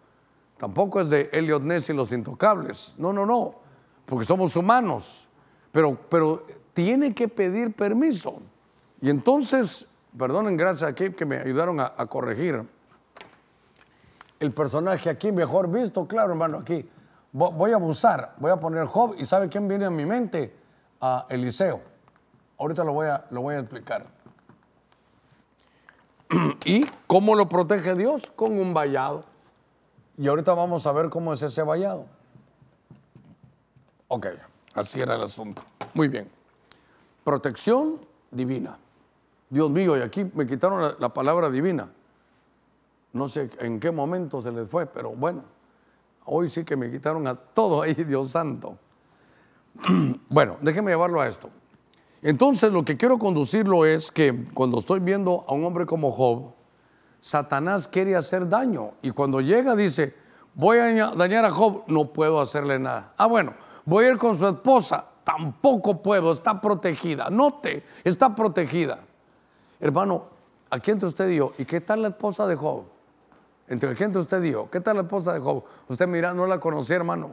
Tampoco 0.58 1.02
es 1.02 1.10
de 1.10 1.30
Elliot 1.34 1.64
Ness 1.64 1.90
y 1.90 1.94
los 1.94 2.12
intocables. 2.12 2.96
No, 2.98 3.12
no, 3.12 3.26
no. 3.26 3.56
Porque 4.06 4.26
somos 4.26 4.56
humanos. 4.56 5.28
Pero, 5.72 5.98
pero 6.10 6.44
tiene 6.74 7.14
que 7.14 7.28
pedir 7.28 7.76
permiso. 7.76 8.42
Y 9.02 9.10
entonces, 9.10 9.88
perdonen, 10.18 10.56
gracias 10.56 10.92
a 10.92 10.96
que 10.96 11.26
me 11.26 11.38
ayudaron 11.38 11.80
a, 11.80 11.90
corregir. 12.08 12.64
El 14.40 14.52
personaje 14.52 15.10
aquí 15.10 15.32
mejor 15.32 15.70
visto, 15.70 16.08
claro, 16.08 16.32
hermano, 16.32 16.60
aquí. 16.60 16.90
Voy 17.32 17.72
a 17.72 17.76
abusar, 17.76 18.36
voy 18.38 18.52
a 18.52 18.58
poner 18.58 18.86
Job 18.86 19.16
y 19.18 19.26
¿sabe 19.26 19.50
quién 19.50 19.68
viene 19.68 19.86
a 19.86 19.90
mi 19.90 20.06
mente? 20.06 20.56
A 21.02 21.26
Eliseo. 21.30 21.82
Ahorita 22.60 22.84
lo 22.84 22.94
voy 22.94 23.08
a, 23.08 23.26
lo 23.32 23.42
voy 23.42 23.56
a 23.56 23.60
explicar. 23.60 24.06
¿Y 26.66 26.86
cómo 27.08 27.36
lo 27.36 27.50
protege 27.50 27.96
Dios? 27.96 28.32
Con 28.36 28.58
un 28.58 28.74
vallado. 28.74 29.26
Y 30.18 30.28
ahorita 30.28 30.54
vamos 30.54 30.86
a 30.86 30.92
ver 30.92 31.10
cómo 31.10 31.34
es 31.34 31.42
ese 31.42 31.64
vallado. 31.64 32.06
Ok, 34.08 34.28
así 34.76 35.00
era 35.00 35.16
el 35.16 35.24
asunto. 35.24 35.64
Muy 35.94 36.08
bien. 36.08 36.30
Protección 37.24 38.00
divina. 38.30 38.78
Dios 39.50 39.70
mío, 39.70 39.98
y 39.98 40.02
aquí 40.02 40.30
me 40.34 40.46
quitaron 40.46 40.96
la, 40.98 41.10
palabra 41.10 41.50
divina. 41.50 41.90
No 43.14 43.28
sé 43.28 43.50
en 43.60 43.80
qué 43.80 43.92
momento 43.92 44.42
se 44.42 44.52
les 44.52 44.68
fue, 44.68 44.88
pero 44.88 45.12
bueno, 45.12 45.44
hoy 46.26 46.50
sí 46.50 46.64
que 46.64 46.76
me 46.76 46.90
quitaron 46.90 47.28
a 47.28 47.36
todo 47.36 47.84
ahí, 47.84 47.94
Dios 48.08 48.32
santo. 48.32 48.78
bueno, 50.30 50.58
déjeme 50.62 50.92
llevarlo 50.92 51.22
a 51.22 51.28
esto. 51.28 51.50
Entonces 52.24 52.72
lo 52.72 52.86
que 52.86 52.96
quiero 52.96 53.20
conducirlo 53.20 53.86
es 53.86 54.10
que 54.10 54.46
cuando 54.54 54.80
estoy 54.80 55.02
viendo 55.02 55.44
a 55.46 55.54
un 55.54 55.66
hombre 55.66 55.86
como 55.86 56.10
Job, 56.10 56.54
Satanás 57.20 57.90
quiere 57.90 58.16
hacer 58.16 58.48
daño. 58.48 58.94
Y 59.02 59.12
cuando 59.12 59.42
llega 59.42 59.76
dice, 59.76 60.16
voy 60.54 60.78
a 60.78 61.12
dañar 61.16 61.44
a 61.44 61.52
Job, 61.52 61.84
no 61.88 62.14
puedo 62.14 62.40
hacerle 62.40 62.80
nada. 62.80 63.14
Ah, 63.18 63.28
bueno, 63.28 63.54
voy 63.84 64.06
a 64.06 64.12
ir 64.12 64.18
con 64.18 64.38
su 64.38 64.48
esposa, 64.48 65.10
tampoco 65.26 66.02
puedo, 66.02 66.32
está 66.32 66.62
protegida. 66.62 67.30
Note, 67.30 67.84
está 68.06 68.34
protegida. 68.34 69.00
Hermano, 69.82 70.28
aquí 70.70 70.92
entre 70.92 71.10
usted 71.10 71.28
y 71.30 71.36
yo, 71.36 71.52
¿y 71.58 71.66
qué 71.66 71.82
tal 71.82 72.04
la 72.04 72.08
esposa 72.08 72.48
de 72.48 72.56
Job? 72.56 72.86
Entre 73.68 73.90
aquí 73.90 74.04
entre 74.06 74.22
usted 74.22 74.42
y 74.44 74.54
¿qué 74.72 74.80
tal 74.80 74.96
la 74.96 75.02
esposa 75.02 75.34
de 75.34 75.42
Job? 75.42 75.64
Usted 75.90 76.08
mira, 76.08 76.34
no 76.34 76.48
la 76.48 76.60
conocí, 76.60 76.94
hermano. 76.94 77.32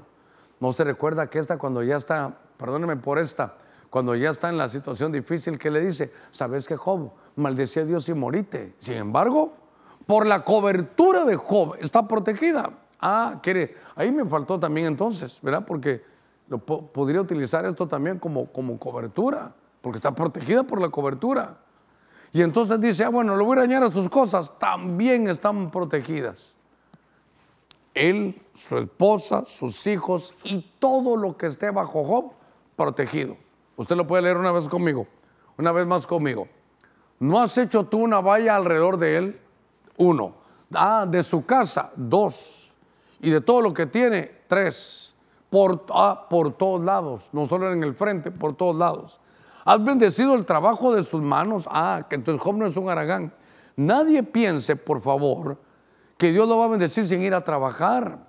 No 0.59 0.73
se 0.73 0.83
recuerda 0.83 1.29
que 1.29 1.39
esta 1.39 1.59
cuando 1.59 1.81
ya 1.85 1.97
está, 1.97 2.37
perdóneme 2.57 2.97
por 2.97 3.19
esta, 3.21 3.55
cuando 3.91 4.15
ya 4.15 4.31
está 4.31 4.49
en 4.49 4.57
la 4.57 4.69
situación 4.69 5.11
difícil 5.11 5.59
que 5.59 5.71
le 5.71 5.81
dice, 5.81 6.13
¿sabes 6.31 6.69
que 6.69 6.77
Job 6.77 7.11
maldecía 7.35 7.83
a 7.83 7.87
Dios 7.87 8.09
y 8.09 8.15
morite? 8.15 8.75
Sin 8.79 8.95
embargo, 8.95 9.53
por 10.07 10.27
la 10.27 10.45
cobertura 10.45 11.25
de 11.25 11.35
Job 11.35 11.77
está 11.81 12.07
protegida. 12.07 12.71
Ah, 13.01 13.41
quiere, 13.43 13.75
ahí 13.97 14.13
me 14.13 14.25
faltó 14.25 14.61
también 14.61 14.87
entonces, 14.87 15.41
¿verdad? 15.43 15.65
Porque 15.67 16.03
podría 16.93 17.21
utilizar 17.21 17.67
esto 17.67 17.89
también 17.89 18.21
como, 18.21 18.47
como 18.53 18.79
cobertura, 18.79 19.55
porque 19.81 19.99
está 19.99 20.15
protegida 20.15 20.63
por 20.63 20.81
la 20.81 20.89
cobertura. 20.89 21.59
Y 22.33 22.43
entonces 22.43 22.81
dice, 22.81 23.05
ah, 23.05 23.09
bueno, 23.09 23.37
le 23.37 23.43
voy 23.43 23.57
a 23.57 23.63
dañar 23.63 23.83
a 23.83 23.91
sus 23.91 24.09
cosas, 24.09 24.57
también 24.59 25.27
están 25.27 25.73
protegidas. 25.73 26.55
Él, 27.93 28.41
su 28.55 28.79
esposa, 28.79 29.45
sus 29.47 29.85
hijos 29.89 30.37
y 30.45 30.75
todo 30.79 31.17
lo 31.17 31.37
que 31.37 31.47
esté 31.47 31.73
bajo 31.73 32.05
Job, 32.05 32.33
protegido. 32.77 33.37
Usted 33.81 33.97
lo 33.97 34.07
puede 34.07 34.25
leer 34.25 34.37
una 34.37 34.53
vez 34.53 34.69
conmigo, 34.69 35.07
una 35.57 35.73
vez 35.73 35.87
más 35.87 36.07
conmigo. 36.07 36.47
¿No 37.19 37.41
has 37.41 37.57
hecho 37.57 37.85
tú 37.85 37.97
una 38.01 38.21
valla 38.21 38.55
alrededor 38.55 38.99
de 38.99 39.17
él? 39.17 39.41
Uno. 39.97 40.35
Ah, 40.75 41.07
de 41.09 41.23
su 41.23 41.47
casa, 41.47 41.91
dos. 41.97 42.75
Y 43.23 43.31
de 43.31 43.41
todo 43.41 43.63
lo 43.63 43.73
que 43.73 43.87
tiene, 43.87 44.43
tres 44.49 45.15
por, 45.49 45.87
ah, 45.95 46.27
por 46.29 46.59
todos 46.59 46.85
lados, 46.85 47.31
no 47.33 47.47
solo 47.47 47.73
en 47.73 47.83
el 47.83 47.95
frente, 47.95 48.31
por 48.31 48.55
todos 48.55 48.77
lados. 48.77 49.19
Has 49.65 49.83
bendecido 49.83 50.35
el 50.35 50.45
trabajo 50.45 50.95
de 50.95 51.03
sus 51.03 51.23
manos. 51.23 51.67
Ah, 51.71 52.07
que 52.07 52.17
entonces 52.17 52.43
Job 52.43 52.57
no 52.57 52.67
es 52.67 52.77
un 52.77 52.91
aragán. 52.91 53.33
Nadie 53.77 54.23
piense, 54.23 54.77
por 54.77 55.01
favor, 55.01 55.57
que 56.19 56.33
Dios 56.33 56.47
lo 56.47 56.59
va 56.59 56.67
a 56.67 56.69
bendecir 56.69 57.07
sin 57.07 57.23
ir 57.23 57.33
a 57.33 57.43
trabajar. 57.43 58.27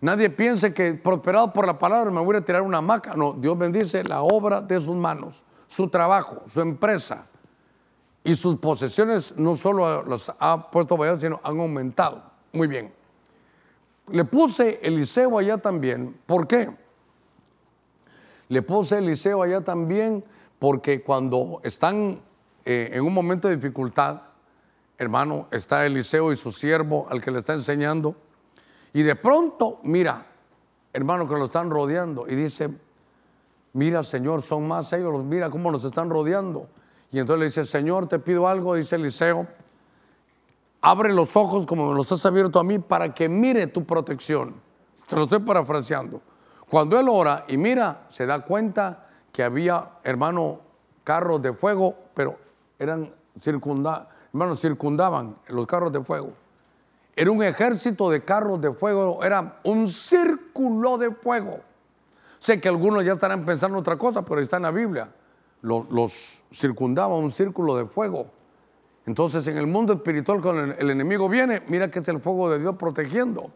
Nadie 0.00 0.30
piense 0.30 0.72
que 0.72 0.94
prosperado 0.94 1.52
por 1.52 1.66
la 1.66 1.78
palabra 1.78 2.10
me 2.10 2.20
voy 2.20 2.36
a 2.36 2.40
tirar 2.40 2.62
una 2.62 2.78
hamaca. 2.78 3.14
No, 3.16 3.32
Dios 3.32 3.58
bendice 3.58 4.04
la 4.04 4.22
obra 4.22 4.60
de 4.60 4.78
sus 4.78 4.94
manos, 4.94 5.44
su 5.66 5.88
trabajo, 5.88 6.42
su 6.46 6.60
empresa. 6.60 7.26
Y 8.22 8.34
sus 8.34 8.56
posesiones 8.56 9.36
no 9.36 9.56
solo 9.56 10.04
las 10.04 10.32
ha 10.38 10.70
puesto 10.70 10.96
vallados, 10.96 11.22
sino 11.22 11.40
han 11.42 11.58
aumentado. 11.58 12.22
Muy 12.52 12.68
bien. 12.68 12.92
Le 14.10 14.24
puse 14.24 14.80
Eliseo 14.82 15.38
allá 15.38 15.58
también. 15.58 16.16
¿Por 16.26 16.46
qué? 16.46 16.70
Le 18.48 18.62
puse 18.62 18.98
Eliseo 18.98 19.42
allá 19.42 19.62
también 19.62 20.24
porque 20.58 21.02
cuando 21.02 21.60
están 21.62 22.20
eh, 22.64 22.90
en 22.92 23.04
un 23.04 23.12
momento 23.12 23.48
de 23.48 23.56
dificultad, 23.56 24.22
hermano, 24.96 25.48
está 25.50 25.84
Eliseo 25.86 26.32
y 26.32 26.36
su 26.36 26.52
siervo 26.52 27.06
al 27.10 27.20
que 27.20 27.30
le 27.30 27.38
está 27.38 27.54
enseñando. 27.54 28.16
Y 28.98 29.04
de 29.04 29.14
pronto, 29.14 29.78
mira, 29.84 30.26
hermano, 30.92 31.28
que 31.28 31.36
lo 31.36 31.44
están 31.44 31.70
rodeando. 31.70 32.26
Y 32.26 32.34
dice, 32.34 32.68
mira, 33.74 34.02
Señor, 34.02 34.42
son 34.42 34.66
más 34.66 34.92
ellos, 34.92 35.22
mira 35.22 35.48
cómo 35.50 35.70
nos 35.70 35.84
están 35.84 36.10
rodeando. 36.10 36.66
Y 37.12 37.20
entonces 37.20 37.38
le 37.38 37.44
dice, 37.44 37.64
Señor, 37.64 38.08
te 38.08 38.18
pido 38.18 38.48
algo, 38.48 38.74
dice 38.74 38.96
Eliseo 38.96 39.46
abre 40.80 41.12
los 41.12 41.36
ojos 41.36 41.64
como 41.64 41.88
me 41.88 41.94
los 41.94 42.10
has 42.10 42.26
abierto 42.26 42.58
a 42.58 42.64
mí 42.64 42.80
para 42.80 43.14
que 43.14 43.28
mire 43.28 43.68
tu 43.68 43.84
protección. 43.84 44.54
Te 45.06 45.14
lo 45.14 45.22
estoy 45.22 45.38
parafraseando. 45.40 46.20
Cuando 46.68 46.98
él 46.98 47.06
ora 47.08 47.44
y 47.46 47.56
mira, 47.56 48.06
se 48.08 48.26
da 48.26 48.40
cuenta 48.40 49.06
que 49.30 49.44
había, 49.44 49.92
hermano, 50.02 50.58
carros 51.04 51.40
de 51.40 51.52
fuego, 51.52 51.94
pero 52.14 52.36
eran 52.80 53.14
circunda, 53.40 54.08
hermanos, 54.32 54.60
circundaban 54.60 55.36
los 55.46 55.66
carros 55.66 55.92
de 55.92 56.04
fuego. 56.04 56.32
Era 57.18 57.32
un 57.32 57.42
ejército 57.42 58.10
de 58.10 58.24
carros 58.24 58.60
de 58.60 58.72
fuego, 58.72 59.24
era 59.24 59.58
un 59.64 59.88
círculo 59.88 60.98
de 60.98 61.10
fuego. 61.10 61.58
Sé 62.38 62.60
que 62.60 62.68
algunos 62.68 63.04
ya 63.04 63.14
estarán 63.14 63.44
pensando 63.44 63.76
otra 63.76 63.98
cosa, 63.98 64.24
pero 64.24 64.40
está 64.40 64.58
en 64.58 64.62
la 64.62 64.70
Biblia. 64.70 65.12
Los, 65.62 66.44
circundaba 66.52 67.16
un 67.16 67.32
círculo 67.32 67.74
de 67.74 67.86
fuego. 67.86 68.30
Entonces 69.04 69.48
en 69.48 69.58
el 69.58 69.66
mundo 69.66 69.94
espiritual 69.94 70.40
cuando 70.40 70.72
el 70.74 70.90
enemigo 70.90 71.28
viene, 71.28 71.64
mira 71.66 71.90
que 71.90 71.98
es 71.98 72.06
el 72.06 72.20
fuego 72.20 72.50
de 72.50 72.60
Dios 72.60 72.76
protegiendo. 72.76 73.50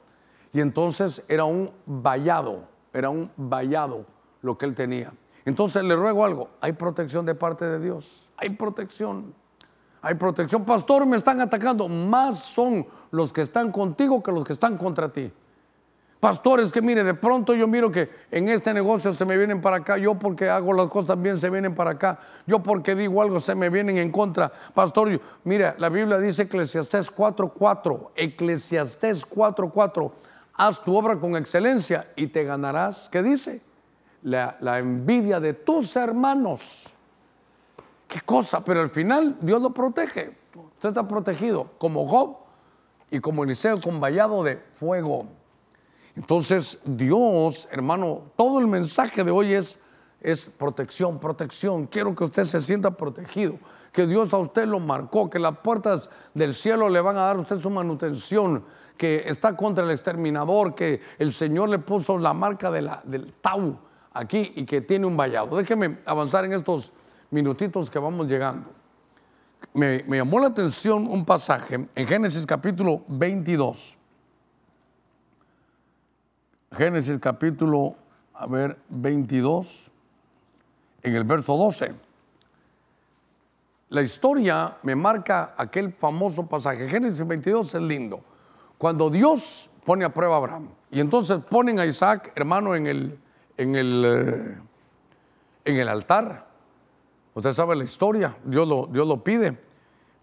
Y 0.53 0.61
entonces 0.61 1.23
era 1.29 1.45
un 1.45 1.71
vallado, 1.87 2.67
era 2.93 3.11
un 3.11 3.31
vallado 3.37 4.07
lo 4.41 4.59
que 4.59 4.67
él 4.67 4.75
tenía. 4.75 5.13
Entonces 5.45 5.85
le 5.85 5.95
ruego 5.95 6.25
algo, 6.25 6.49
hay 6.61 6.73
protección 6.73 7.25
de 7.27 7.37
parte 7.37 7.65
de 7.65 7.79
Dios, 7.79 8.33
hay 8.37 8.51
protección, 8.51 9.37
hay 10.03 10.17
protección. 10.17 10.65
Pastor, 10.65 11.07
me 11.07 11.17
están 11.17 11.41
atacando, 11.41 11.89
más 11.89 12.41
son 12.41 12.85
los 13.13 13.33
que 13.33 13.41
están 13.41 13.71
contigo 13.71 14.23
que 14.23 14.33
los 14.33 14.45
que 14.45 14.53
están 14.53 14.77
contra 14.77 15.13
ti. 15.13 15.33
Pastores, 16.19 16.71
que 16.71 16.81
mire, 16.81 17.03
de 17.03 17.15
pronto 17.15 17.53
yo 17.53 17.67
miro 17.67 17.91
que 17.91 18.09
en 18.31 18.49
este 18.49 18.73
negocio 18.73 19.13
se 19.13 19.25
me 19.25 19.37
vienen 19.37 19.61
para 19.61 19.79
acá, 19.79 19.99
yo 19.99 20.15
porque 20.15 20.49
hago 20.49 20.73
las 20.73 20.89
cosas 20.89 21.21
bien 21.21 21.41
se 21.41 21.51
vienen 21.51 21.75
para 21.75 21.91
acá, 21.91 22.21
yo 22.47 22.63
porque 22.63 22.95
digo 22.95 23.21
algo 23.23 23.41
se 23.41 23.57
me 23.57 23.71
vienen 23.71 23.97
en 23.97 24.13
contra. 24.13 24.53
Pastor, 24.73 25.21
mira, 25.43 25.75
la 25.79 25.89
Biblia 25.89 26.19
dice 26.19 26.43
Eclesiastés 26.43 27.11
4:4, 27.11 28.13
Eclesiastés 28.15 29.27
4:4, 29.29 30.13
haz 30.55 30.85
tu 30.85 30.97
obra 30.97 31.19
con 31.19 31.35
excelencia 31.35 32.13
y 32.15 32.29
te 32.29 32.45
ganarás, 32.45 33.09
¿qué 33.09 33.21
dice? 33.21 33.61
La 34.23 34.79
envidia 34.79 35.41
de 35.41 35.55
tus 35.55 35.97
hermanos. 35.97 36.99
¿Qué 38.13 38.21
cosa? 38.21 38.63
Pero 38.63 38.83
al 38.83 38.91
final 38.91 39.39
Dios 39.41 39.63
lo 39.63 39.71
protege. 39.71 40.37
Usted 40.75 40.91
está 40.91 41.09
protegido 41.09 41.71
como 41.79 42.07
Job 42.07 42.37
y 43.11 43.21
como 43.21 43.43
Eliseo 43.43 43.81
con 43.81 44.01
vallado 44.01 44.43
de 44.43 44.63
fuego. 44.73 45.29
Entonces, 46.15 46.79
Dios, 46.85 47.69
hermano, 47.71 48.25
todo 48.37 48.61
el 48.61 48.67
mensaje 48.67 49.25
de 49.25 49.31
hoy 49.31 49.55
es, 49.55 49.81
es 50.21 50.51
protección, 50.51 51.21
protección. 51.21 51.87
Quiero 51.87 52.15
que 52.15 52.25
usted 52.25 52.45
se 52.45 52.61
sienta 52.61 52.91
protegido, 52.91 53.55
que 53.93 54.07
Dios 54.07 54.35
a 54.35 54.37
usted 54.37 54.67
lo 54.67 54.79
marcó, 54.79 55.31
que 55.31 55.39
las 55.39 55.57
puertas 55.61 56.11
del 56.35 56.53
cielo 56.53 56.91
le 56.91 57.01
van 57.01 57.17
a 57.17 57.21
dar 57.21 57.37
a 57.37 57.41
usted 57.41 57.61
su 57.61 57.71
manutención, 57.71 58.63
que 58.99 59.25
está 59.27 59.57
contra 59.57 59.85
el 59.85 59.91
exterminador, 59.91 60.75
que 60.75 61.01
el 61.19 61.33
Señor 61.33 61.71
le 61.71 61.79
puso 61.79 62.19
la 62.19 62.35
marca 62.35 62.71
del 62.71 63.33
Tau 63.41 63.79
aquí 64.13 64.53
y 64.55 64.67
que 64.67 64.83
tiene 64.83 65.07
un 65.07 65.17
vallado. 65.17 65.57
Déjeme 65.57 66.01
avanzar 66.05 66.45
en 66.45 66.53
estos 66.53 66.93
minutitos 67.33 67.91
que 67.91 67.99
vamos 67.99 68.29
llegando. 68.29 68.71
Me, 69.75 70.05
llamó 70.07 70.39
la 70.39 70.49
atención 70.49 71.07
un 71.07 71.25
pasaje 71.25 71.89
en 71.95 72.07
Génesis 72.07 72.45
capítulo 72.47 73.03
22. 73.09 73.99
Génesis 76.73 77.19
capítulo, 77.19 77.97
a 78.35 78.47
ver, 78.47 78.79
22, 78.89 79.91
en 81.03 81.15
el 81.15 81.25
verso 81.25 81.57
12. 81.57 81.95
La 83.89 84.03
historia 84.03 84.77
me 84.83 84.95
marca 84.95 85.55
aquel 85.57 85.93
famoso 85.93 86.47
pasaje. 86.47 86.89
Génesis 86.89 87.27
22 87.27 87.75
es 87.75 87.83
lindo. 87.83 88.23
Cuando 88.79 89.11
Dios 89.11 89.71
pone 89.85 90.05
a 90.05 90.13
prueba 90.13 90.35
a 90.35 90.39
Abraham 90.39 90.69
y 90.91 91.01
entonces 91.01 91.39
ponen 91.49 91.79
a 91.79 91.87
Isaac, 91.87 92.33
hermano, 92.35 92.75
en 92.75 92.87
el, 92.87 93.19
en 93.57 93.75
el, 93.75 94.05
eh, 94.05 94.59
en 95.65 95.77
el 95.77 95.89
altar. 95.89 96.52
Usted 97.35 97.53
sabe 97.53 97.77
la 97.77 97.85
historia, 97.85 98.37
Dios 98.45 98.69
lo, 98.69 99.25
pide. 99.25 99.59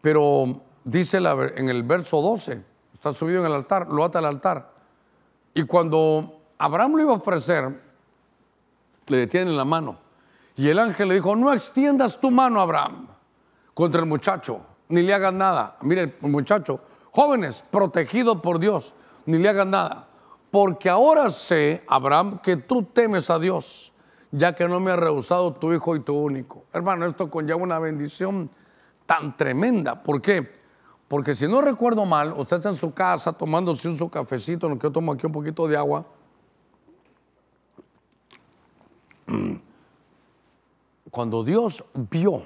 Pero 0.01 0.61
dice 0.83 1.17
en 1.17 1.69
el 1.69 1.83
verso 1.83 2.21
12, 2.21 2.63
está 2.93 3.13
subido 3.13 3.39
en 3.39 3.47
el 3.47 3.53
altar, 3.53 3.87
lo 3.89 4.03
ata 4.03 4.19
al 4.19 4.25
altar. 4.25 4.71
Y 5.53 5.63
cuando 5.63 6.41
Abraham 6.57 6.95
lo 6.95 7.01
iba 7.03 7.11
a 7.13 7.17
ofrecer, 7.17 7.81
le 9.07 9.17
detienen 9.17 9.57
la 9.57 9.65
mano. 9.65 9.97
Y 10.55 10.67
el 10.67 10.77
ángel 10.77 11.07
le 11.07 11.15
dijo, 11.15 11.35
no 11.35 11.53
extiendas 11.53 12.19
tu 12.19 12.31
mano, 12.31 12.61
Abraham, 12.61 13.07
contra 13.73 14.01
el 14.01 14.07
muchacho, 14.07 14.61
ni 14.89 15.01
le 15.01 15.13
hagas 15.13 15.33
nada. 15.33 15.77
Mire, 15.81 16.17
el 16.21 16.29
muchacho, 16.29 16.81
jóvenes, 17.11 17.65
protegidos 17.71 18.41
por 18.41 18.59
Dios, 18.59 18.93
ni 19.25 19.37
le 19.37 19.49
hagas 19.49 19.67
nada. 19.67 20.07
Porque 20.51 20.89
ahora 20.89 21.29
sé, 21.31 21.83
Abraham, 21.87 22.39
que 22.39 22.57
tú 22.57 22.83
temes 22.83 23.29
a 23.29 23.39
Dios, 23.39 23.93
ya 24.31 24.53
que 24.53 24.67
no 24.67 24.79
me 24.79 24.91
ha 24.91 24.95
rehusado 24.95 25.53
tu 25.53 25.73
hijo 25.73 25.95
y 25.95 26.01
tu 26.01 26.15
único. 26.15 26.65
Hermano, 26.73 27.05
esto 27.05 27.29
conlleva 27.29 27.61
una 27.61 27.79
bendición 27.79 28.49
tan 29.05 29.35
tremenda. 29.35 30.01
¿Por 30.01 30.21
qué? 30.21 30.51
Porque 31.07 31.35
si 31.35 31.47
no 31.47 31.61
recuerdo 31.61 32.05
mal, 32.05 32.33
usted 32.37 32.57
está 32.57 32.69
en 32.69 32.75
su 32.75 32.93
casa 32.93 33.33
tomándose 33.33 33.87
un 33.87 33.97
su 33.97 34.09
cafecito, 34.09 34.67
en 34.67 34.73
lo 34.73 34.79
que 34.79 34.87
yo 34.87 34.91
tomo 34.91 35.13
aquí 35.13 35.25
un 35.25 35.31
poquito 35.31 35.67
de 35.67 35.77
agua 35.77 36.05
cuando 41.09 41.43
Dios 41.43 41.83
vio 41.93 42.43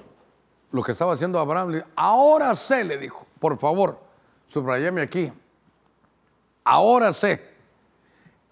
lo 0.72 0.82
que 0.82 0.92
estaba 0.92 1.14
haciendo 1.14 1.40
Abraham, 1.40 1.84
ahora 1.96 2.56
sé, 2.56 2.84
le 2.84 2.98
dijo, 2.98 3.28
por 3.40 3.60
favor, 3.60 4.00
subrayame 4.46 5.02
aquí, 5.02 5.32
ahora 6.64 7.14
sé. 7.14 7.53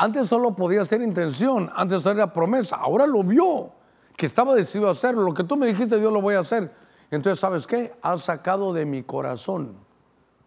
Antes 0.01 0.29
solo 0.29 0.55
podía 0.55 0.83
ser 0.83 1.03
intención, 1.03 1.69
antes 1.75 2.03
era 2.07 2.33
promesa, 2.33 2.77
ahora 2.77 3.05
lo 3.05 3.23
vio, 3.23 3.71
que 4.17 4.25
estaba 4.25 4.55
decidido 4.55 4.87
a 4.87 4.93
hacerlo, 4.93 5.21
lo 5.21 5.31
que 5.31 5.43
tú 5.43 5.55
me 5.57 5.67
dijiste, 5.67 5.99
Dios 5.99 6.11
lo 6.11 6.21
voy 6.21 6.33
a 6.33 6.39
hacer. 6.39 6.73
Entonces, 7.11 7.39
¿sabes 7.39 7.67
qué? 7.67 7.93
Has 8.01 8.21
sacado 8.21 8.73
de 8.73 8.87
mi 8.87 9.03
corazón 9.03 9.75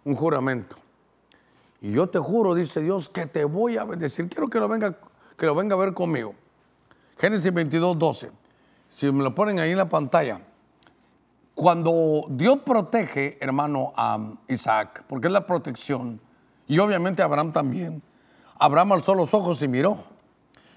un 0.04 0.16
juramento. 0.16 0.74
Y 1.80 1.92
yo 1.92 2.08
te 2.08 2.18
juro, 2.18 2.52
dice 2.52 2.80
Dios, 2.80 3.08
que 3.08 3.26
te 3.26 3.44
voy 3.44 3.76
a 3.76 3.84
bendecir. 3.84 4.28
Quiero 4.28 4.48
que 4.48 4.58
lo 4.58 4.66
venga, 4.66 4.98
que 5.36 5.46
lo 5.46 5.54
venga 5.54 5.76
a 5.76 5.78
ver 5.78 5.94
conmigo. 5.94 6.34
Génesis 7.16 7.54
22, 7.54 7.96
12. 7.96 8.32
Si 8.88 9.12
me 9.12 9.22
lo 9.22 9.36
ponen 9.36 9.60
ahí 9.60 9.70
en 9.70 9.78
la 9.78 9.88
pantalla. 9.88 10.40
Cuando 11.54 12.24
Dios 12.28 12.58
protege, 12.66 13.38
hermano, 13.40 13.92
a 13.96 14.18
Isaac, 14.48 15.04
porque 15.06 15.28
es 15.28 15.32
la 15.32 15.46
protección, 15.46 16.20
y 16.66 16.76
obviamente 16.80 17.22
a 17.22 17.26
Abraham 17.26 17.52
también, 17.52 18.02
Abraham 18.64 18.92
alzó 18.92 19.14
los 19.14 19.34
ojos 19.34 19.60
y 19.60 19.68
miró. 19.68 19.98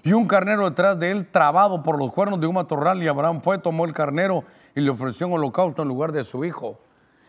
Y 0.02 0.12
un 0.12 0.26
carnero 0.26 0.68
detrás 0.68 0.98
de 0.98 1.10
él, 1.10 1.26
trabado 1.30 1.82
por 1.82 1.98
los 1.98 2.12
cuernos 2.12 2.38
de 2.38 2.46
un 2.46 2.54
matorral, 2.54 3.02
y 3.02 3.08
Abraham 3.08 3.40
fue, 3.42 3.58
tomó 3.58 3.86
el 3.86 3.94
carnero 3.94 4.44
y 4.74 4.82
le 4.82 4.90
ofreció 4.90 5.26
un 5.26 5.32
holocausto 5.32 5.80
en 5.80 5.88
lugar 5.88 6.12
de 6.12 6.22
su 6.22 6.44
hijo. 6.44 6.78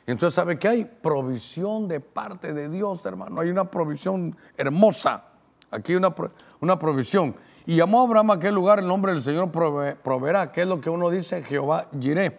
Entonces, 0.05 0.33
¿sabe 0.35 0.59
qué 0.59 0.67
hay? 0.67 0.83
Provisión 0.83 1.87
de 1.87 2.01
parte 2.01 2.51
de 2.51 2.67
Dios, 2.67 3.05
hermano. 3.05 3.39
Hay 3.39 3.49
una 3.49 3.71
provisión 3.71 4.35
hermosa. 4.57 5.23
Aquí 5.71 5.95
una, 5.95 6.13
una 6.59 6.77
provisión. 6.77 7.37
Y 7.65 7.77
llamó 7.77 8.01
a 8.01 8.03
Abraham 8.03 8.31
a 8.31 8.33
aquel 8.33 8.53
lugar 8.53 8.79
el 8.79 8.87
nombre 8.87 9.13
del 9.13 9.21
Señor 9.21 9.51
proveerá, 9.51 10.51
que 10.51 10.63
es 10.63 10.67
lo 10.67 10.81
que 10.81 10.89
uno 10.89 11.09
dice 11.09 11.41
Jehová 11.41 11.87
Jiré. 11.97 12.37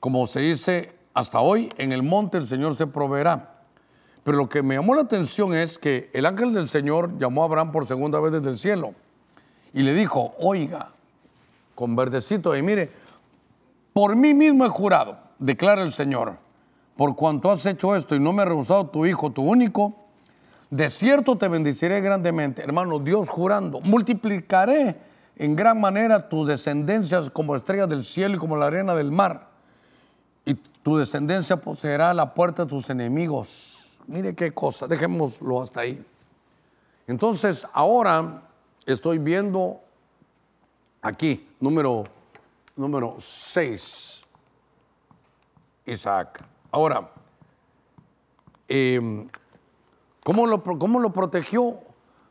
Como 0.00 0.26
se 0.26 0.40
dice 0.40 0.94
hasta 1.14 1.40
hoy, 1.40 1.72
en 1.78 1.92
el 1.92 2.02
monte 2.02 2.36
el 2.36 2.46
Señor 2.46 2.74
se 2.74 2.86
proveerá. 2.86 3.51
Pero 4.24 4.36
lo 4.36 4.48
que 4.48 4.62
me 4.62 4.76
llamó 4.76 4.94
la 4.94 5.02
atención 5.02 5.54
es 5.54 5.78
que 5.78 6.10
el 6.12 6.26
ángel 6.26 6.52
del 6.52 6.68
Señor 6.68 7.18
llamó 7.18 7.42
a 7.42 7.46
Abraham 7.46 7.72
por 7.72 7.86
segunda 7.86 8.20
vez 8.20 8.32
desde 8.32 8.50
el 8.50 8.58
cielo 8.58 8.94
y 9.72 9.82
le 9.82 9.94
dijo, 9.94 10.34
oiga, 10.38 10.92
con 11.74 11.96
verdecito, 11.96 12.56
y 12.56 12.62
mire, 12.62 12.90
por 13.92 14.14
mí 14.14 14.34
mismo 14.34 14.64
he 14.64 14.68
jurado, 14.68 15.18
declara 15.38 15.82
el 15.82 15.92
Señor, 15.92 16.36
por 16.96 17.16
cuanto 17.16 17.50
has 17.50 17.64
hecho 17.66 17.96
esto 17.96 18.14
y 18.14 18.20
no 18.20 18.32
me 18.32 18.42
ha 18.42 18.44
rehusado 18.44 18.86
tu 18.86 19.06
hijo, 19.06 19.30
tu 19.30 19.42
único, 19.42 19.94
de 20.70 20.88
cierto 20.88 21.36
te 21.36 21.48
bendeciré 21.48 22.00
grandemente, 22.00 22.62
hermano, 22.62 22.98
Dios 22.98 23.28
jurando, 23.28 23.80
multiplicaré 23.80 24.96
en 25.36 25.56
gran 25.56 25.80
manera 25.80 26.28
tus 26.28 26.46
descendencias 26.46 27.28
como 27.30 27.56
estrellas 27.56 27.88
del 27.88 28.04
cielo 28.04 28.36
y 28.36 28.38
como 28.38 28.56
la 28.56 28.66
arena 28.66 28.94
del 28.94 29.10
mar. 29.10 29.48
Y 30.44 30.54
tu 30.54 30.96
descendencia 30.96 31.56
poseerá 31.56 32.12
la 32.14 32.34
puerta 32.34 32.64
de 32.64 32.68
tus 32.68 32.90
enemigos. 32.90 33.81
Mire 34.06 34.34
qué 34.34 34.52
cosa, 34.52 34.86
dejémoslo 34.86 35.62
hasta 35.62 35.80
ahí. 35.80 36.04
Entonces, 37.06 37.66
ahora 37.72 38.42
estoy 38.86 39.18
viendo 39.18 39.80
aquí, 41.00 41.48
número, 41.60 42.04
número 42.76 43.14
6, 43.18 44.24
Isaac. 45.86 46.44
Ahora, 46.70 47.10
eh, 48.68 49.26
¿Cómo 50.24 50.46
lo, 50.46 50.62
lo 51.00 51.12
protegió? 51.12 51.78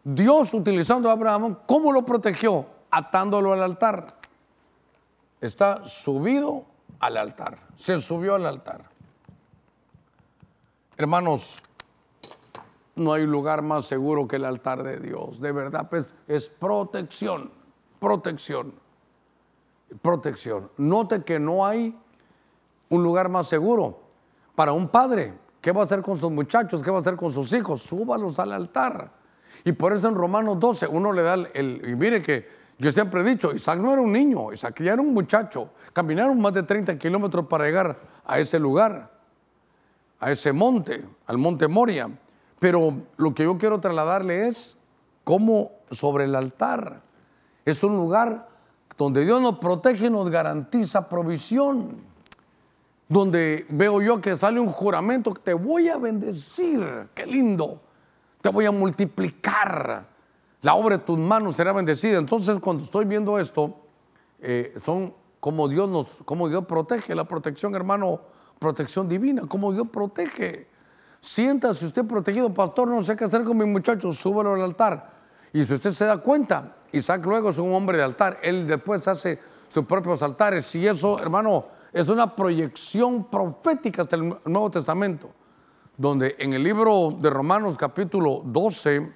Dios 0.04 0.54
utilizando 0.54 1.10
a 1.10 1.14
Abraham, 1.14 1.58
¿cómo 1.66 1.92
lo 1.92 2.04
protegió? 2.06 2.66
Atándolo 2.90 3.54
al 3.54 3.62
altar. 3.62 4.08
Está 5.42 5.84
subido 5.84 6.66
al 7.00 7.18
altar. 7.18 7.60
Se 7.76 7.98
subió 8.00 8.36
al 8.36 8.46
altar. 8.46 8.90
Hermanos, 11.02 11.64
no 12.96 13.14
hay 13.14 13.26
lugar 13.26 13.62
más 13.62 13.86
seguro 13.86 14.28
que 14.28 14.36
el 14.38 14.46
altar 14.46 14.84
de 14.84 15.00
Dios. 15.00 15.42
De 15.42 15.52
verdad, 15.52 15.90
pues, 15.90 16.06
es 16.28 16.50
protección, 16.50 17.52
protección, 18.00 18.74
protección. 20.02 20.70
Note 20.78 21.24
que 21.24 21.40
no 21.40 21.66
hay 21.66 21.98
un 22.90 23.04
lugar 23.04 23.30
más 23.30 23.48
seguro 23.48 24.02
para 24.56 24.74
un 24.74 24.90
padre 24.90 25.34
¿Qué 25.62 25.72
va 25.72 25.82
a 25.82 25.86
hacer 25.86 26.02
con 26.02 26.18
sus 26.18 26.32
muchachos? 26.32 26.82
¿Qué 26.82 26.90
va 26.90 26.98
a 26.98 27.02
hacer 27.02 27.16
con 27.16 27.32
sus 27.32 27.54
hijos? 27.54 27.84
Súbalos 27.84 28.40
al 28.40 28.52
altar. 28.52 29.12
Y 29.64 29.74
por 29.74 29.94
eso 29.94 30.08
en 30.08 30.16
Romanos 30.16 30.60
12 30.60 30.88
uno 30.88 31.14
le 31.14 31.22
da 31.22 31.36
el, 31.36 31.88
Y 31.88 31.96
mire 31.96 32.22
que 32.22 32.48
yo 32.80 32.92
siempre 32.92 33.22
he 33.22 33.24
dicho, 33.24 33.54
Isaac 33.54 33.78
no 33.78 33.94
era 33.94 34.02
un 34.02 34.12
niño, 34.12 34.52
Isaac 34.52 34.82
ya 34.82 34.94
era 34.94 35.02
un 35.04 35.14
muchacho. 35.14 35.70
Caminaron 35.94 36.42
más 36.42 36.54
de 36.54 36.64
30 36.64 36.98
kilómetros 36.98 37.46
para 37.46 37.66
llegar 37.66 38.00
a 38.26 38.40
ese 38.40 38.58
lugar, 38.58 39.12
a 40.22 40.32
ese 40.32 40.54
monte, 40.54 41.04
al 41.28 41.38
monte 41.38 41.68
Moria. 41.68 42.10
Pero 42.60 42.94
lo 43.18 43.34
que 43.34 43.44
yo 43.44 43.58
quiero 43.58 43.82
trasladarle 43.82 44.48
es 44.48 44.78
cómo 45.26 45.72
sobre 45.90 46.24
el 46.24 46.36
altar 46.36 47.02
es 47.66 47.84
un 47.84 47.96
lugar 47.96 48.48
donde 48.98 49.26
Dios 49.26 49.42
nos 49.42 49.60
protege 49.60 50.08
y 50.08 50.10
nos 50.10 50.30
garantiza 50.30 51.10
provisión 51.10 52.12
donde 53.12 53.66
veo 53.68 54.02
yo 54.02 54.22
que 54.22 54.38
sale 54.38 54.62
un 54.62 54.72
juramento, 54.72 55.34
te 55.34 55.54
voy 55.54 55.90
a 55.90 55.98
bendecir, 55.98 57.10
qué 57.14 57.26
lindo, 57.26 57.82
te 58.40 58.48
voy 58.48 58.66
a 58.66 58.72
multiplicar, 58.72 60.08
la 60.62 60.76
obra 60.76 60.98
de 60.98 61.04
tus 61.04 61.18
manos 61.18 61.56
será 61.56 61.74
bendecida. 61.74 62.20
Entonces 62.20 62.58
cuando 62.62 62.84
estoy 62.84 63.04
viendo 63.04 63.38
esto, 63.38 63.76
eh, 64.40 64.74
son 64.82 65.14
como 65.42 65.68
Dios 65.68 65.90
nos, 65.90 66.24
como 66.24 66.48
Dios 66.48 66.66
protege, 66.66 67.14
la 67.14 67.26
protección, 67.26 67.76
hermano, 67.76 68.22
protección 68.62 69.10
divina, 69.10 69.48
como 69.48 69.74
Dios 69.74 69.88
protege. 69.92 70.68
Siéntase 71.20 71.84
usted 71.84 72.06
protegido, 72.06 72.54
pastor, 72.54 72.88
no 72.90 73.02
sé 73.02 73.16
qué 73.16 73.24
hacer 73.24 73.44
con 73.44 73.58
mi 73.58 73.66
muchacho, 73.66 74.12
súbalo 74.12 74.54
al 74.54 74.62
altar. 74.62 75.10
Y 75.52 75.66
si 75.66 75.74
usted 75.74 75.90
se 75.90 76.06
da 76.06 76.18
cuenta, 76.18 76.76
Isaac 76.92 77.26
luego 77.26 77.50
es 77.50 77.58
un 77.58 77.74
hombre 77.74 77.98
de 77.98 78.04
altar, 78.04 78.38
él 78.44 78.68
después 78.68 79.08
hace 79.08 79.40
sus 79.68 79.84
propios 79.86 80.22
altares. 80.22 80.76
Y 80.76 80.88
eso, 80.88 81.18
hermano, 81.20 81.66
es 81.92 82.08
una 82.08 82.36
proyección 82.36 83.32
profética 83.32 84.04
hasta 84.04 84.16
el 84.16 84.38
Nuevo 84.46 84.70
Testamento, 84.70 85.32
donde 85.98 86.36
en 86.38 86.54
el 86.54 86.64
libro 86.64 87.18
de 87.20 87.32
Romanos 87.32 87.78
capítulo 87.78 88.44
12, 88.46 89.12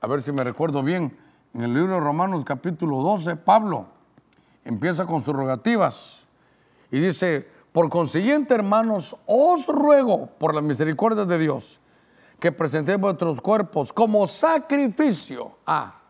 a 0.00 0.06
ver 0.08 0.22
si 0.22 0.32
me 0.32 0.42
recuerdo 0.42 0.82
bien, 0.82 1.16
en 1.54 1.60
el 1.60 1.72
libro 1.72 1.94
de 1.94 2.00
Romanos 2.00 2.44
capítulo 2.44 2.96
12, 2.96 3.36
Pablo 3.36 3.86
empieza 4.64 5.06
con 5.06 5.24
sus 5.24 5.36
rogativas 5.36 6.26
y 6.90 6.98
dice, 6.98 7.46
por 7.72 7.88
consiguiente, 7.88 8.54
hermanos, 8.54 9.16
os 9.26 9.66
ruego 9.66 10.26
por 10.38 10.54
la 10.54 10.60
misericordia 10.60 11.24
de 11.24 11.38
Dios 11.38 11.80
que 12.40 12.50
presentéis 12.50 12.98
vuestros 12.98 13.40
cuerpos 13.40 13.92
como 13.92 14.26
sacrificio. 14.26 15.58
Ah, 15.66 16.00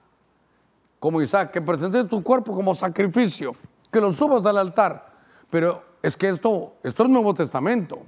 como 1.01 1.21
Isaac, 1.21 1.51
que 1.51 1.61
presentéis 1.61 2.09
tu 2.09 2.23
cuerpo 2.23 2.55
como 2.55 2.75
sacrificio, 2.75 3.55
que 3.91 4.01
lo 4.01 4.13
subas 4.13 4.47
al 4.47 4.59
altar 4.59 5.13
Pero 5.51 5.83
es 6.03 6.17
que 6.17 6.29
esto, 6.29 6.75
esto 6.85 7.03
es 7.03 7.09
Nuevo 7.09 7.35
Testamento. 7.35 7.99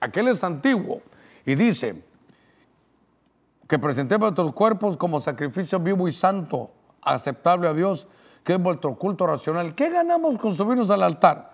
Aquel 0.00 0.28
es 0.28 0.44
antiguo. 0.44 1.02
Y 1.44 1.56
dice 1.56 2.04
que 3.66 3.78
presentemos 3.78 4.26
nuestros 4.26 4.52
cuerpos 4.52 4.96
como 4.96 5.18
sacrificio 5.18 5.80
vivo 5.80 6.06
y 6.06 6.12
santo, 6.12 6.70
aceptable 7.02 7.68
a 7.68 7.74
Dios, 7.74 8.06
que 8.44 8.52
es 8.52 8.62
vuestro 8.62 8.94
culto 8.94 9.26
racional. 9.26 9.74
¿Qué 9.74 9.90
ganamos 9.90 10.38
con 10.38 10.54
subirnos 10.54 10.90
al 10.90 11.02
altar? 11.02 11.51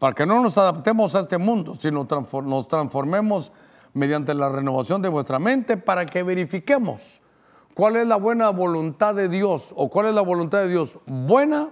Para 0.00 0.14
que 0.14 0.24
no 0.24 0.42
nos 0.42 0.56
adaptemos 0.56 1.14
a 1.14 1.20
este 1.20 1.36
mundo, 1.36 1.74
sino 1.74 2.08
nos 2.08 2.68
transformemos 2.68 3.52
mediante 3.92 4.32
la 4.32 4.48
renovación 4.48 5.02
de 5.02 5.10
vuestra 5.10 5.38
mente 5.38 5.76
para 5.76 6.06
que 6.06 6.22
verifiquemos 6.22 7.22
cuál 7.74 7.96
es 7.96 8.06
la 8.06 8.16
buena 8.16 8.48
voluntad 8.48 9.14
de 9.14 9.28
Dios 9.28 9.74
o 9.76 9.90
cuál 9.90 10.06
es 10.06 10.14
la 10.14 10.22
voluntad 10.22 10.60
de 10.60 10.68
Dios 10.68 10.98
buena, 11.04 11.68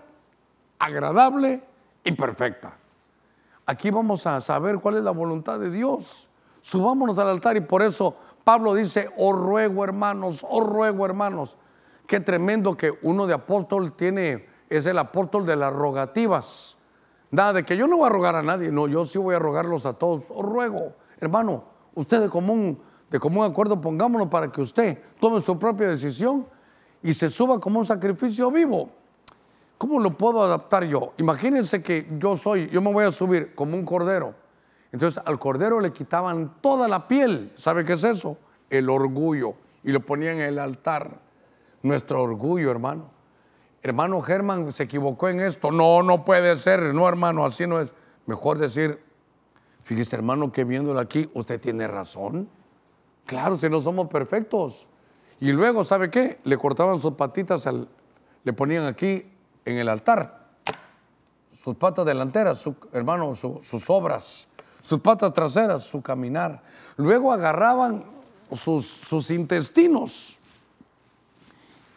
agradable 0.79 1.63
y 2.05 2.13
perfecta. 2.13 2.77
Aquí 3.65 3.91
vamos 3.91 4.27
a 4.27 4.43
saber 4.43 4.79
cuál 4.79 4.97
es 4.99 5.03
la 5.03 5.11
voluntad 5.11 5.59
de 5.59 5.71
Dios. 5.71 6.29
Subámonos 6.61 7.19
al 7.19 7.29
altar 7.29 7.57
y 7.57 7.63
por 7.63 7.81
eso 7.81 8.15
Pablo 8.45 8.75
dice, 8.75 9.09
oh 9.17 9.33
ruego 9.33 9.85
hermanos, 9.85 10.45
oh 10.47 10.61
ruego 10.61 11.07
hermanos. 11.07 11.57
Qué 12.07 12.21
tremendo 12.21 12.77
que 12.77 12.93
uno 13.03 13.27
de 13.27 13.33
apóstol 13.33 13.93
tiene, 13.93 14.47
es 14.69 14.87
el 14.87 14.99
apóstol 14.99 15.47
de 15.47 15.57
las 15.57 15.73
rogativas. 15.73 16.78
Nada 17.31 17.53
de 17.53 17.65
que 17.65 17.77
yo 17.77 17.87
no 17.87 17.99
voy 17.99 18.07
a 18.07 18.11
rogar 18.11 18.37
a 18.37 18.43
nadie, 18.43 18.71
no, 18.71 18.89
yo 18.89 19.05
sí 19.05 19.19
voy 19.19 19.35
a 19.35 19.39
rogarlos 19.39 19.85
a 19.85 19.93
todos. 19.93 20.31
Os 20.31 20.43
ruego, 20.43 20.95
hermano, 21.19 21.65
usted 21.95 22.23
de 22.23 22.29
común, 22.29 22.81
de 23.11 23.21
común 23.21 23.45
acuerdo, 23.45 23.81
pongámonos 23.81 24.29
para 24.29 24.51
que 24.51 24.61
usted 24.61 24.99
tome 25.21 25.41
su 25.41 25.59
propia 25.59 25.89
decisión 25.89 26.47
y 27.03 27.13
se 27.13 27.29
suba 27.29 27.61
como 27.61 27.81
un 27.81 27.87
sacrificio 27.87 28.51
vivo. 28.51 28.91
¿Cómo 29.77 30.01
lo 30.01 30.17
puedo 30.17 30.43
adaptar 30.43 30.85
yo? 30.85 31.13
Imagínense 31.19 31.83
que 31.83 32.09
yo 32.19 32.35
soy, 32.35 32.69
yo 32.71 32.81
me 32.81 32.93
voy 32.93 33.05
a 33.05 33.13
subir 33.13 33.55
como 33.55 33.77
un 33.77 33.85
cordero. 33.85 34.35
Entonces 34.91 35.23
al 35.25 35.39
cordero 35.39 35.81
le 35.81 35.93
quitaban 35.93 36.61
toda 36.61 36.89
la 36.89 37.07
piel. 37.07 37.53
¿Sabe 37.55 37.85
qué 37.85 37.93
es 37.93 38.05
eso? 38.05 38.39
El 38.71 38.89
orgullo. 38.89 39.55
Y 39.85 39.93
lo 39.93 40.01
ponían 40.01 40.37
en 40.37 40.49
el 40.49 40.59
altar. 40.59 41.21
Nuestro 41.83 42.23
orgullo, 42.23 42.71
hermano 42.71 43.18
hermano 43.83 44.21
Germán 44.21 44.73
se 44.73 44.85
equivocó 44.85 45.29
en 45.29 45.41
esto. 45.41 45.71
No, 45.71 46.03
no 46.03 46.25
puede 46.25 46.57
ser, 46.57 46.95
no 46.95 47.09
hermano, 47.09 47.45
así 47.45 47.67
no 47.67 47.81
es. 47.81 47.95
Mejor 48.27 48.59
decir, 48.59 49.03
fíjese 49.83 50.17
hermano 50.17 50.53
que 50.53 50.65
viéndolo 50.65 51.01
aquí, 51.01 51.31
usted 51.35 51.61
tiene 51.61 51.87
razón. 51.87 52.49
Claro, 53.27 53.59
si 53.59 53.69
no 53.69 53.81
somos 53.81 54.09
perfectos. 54.09 54.89
Y 55.41 55.53
luego, 55.53 55.85
¿sabe 55.85 56.11
qué? 56.11 56.41
Le 56.45 56.57
cortaban 56.57 56.99
sus 56.99 57.13
patitas, 57.13 57.67
al, 57.67 57.89
le 58.45 58.53
ponían 58.53 58.87
aquí 58.87 59.31
en 59.65 59.77
el 59.77 59.89
altar. 59.89 60.49
Sus 61.51 61.77
patas 61.77 62.05
delanteras, 62.05 62.59
su, 62.59 62.77
hermano, 62.93 63.35
sus 63.35 63.91
obras. 63.91 64.49
Sus 64.81 65.01
patas 65.01 65.33
traseras, 65.33 65.85
su 65.85 66.03
caminar. 66.03 66.63
Luego 66.97 67.33
agarraban 67.33 68.05
sus, 68.51 68.87
sus 68.87 69.31
intestinos 69.31 70.38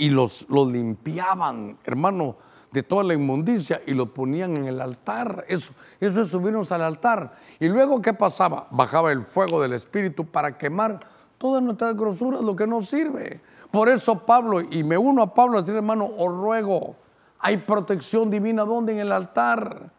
y 0.01 0.09
los, 0.09 0.47
limpiaban, 0.49 1.77
hermano, 1.83 2.35
de 2.71 2.81
toda 2.81 3.03
la 3.03 3.13
inmundicia 3.13 3.83
y 3.85 3.93
los 3.93 4.09
ponían 4.09 4.57
en 4.57 4.65
el 4.65 4.81
altar. 4.81 5.45
Eso, 5.47 5.73
eso 5.99 6.21
es 6.21 6.27
subirnos 6.27 6.71
al 6.71 6.81
altar. 6.81 7.33
Y 7.59 7.69
luego, 7.69 8.01
¿qué 8.01 8.11
pasaba? 8.15 8.65
Bajaba 8.71 9.11
el 9.11 9.21
fuego 9.21 9.61
del 9.61 9.73
Espíritu 9.73 10.25
para 10.25 10.57
quemar 10.57 10.99
todas 11.37 11.61
nuestras 11.61 11.95
grosuras, 11.95 12.41
lo 12.41 12.55
que 12.55 12.65
nos 12.65 12.89
sirve. 12.89 13.41
Por 13.69 13.89
eso 13.89 14.25
Pablo, 14.25 14.59
y 14.59 14.83
me 14.83 14.97
uno 14.97 15.21
a 15.21 15.35
Pablo 15.35 15.59
a 15.59 15.61
decir, 15.61 15.75
hermano, 15.75 16.09
os 16.17 16.33
ruego, 16.33 16.95
hay 17.37 17.57
protección 17.57 18.31
divina, 18.31 18.65
¿dónde? 18.65 18.93
En 18.93 18.99
el 19.01 19.11
altar. 19.11 19.91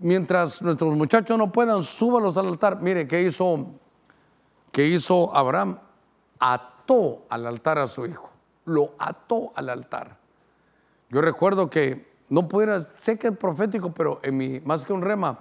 Mientras 0.00 0.60
nuestros 0.60 0.94
muchachos 0.94 1.38
no 1.38 1.50
puedan, 1.50 1.82
súbalos 1.82 2.36
al 2.36 2.48
altar. 2.48 2.82
Mire, 2.82 3.08
¿qué 3.08 3.22
hizo, 3.22 3.68
qué 4.70 4.86
hizo 4.86 5.34
Abraham? 5.34 5.78
Ató 6.38 7.22
al 7.30 7.46
altar 7.46 7.78
a 7.78 7.86
su 7.86 8.04
hijo 8.04 8.31
lo 8.64 8.94
ató 8.98 9.52
al 9.54 9.68
altar. 9.68 10.18
Yo 11.08 11.20
recuerdo 11.20 11.68
que 11.68 12.12
no 12.28 12.48
pudiera, 12.48 12.86
sé 12.96 13.18
que 13.18 13.28
es 13.28 13.36
profético, 13.36 13.92
pero 13.92 14.20
en 14.22 14.36
mi, 14.36 14.60
más 14.60 14.84
que 14.84 14.92
un 14.92 15.02
rema, 15.02 15.40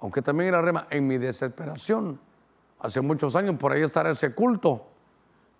aunque 0.00 0.22
también 0.22 0.48
era 0.48 0.60
rema, 0.60 0.86
en 0.90 1.06
mi 1.06 1.18
desesperación, 1.18 2.20
hace 2.80 3.00
muchos 3.00 3.36
años, 3.36 3.56
por 3.56 3.72
ahí 3.72 3.82
estar 3.82 4.06
ese 4.06 4.34
culto, 4.34 4.86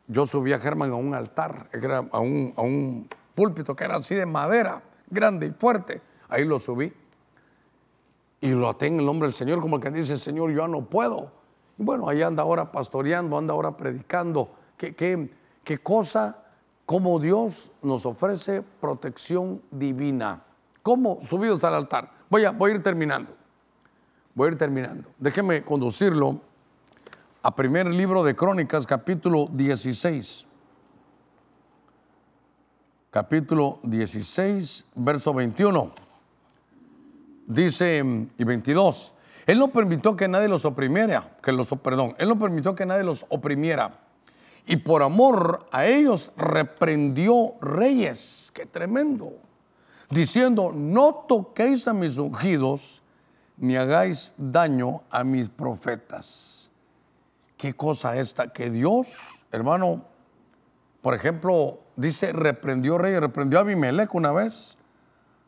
yo 0.07 0.27
subí 0.27 0.53
a 0.53 0.59
Germán 0.59 0.91
a 0.91 0.97
un 0.97 1.15
altar, 1.15 1.71
a 2.13 2.21
un, 2.21 2.53
a 2.57 2.63
un 2.63 3.09
púlpito 3.35 3.75
que 3.75 3.85
era 3.85 3.97
así 3.97 4.15
de 4.15 4.27
madera, 4.27 4.83
grande 5.09 5.47
y 5.47 5.51
fuerte, 5.51 6.03
ahí 6.29 6.45
lo 6.45 6.59
subí. 6.59 6.93
Y 8.43 8.51
lo 8.51 8.69
até 8.69 8.87
en 8.87 9.01
el 9.01 9.07
nombre 9.07 9.29
del 9.29 9.35
Señor, 9.35 9.61
como 9.61 9.77
el 9.77 9.83
que 9.83 9.91
dice, 9.91 10.19
Señor, 10.19 10.51
yo 10.51 10.67
no 10.67 10.87
puedo. 10.87 11.31
Y 11.79 11.83
bueno, 11.83 12.09
ahí 12.09 12.23
anda 12.23 12.43
ahora 12.43 12.73
pastoreando, 12.73 13.37
anda 13.37 13.53
ahora 13.53 13.77
predicando. 13.77 14.51
¿Qué, 14.79 14.95
qué, 14.95 15.31
qué 15.63 15.79
cosa 15.79 16.40
cómo 16.91 17.21
Dios 17.21 17.71
nos 17.83 18.05
ofrece 18.05 18.65
protección 18.81 19.63
divina. 19.71 20.43
¿Cómo? 20.83 21.21
Subidos 21.29 21.63
al 21.63 21.75
altar. 21.75 22.11
Voy 22.29 22.45
a, 22.45 22.51
voy 22.51 22.73
a 22.73 22.75
ir 22.75 22.83
terminando. 22.83 23.33
Voy 24.35 24.49
a 24.49 24.51
ir 24.51 24.59
terminando. 24.59 25.09
Déjeme 25.17 25.63
conducirlo 25.63 26.41
a 27.45 27.55
primer 27.55 27.87
libro 27.87 28.25
de 28.25 28.35
Crónicas, 28.35 28.89
capítulo 28.89 29.49
16. 29.53 30.49
Capítulo 33.13 33.79
16, 33.85 34.87
verso 34.97 35.33
21. 35.33 35.93
Dice, 37.47 38.05
y 38.37 38.43
22. 38.43 39.15
Él 39.47 39.61
no 39.61 39.69
permitió 39.69 40.17
que 40.17 40.27
nadie 40.27 40.49
los 40.49 40.65
oprimiera, 40.65 41.37
que 41.41 41.53
los, 41.53 41.69
perdón, 41.69 42.17
él 42.19 42.29
no 42.29 42.37
permitió 42.37 42.75
que 42.75 42.85
nadie 42.85 43.05
los 43.05 43.27
oprimiera 43.29 44.10
y 44.67 44.77
por 44.77 45.03
amor 45.03 45.67
a 45.73 45.87
ellos 45.87 46.33
reprendió 46.37 47.55
reyes, 47.61 48.51
qué 48.55 48.67
tremendo, 48.67 49.33
diciendo, 50.11 50.73
no 50.75 51.25
toquéis 51.29 51.89
a 51.89 51.95
mis 51.95 52.19
ungidos, 52.19 53.03
ni 53.57 53.77
hagáis 53.77 54.35
daño 54.37 55.03
a 55.11 55.25
mis 55.25 55.49
profetas. 55.49 56.71
¿Qué 57.57 57.75
cosa 57.75 58.17
esta? 58.17 58.53
Que 58.53 58.71
Dios, 58.71 59.45
hermano, 59.53 60.05
por 61.03 61.15
ejemplo, 61.15 61.81
dice, 61.97 62.33
reprendió 62.33 62.97
reyes, 62.97 63.21
reprendió 63.21 63.59
a 63.59 63.63
Abimelech 63.63 64.15
una 64.15 64.33
vez, 64.33 64.79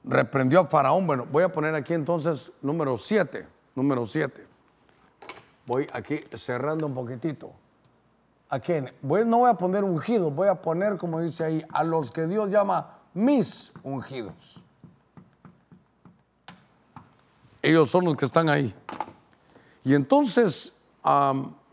reprendió 0.05 0.61
a 0.61 0.67
Faraón. 0.67 1.07
Bueno, 1.07 1.27
voy 1.31 1.45
a 1.45 1.51
poner 1.51 1.75
aquí 1.75 1.95
entonces 1.95 2.53
número 2.61 2.97
7, 2.97 3.47
número 3.75 4.05
7. 4.05 4.47
Voy 5.67 5.87
aquí 5.93 6.21
cerrando 6.35 6.87
un 6.87 6.95
poquitito. 6.95 7.62
¿A 8.53 8.61
quién? 8.61 8.93
no 9.01 9.39
voy 9.39 9.51
a 9.51 9.55
poner 9.55 9.83
ungidos, 9.83 10.35
voy 10.35 10.47
a 10.47 10.61
poner, 10.61 10.99
como 10.99 11.21
dice 11.21 11.43
ahí, 11.43 11.65
a 11.73 11.83
los 11.83 12.13
que 12.13 12.27
Dios 12.27 12.51
llama 12.51 12.99
mis 13.15 13.73
ungidos. 13.83 14.63
Ellos 17.63 17.89
son 17.89 18.05
los 18.05 18.15
que 18.15 18.27
están 18.27 18.51
ahí. 18.51 18.75
Y 19.85 19.95
entonces, 19.95 20.77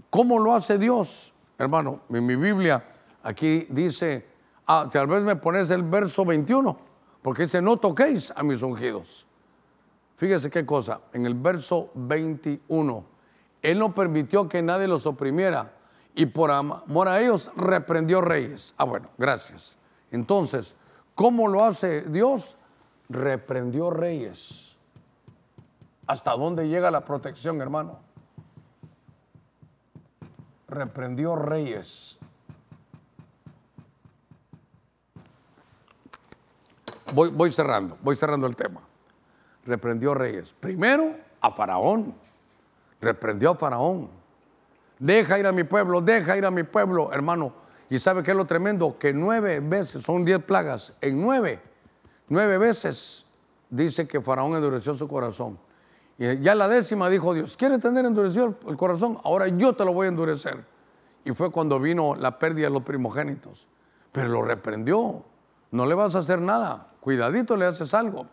¿cómo 0.10 0.40
lo 0.40 0.56
hace 0.56 0.78
Dios? 0.78 1.34
Hermano, 1.58 2.00
en 2.08 2.26
mi 2.26 2.38
Biblia 2.38 2.82
aquí 3.24 3.68
dice, 3.70 4.30
ah, 4.66 4.88
tal 4.90 5.08
vez 5.08 5.26
me 5.26 5.36
pones 5.36 5.70
el 5.72 5.84
verso 5.84 6.24
21, 6.24 6.80
porque 7.22 7.44
dice, 7.44 7.62
no 7.62 7.76
toquéis 7.76 8.32
a 8.34 8.42
mis 8.42 8.62
ungidos. 8.62 9.28
Fíjese 10.16 10.50
qué 10.50 10.66
cosa, 10.66 11.02
en 11.12 11.26
el 11.26 11.34
verso 11.34 11.90
21, 11.96 13.04
Él 13.62 13.80
no 13.80 13.94
permitió 13.94 14.48
que 14.48 14.62
nadie 14.62 14.88
los 14.88 15.06
oprimiera 15.06 15.74
y 16.20 16.26
por 16.26 16.52
amor 16.52 17.08
a 17.08 17.22
ellos 17.22 17.50
reprendió 17.56 18.20
reyes. 18.20 18.74
Ah, 18.76 18.84
bueno, 18.84 19.10
gracias. 19.18 19.78
Entonces, 20.12 20.76
¿cómo 21.16 21.48
lo 21.48 21.64
hace 21.64 22.02
Dios? 22.02 22.58
Reprendió 23.08 23.90
reyes. 23.90 24.78
¿Hasta 26.08 26.36
dónde 26.36 26.68
llega 26.68 26.92
la 26.92 27.06
protección, 27.06 27.62
hermano? 27.62 28.00
Reprendió 30.68 31.38
reyes. 31.38 32.20
Voy, 37.14 37.30
voy 37.30 37.50
cerrando, 37.54 37.98
voy 38.02 38.18
cerrando 38.18 38.46
el 38.46 38.58
tema. 38.58 38.82
Reprendió 39.64 40.14
reyes. 40.14 40.54
Primero 40.60 41.16
a 41.40 41.50
Faraón. 41.50 42.14
Reprendió 43.00 43.52
a 43.52 43.56
Faraón 43.56 44.19
Deja 45.00 45.40
ir 45.40 45.48
a 45.48 45.52
mi 45.52 45.64
pueblo, 45.64 46.02
deja 46.02 46.38
ir 46.38 46.46
a 46.46 46.52
mi 46.52 46.64
pueblo, 46.64 47.12
hermano. 47.14 47.54
Y 47.90 47.98
sabe 47.98 48.22
qué 48.22 48.32
es 48.32 48.38
lo 48.38 48.46
tremendo, 48.46 48.98
que 49.00 49.14
nueve 49.14 49.62
veces, 49.62 50.04
son 50.04 50.24
diez 50.24 50.44
plagas, 50.44 50.94
en 51.02 51.20
nueve, 51.20 51.60
nueve 52.28 52.58
veces 52.60 53.26
dice 53.70 54.08
que 54.08 54.22
Faraón 54.22 54.54
endureció 54.54 54.94
su 54.94 55.08
corazón. 55.08 55.58
Y 56.18 56.40
ya 56.42 56.54
la 56.54 56.68
décima 56.68 57.10
dijo 57.10 57.34
Dios, 57.34 57.56
¿quieres 57.56 57.80
tener 57.80 58.06
endurecido 58.06 58.58
el 58.68 58.78
corazón? 58.78 59.18
Ahora 59.24 59.48
yo 59.48 59.74
te 59.74 59.86
lo 59.86 59.94
voy 59.94 60.06
a 60.06 60.10
endurecer. 60.10 60.66
Y 61.24 61.32
fue 61.32 61.50
cuando 61.50 61.80
vino 61.80 62.16
la 62.16 62.38
pérdida 62.38 62.68
de 62.68 62.74
los 62.74 62.84
primogénitos. 62.84 63.70
Pero 64.12 64.28
lo 64.28 64.42
reprendió. 64.42 65.24
No 65.72 65.86
le 65.86 65.96
vas 65.96 66.16
a 66.16 66.20
hacer 66.20 66.42
nada. 66.42 66.88
Cuidadito 67.00 67.56
le 67.56 67.66
haces 67.66 67.94
algo. 67.94 68.28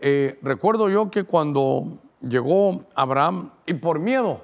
Eh, 0.00 0.38
recuerdo 0.42 0.90
yo 0.90 1.10
que 1.10 1.24
cuando 1.24 1.98
llegó 2.20 2.84
Abraham 2.94 3.52
y 3.64 3.74
por 3.74 4.00
miedo 4.00 4.42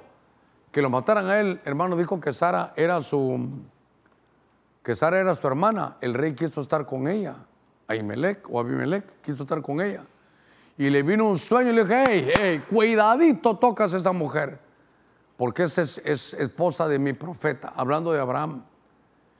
que 0.71 0.81
lo 0.81 0.89
mataran 0.89 1.27
a 1.27 1.39
él, 1.39 1.61
hermano, 1.65 1.97
dijo 1.97 2.19
que 2.19 2.31
Sara 2.33 2.73
era 2.75 3.01
su 3.01 3.49
que 4.83 4.95
Sara 4.95 5.19
era 5.19 5.35
su 5.35 5.47
hermana. 5.47 5.97
El 6.01 6.13
rey 6.13 6.33
quiso 6.33 6.61
estar 6.61 6.85
con 6.85 7.07
ella. 7.07 7.35
Ahimelech 7.87 8.49
o 8.49 8.59
Abimelech 8.59 9.21
quiso 9.21 9.43
estar 9.43 9.61
con 9.61 9.81
ella. 9.81 10.03
Y 10.77 10.89
le 10.89 11.03
vino 11.03 11.27
un 11.27 11.37
sueño 11.37 11.71
y 11.71 11.73
le 11.73 11.83
dije, 11.85 12.03
hey, 12.07 12.31
hey, 12.35 12.63
cuidadito 12.67 13.57
tocas 13.57 13.93
a 13.93 13.97
esta 13.97 14.11
mujer. 14.11 14.59
Porque 15.37 15.63
esta 15.63 15.81
es, 15.81 15.99
es 15.99 16.33
esposa 16.33 16.87
de 16.87 16.97
mi 16.97 17.13
profeta, 17.13 17.73
hablando 17.75 18.11
de 18.11 18.19
Abraham. 18.19 18.63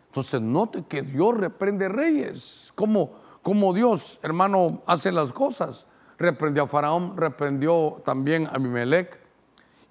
Entonces 0.07 0.41
note 0.41 0.83
que 0.87 1.01
Dios 1.01 1.37
reprende 1.37 1.89
reyes. 1.89 2.71
Como, 2.75 3.13
como 3.41 3.73
Dios, 3.73 4.19
hermano, 4.21 4.81
hace 4.85 5.11
las 5.11 5.31
cosas. 5.31 5.87
Reprendió 6.19 6.63
a 6.63 6.67
Faraón, 6.67 7.17
reprendió 7.17 8.01
también 8.05 8.45
a 8.45 8.51
Abimelech. 8.51 9.17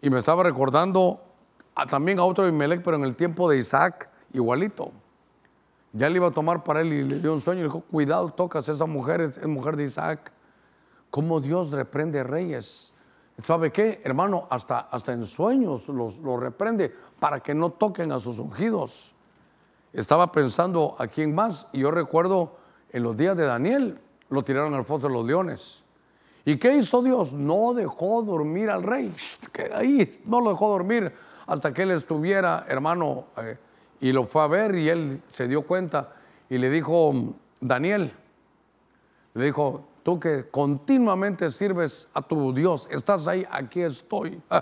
Y 0.03 0.11
me 0.11 0.19
estaba 0.19 0.43
recordando 0.45 1.30
también 1.87 2.19
a 2.19 2.25
otro 2.25 2.45
Abimelech, 2.45 2.83
pero 2.83 2.97
en 2.97 3.05
el 3.05 3.17
tiempo 3.17 3.49
de 3.49 3.59
Isaac, 3.59 4.11
igualito. 4.33 4.93
Ya 5.93 6.09
le 6.09 6.17
iba 6.17 6.29
a 6.29 6.31
tomar 6.31 6.63
para 6.63 6.83
él 6.83 6.93
y 6.93 7.03
le 7.03 7.19
dio 7.19 7.33
un 7.33 7.41
sueño 7.41 7.61
le 7.61 7.67
dijo, 7.67 7.81
cuidado, 7.81 8.31
tocas 8.31 8.69
esa 8.69 8.87
mujer, 8.87 9.21
es, 9.21 9.45
mujer 9.47 9.77
de 9.77 9.85
Isaac. 9.85 10.33
¿Cómo 11.11 11.41
Dios 11.41 11.73
reprende 11.73 12.23
reyes? 12.23 12.95
¿Sabe 13.45 13.73
qué, 13.73 14.01
hermano? 14.05 14.47
Hasta, 14.51 14.79
hasta 14.79 15.13
en 15.13 15.25
sueños 15.25 15.89
los, 15.89 16.19
los 16.19 16.39
reprende 16.39 16.95
para 17.19 17.41
que 17.41 17.55
no 17.55 17.71
toquen 17.71 18.13
a 18.13 18.21
sus 18.21 18.39
ungidos. 18.39 19.15
Estaba 19.93 20.31
pensando 20.31 20.95
a 20.99 21.09
quién 21.09 21.35
más 21.35 21.69
y 21.73 21.81
yo 21.81 21.91
recuerdo 21.91 22.57
en 22.91 23.03
los 23.03 23.17
días 23.17 23.37
de 23.37 23.47
Daniel, 23.47 24.01
lo 24.29 24.43
tiraron 24.43 24.75
al 24.75 24.85
foso 24.85 25.09
de 25.09 25.15
los 25.15 25.25
leones. 25.25 25.85
¿Y 26.45 26.57
qué 26.57 26.77
hizo 26.77 27.03
Dios? 27.03 27.35
No 27.35 27.75
dejó 27.75 28.23
dormir 28.23 28.71
al 28.71 28.83
rey. 28.83 29.13
Ahí 29.75 30.09
no 30.25 30.41
lo 30.41 30.51
dejó 30.51 30.69
dormir 30.69 31.13
hasta 31.51 31.75
que 31.75 31.83
él 31.83 31.91
estuviera, 31.91 32.65
hermano. 32.69 33.27
Eh, 33.37 33.59
y 34.03 34.13
lo 34.13 34.25
fue 34.25 34.43
a 34.43 34.47
ver 34.47 34.77
y 34.77 34.89
él 34.89 35.21
se 35.29 35.49
dio 35.49 35.63
cuenta 35.63 36.13
y 36.49 36.59
le 36.59 36.71
dijo, 36.71 37.13
Daniel, 37.61 38.13
le 39.35 39.45
dijo, 39.45 39.85
tú 40.05 40.21
que 40.21 40.49
continuamente 40.49 41.51
sirves 41.51 42.09
a 42.15 42.23
tu 42.23 42.55
Dios, 42.55 42.89
estás 42.91 43.27
ahí, 43.27 43.45
aquí 43.51 43.83
estoy. 43.83 44.41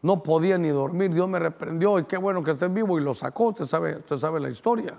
No 0.00 0.22
podía 0.22 0.56
ni 0.58 0.68
dormir, 0.68 1.12
Dios 1.12 1.28
me 1.28 1.40
reprendió 1.40 1.98
y 1.98 2.04
qué 2.04 2.16
bueno 2.16 2.44
que 2.44 2.52
estés 2.52 2.72
vivo 2.72 3.00
y 3.00 3.02
lo 3.02 3.14
sacó, 3.14 3.48
usted 3.48 3.64
sabe, 3.64 3.96
usted 3.96 4.14
sabe 4.14 4.38
la 4.38 4.48
historia. 4.48 4.94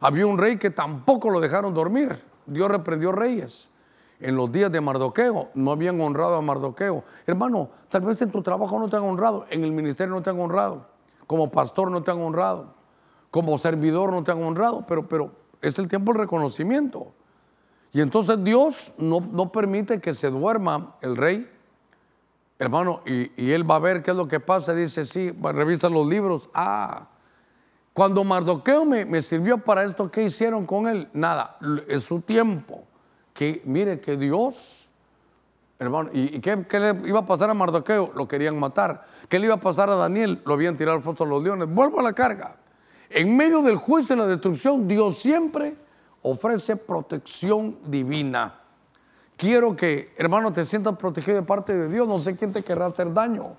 Había 0.00 0.26
un 0.26 0.38
rey 0.38 0.56
que 0.56 0.70
tampoco 0.70 1.28
lo 1.28 1.38
dejaron 1.38 1.74
dormir, 1.74 2.18
Dios 2.46 2.70
reprendió 2.70 3.12
reyes. 3.12 3.70
En 4.20 4.36
los 4.36 4.50
días 4.50 4.70
de 4.72 4.80
Mardoqueo 4.80 5.50
no 5.54 5.70
habían 5.70 6.00
honrado 6.00 6.36
a 6.36 6.42
Mardoqueo. 6.42 7.04
Hermano, 7.26 7.70
tal 7.88 8.02
vez 8.02 8.20
en 8.22 8.30
tu 8.30 8.42
trabajo 8.42 8.78
no 8.78 8.88
te 8.88 8.96
han 8.96 9.04
honrado, 9.04 9.46
en 9.50 9.64
el 9.64 9.72
ministerio 9.72 10.14
no 10.14 10.22
te 10.22 10.30
han 10.30 10.40
honrado, 10.40 10.86
como 11.26 11.50
pastor 11.50 11.90
no 11.90 12.02
te 12.02 12.10
han 12.10 12.20
honrado 12.20 12.78
como 13.30 13.58
servidor 13.58 14.12
no 14.12 14.24
te 14.24 14.32
han 14.32 14.42
honrado, 14.42 14.84
pero, 14.86 15.06
pero 15.08 15.32
es 15.60 15.78
el 15.78 15.88
tiempo 15.88 16.12
del 16.12 16.22
reconocimiento. 16.22 17.12
Y 17.92 18.00
entonces 18.00 18.42
Dios 18.42 18.94
no, 18.98 19.20
no 19.20 19.52
permite 19.52 20.00
que 20.00 20.14
se 20.14 20.30
duerma 20.30 20.96
el 21.00 21.16
rey, 21.16 21.50
hermano, 22.58 23.00
y, 23.06 23.50
él 23.52 23.70
va 23.70 23.76
a 23.76 23.80
ver 23.80 24.02
qué 24.02 24.10
es 24.10 24.16
lo 24.16 24.28
que 24.28 24.40
pasa. 24.40 24.74
Dice, 24.74 25.04
sí, 25.04 25.30
revisa 25.30 25.88
los 25.88 26.06
libros. 26.06 26.50
Ah, 26.54 27.08
cuando 27.92 28.24
Mardoqueo 28.24 28.84
me, 28.84 29.04
me, 29.04 29.22
sirvió 29.22 29.58
para 29.58 29.84
esto, 29.84 30.10
¿qué 30.10 30.22
hicieron 30.22 30.66
con 30.66 30.86
él? 30.86 31.08
Nada, 31.12 31.58
es 31.88 32.04
su 32.04 32.20
tiempo. 32.20 32.87
Que 33.38 33.62
mire 33.66 34.00
que 34.00 34.16
Dios, 34.16 34.90
hermano, 35.78 36.10
¿y, 36.12 36.40
qué, 36.40 36.56
le 36.56 37.08
iba 37.08 37.20
a 37.20 37.24
pasar 37.24 37.48
a 37.48 37.54
Mardoqueo? 37.54 38.10
Lo 38.16 38.26
querían 38.26 38.58
matar. 38.58 39.06
¿Qué 39.28 39.38
le 39.38 39.46
iba 39.46 39.54
a 39.54 39.60
pasar 39.60 39.88
a 39.90 39.94
Daniel? 39.94 40.42
Lo 40.44 40.54
habían 40.54 40.76
tirado 40.76 40.96
al 40.96 41.04
foso 41.04 41.22
de 41.22 41.30
los 41.30 41.44
leones. 41.44 41.72
Vuelvo 41.72 42.00
a 42.00 42.02
la 42.02 42.12
carga. 42.12 42.56
En 43.08 43.36
medio 43.36 43.62
del 43.62 43.76
juicio 43.76 44.16
y 44.16 44.18
la 44.18 44.26
destrucción, 44.26 44.88
Dios 44.88 45.18
siempre 45.18 45.76
ofrece 46.22 46.74
protección 46.74 47.78
divina. 47.86 48.58
Quiero 49.36 49.76
que, 49.76 50.12
hermano, 50.16 50.52
te 50.52 50.64
sientas 50.64 50.96
protegido 50.96 51.36
de 51.36 51.44
parte 51.44 51.78
de 51.78 51.88
Dios. 51.88 52.08
No 52.08 52.18
sé 52.18 52.34
quién 52.34 52.52
te 52.52 52.64
querrá 52.64 52.86
hacer 52.86 53.14
daño, 53.14 53.54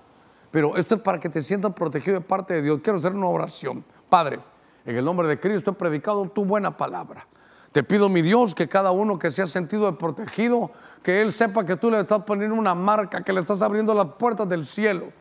pero 0.50 0.76
esto 0.76 0.96
es 0.96 1.00
para 1.00 1.18
que 1.18 1.30
te 1.30 1.40
sientas 1.40 1.72
protegido 1.72 2.18
de 2.18 2.26
parte 2.26 2.52
de 2.52 2.60
Dios. 2.60 2.80
Quiero 2.82 2.98
hacer 2.98 3.14
una 3.14 3.28
oración. 3.28 3.82
Padre, 4.10 4.40
en 4.84 4.94
el 4.94 5.06
nombre 5.06 5.26
de 5.26 5.40
Cristo 5.40 5.70
he 5.70 5.74
predicado 5.74 6.28
tu 6.28 6.44
buena 6.44 6.76
palabra. 6.76 7.26
Te 7.72 7.82
pido, 7.82 8.08
mi 8.08 8.22
Dios, 8.22 8.54
que 8.54 8.68
cada 8.68 8.90
uno 8.90 9.18
que 9.18 9.30
se 9.30 9.42
ha 9.42 9.46
sentido 9.46 9.96
protegido, 9.96 10.72
que 11.02 11.22
Él 11.22 11.32
sepa 11.32 11.64
que 11.64 11.76
tú 11.76 11.90
le 11.90 12.00
estás 12.00 12.24
poniendo 12.24 12.56
una 12.56 12.74
marca, 12.74 13.22
que 13.22 13.32
le 13.32 13.40
estás 13.40 13.62
abriendo 13.62 13.94
las 13.94 14.06
puertas 14.18 14.48
del 14.48 14.66
cielo 14.66 15.12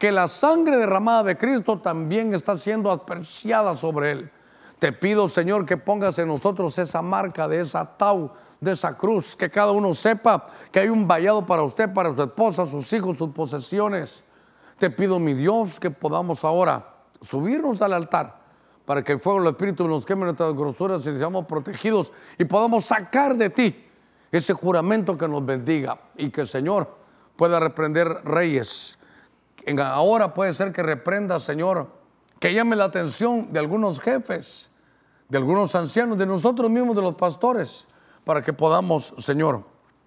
que 0.00 0.10
la 0.10 0.28
sangre 0.28 0.78
derramada 0.78 1.22
de 1.22 1.36
Cristo 1.36 1.78
también 1.78 2.32
está 2.32 2.56
siendo 2.56 2.90
apreciada 2.90 3.76
sobre 3.76 4.12
él. 4.12 4.30
Te 4.78 4.94
pido, 4.94 5.28
Señor, 5.28 5.66
que 5.66 5.76
pongas 5.76 6.18
en 6.18 6.28
nosotros 6.28 6.78
esa 6.78 7.02
marca 7.02 7.46
de 7.46 7.60
esa 7.60 7.84
tau, 7.84 8.32
de 8.62 8.72
esa 8.72 8.96
cruz, 8.96 9.36
que 9.36 9.50
cada 9.50 9.72
uno 9.72 9.92
sepa 9.92 10.46
que 10.72 10.80
hay 10.80 10.88
un 10.88 11.06
vallado 11.06 11.44
para 11.44 11.62
usted, 11.62 11.92
para 11.92 12.14
su 12.14 12.22
esposa, 12.22 12.64
sus 12.64 12.90
hijos, 12.94 13.18
sus 13.18 13.28
posesiones. 13.32 14.24
Te 14.78 14.88
pido, 14.88 15.18
mi 15.18 15.34
Dios, 15.34 15.78
que 15.78 15.90
podamos 15.90 16.44
ahora 16.44 16.94
subirnos 17.20 17.82
al 17.82 17.92
altar 17.92 18.39
para 18.90 19.04
que 19.04 19.12
el 19.12 19.20
fuego 19.20 19.38
del 19.38 19.50
Espíritu 19.50 19.86
nos 19.86 20.04
queme 20.04 20.24
nuestras 20.24 20.52
grosuras 20.52 21.06
y 21.06 21.16
seamos 21.16 21.46
protegidos 21.46 22.12
y 22.36 22.44
podamos 22.44 22.86
sacar 22.86 23.36
de 23.36 23.48
ti 23.48 23.86
ese 24.32 24.52
juramento 24.52 25.16
que 25.16 25.28
nos 25.28 25.46
bendiga 25.46 25.96
y 26.16 26.28
que, 26.28 26.44
Señor, 26.44 26.92
pueda 27.36 27.60
reprender 27.60 28.08
reyes 28.24 28.98
ahora 29.80 30.34
puede 30.34 30.52
ser 30.54 30.72
que 30.72 30.82
reprenda, 30.82 31.38
Señor, 31.38 31.86
que 32.40 32.52
llame 32.52 32.74
la 32.74 32.86
atención 32.86 33.52
de 33.52 33.60
algunos 33.60 34.00
jefes, 34.00 34.72
de 35.28 35.38
algunos 35.38 35.72
ancianos, 35.76 36.18
de 36.18 36.26
nosotros 36.26 36.68
mismos, 36.68 36.96
de 36.96 37.02
los 37.02 37.14
pastores, 37.14 37.86
para 38.24 38.42
que 38.42 38.52
podamos, 38.52 39.14
Señor, 39.18 39.62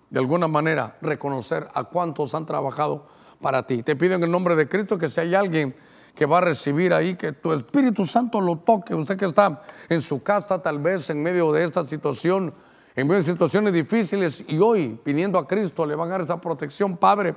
de 0.09 0.19
alguna 0.19 0.49
manera 0.49 0.97
reconocer 1.01 1.69
a 1.73 1.85
cuántos 1.85 2.35
han 2.35 2.45
trabajado 2.45 3.05
para 3.39 3.65
ti. 3.65 3.81
Te 3.81 3.95
pido 3.95 4.15
en 4.15 4.23
el 4.23 4.31
nombre 4.31 4.57
de 4.57 4.67
Cristo 4.67 4.97
que 4.97 5.07
si 5.07 5.21
hay 5.21 5.35
alguien 5.35 5.73
que 6.15 6.25
va 6.25 6.39
a 6.39 6.41
recibir 6.41 6.93
ahí, 6.93 7.15
que 7.15 7.31
tu 7.31 7.53
Espíritu 7.53 8.05
Santo 8.05 8.39
lo 8.39 8.57
toque, 8.57 8.93
usted 8.93 9.17
que 9.17 9.25
está 9.25 9.59
en 9.89 10.01
su 10.01 10.21
casa 10.21 10.61
tal 10.61 10.79
vez 10.79 11.09
en 11.09 11.23
medio 11.23 11.51
de 11.51 11.63
esta 11.63 11.85
situación, 11.85 12.53
en 12.95 13.07
medio 13.07 13.21
de 13.21 13.29
situaciones 13.29 13.73
difíciles 13.73 14.45
y 14.47 14.59
hoy 14.59 14.99
pidiendo 15.03 15.39
a 15.39 15.47
Cristo 15.47 15.85
le 15.85 15.95
van 15.95 16.09
a 16.09 16.11
dar 16.11 16.21
esa 16.21 16.39
protección, 16.39 16.97
Padre 16.97 17.35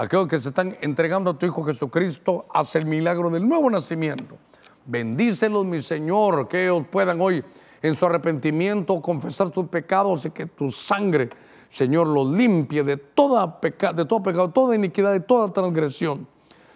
aquellos 0.00 0.28
que 0.28 0.38
se 0.38 0.48
están 0.48 0.76
entregando 0.80 1.30
a 1.30 1.38
tu 1.38 1.46
Hijo 1.46 1.62
Jesucristo, 1.64 2.46
hace 2.54 2.78
el 2.78 2.86
milagro 2.86 3.28
del 3.30 3.46
nuevo 3.46 3.68
nacimiento. 3.68 4.38
Bendícelos, 4.86 5.66
mi 5.66 5.82
Señor, 5.82 6.48
que 6.48 6.64
ellos 6.64 6.86
puedan 6.90 7.20
hoy 7.20 7.44
en 7.82 7.94
su 7.94 8.06
arrepentimiento 8.06 9.00
confesar 9.00 9.50
tus 9.50 9.68
pecados 9.68 10.24
y 10.24 10.30
que 10.30 10.46
tu 10.46 10.70
sangre, 10.70 11.28
Señor, 11.68 12.06
los 12.06 12.28
limpie 12.28 12.82
de, 12.82 12.96
toda 12.96 13.58
de 13.60 14.04
todo 14.04 14.22
pecado, 14.22 14.50
toda 14.50 14.74
iniquidad, 14.74 15.12
de 15.12 15.20
toda 15.20 15.52
transgresión. 15.52 16.26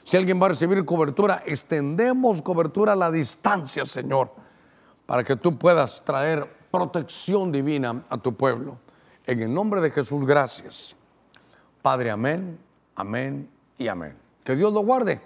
Si 0.04 0.16
alguien 0.16 0.40
va 0.40 0.46
a 0.46 0.48
recibir 0.50 0.84
cobertura, 0.84 1.42
extendemos 1.46 2.42
cobertura 2.42 2.92
a 2.92 2.96
la 2.96 3.10
distancia, 3.10 3.84
Señor, 3.84 4.30
para 5.06 5.24
que 5.24 5.36
tú 5.36 5.58
puedas 5.58 6.04
traer 6.04 6.46
protección 6.70 7.50
divina 7.50 8.04
a 8.08 8.18
tu 8.18 8.34
pueblo. 8.34 8.78
En 9.26 9.42
el 9.42 9.52
nombre 9.52 9.80
de 9.80 9.90
Jesús, 9.90 10.26
gracias. 10.26 10.94
Padre, 11.82 12.10
amén 12.10 12.58
Amén 12.96 13.50
y 13.76 13.88
amén. 13.88 14.16
Que 14.44 14.54
Dios 14.54 14.72
lo 14.72 14.80
guarde, 14.80 15.20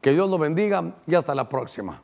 que 0.00 0.10
Dios 0.10 0.28
lo 0.28 0.38
bendiga 0.38 0.96
y 1.06 1.14
hasta 1.14 1.34
la 1.34 1.48
próxima. 1.48 2.02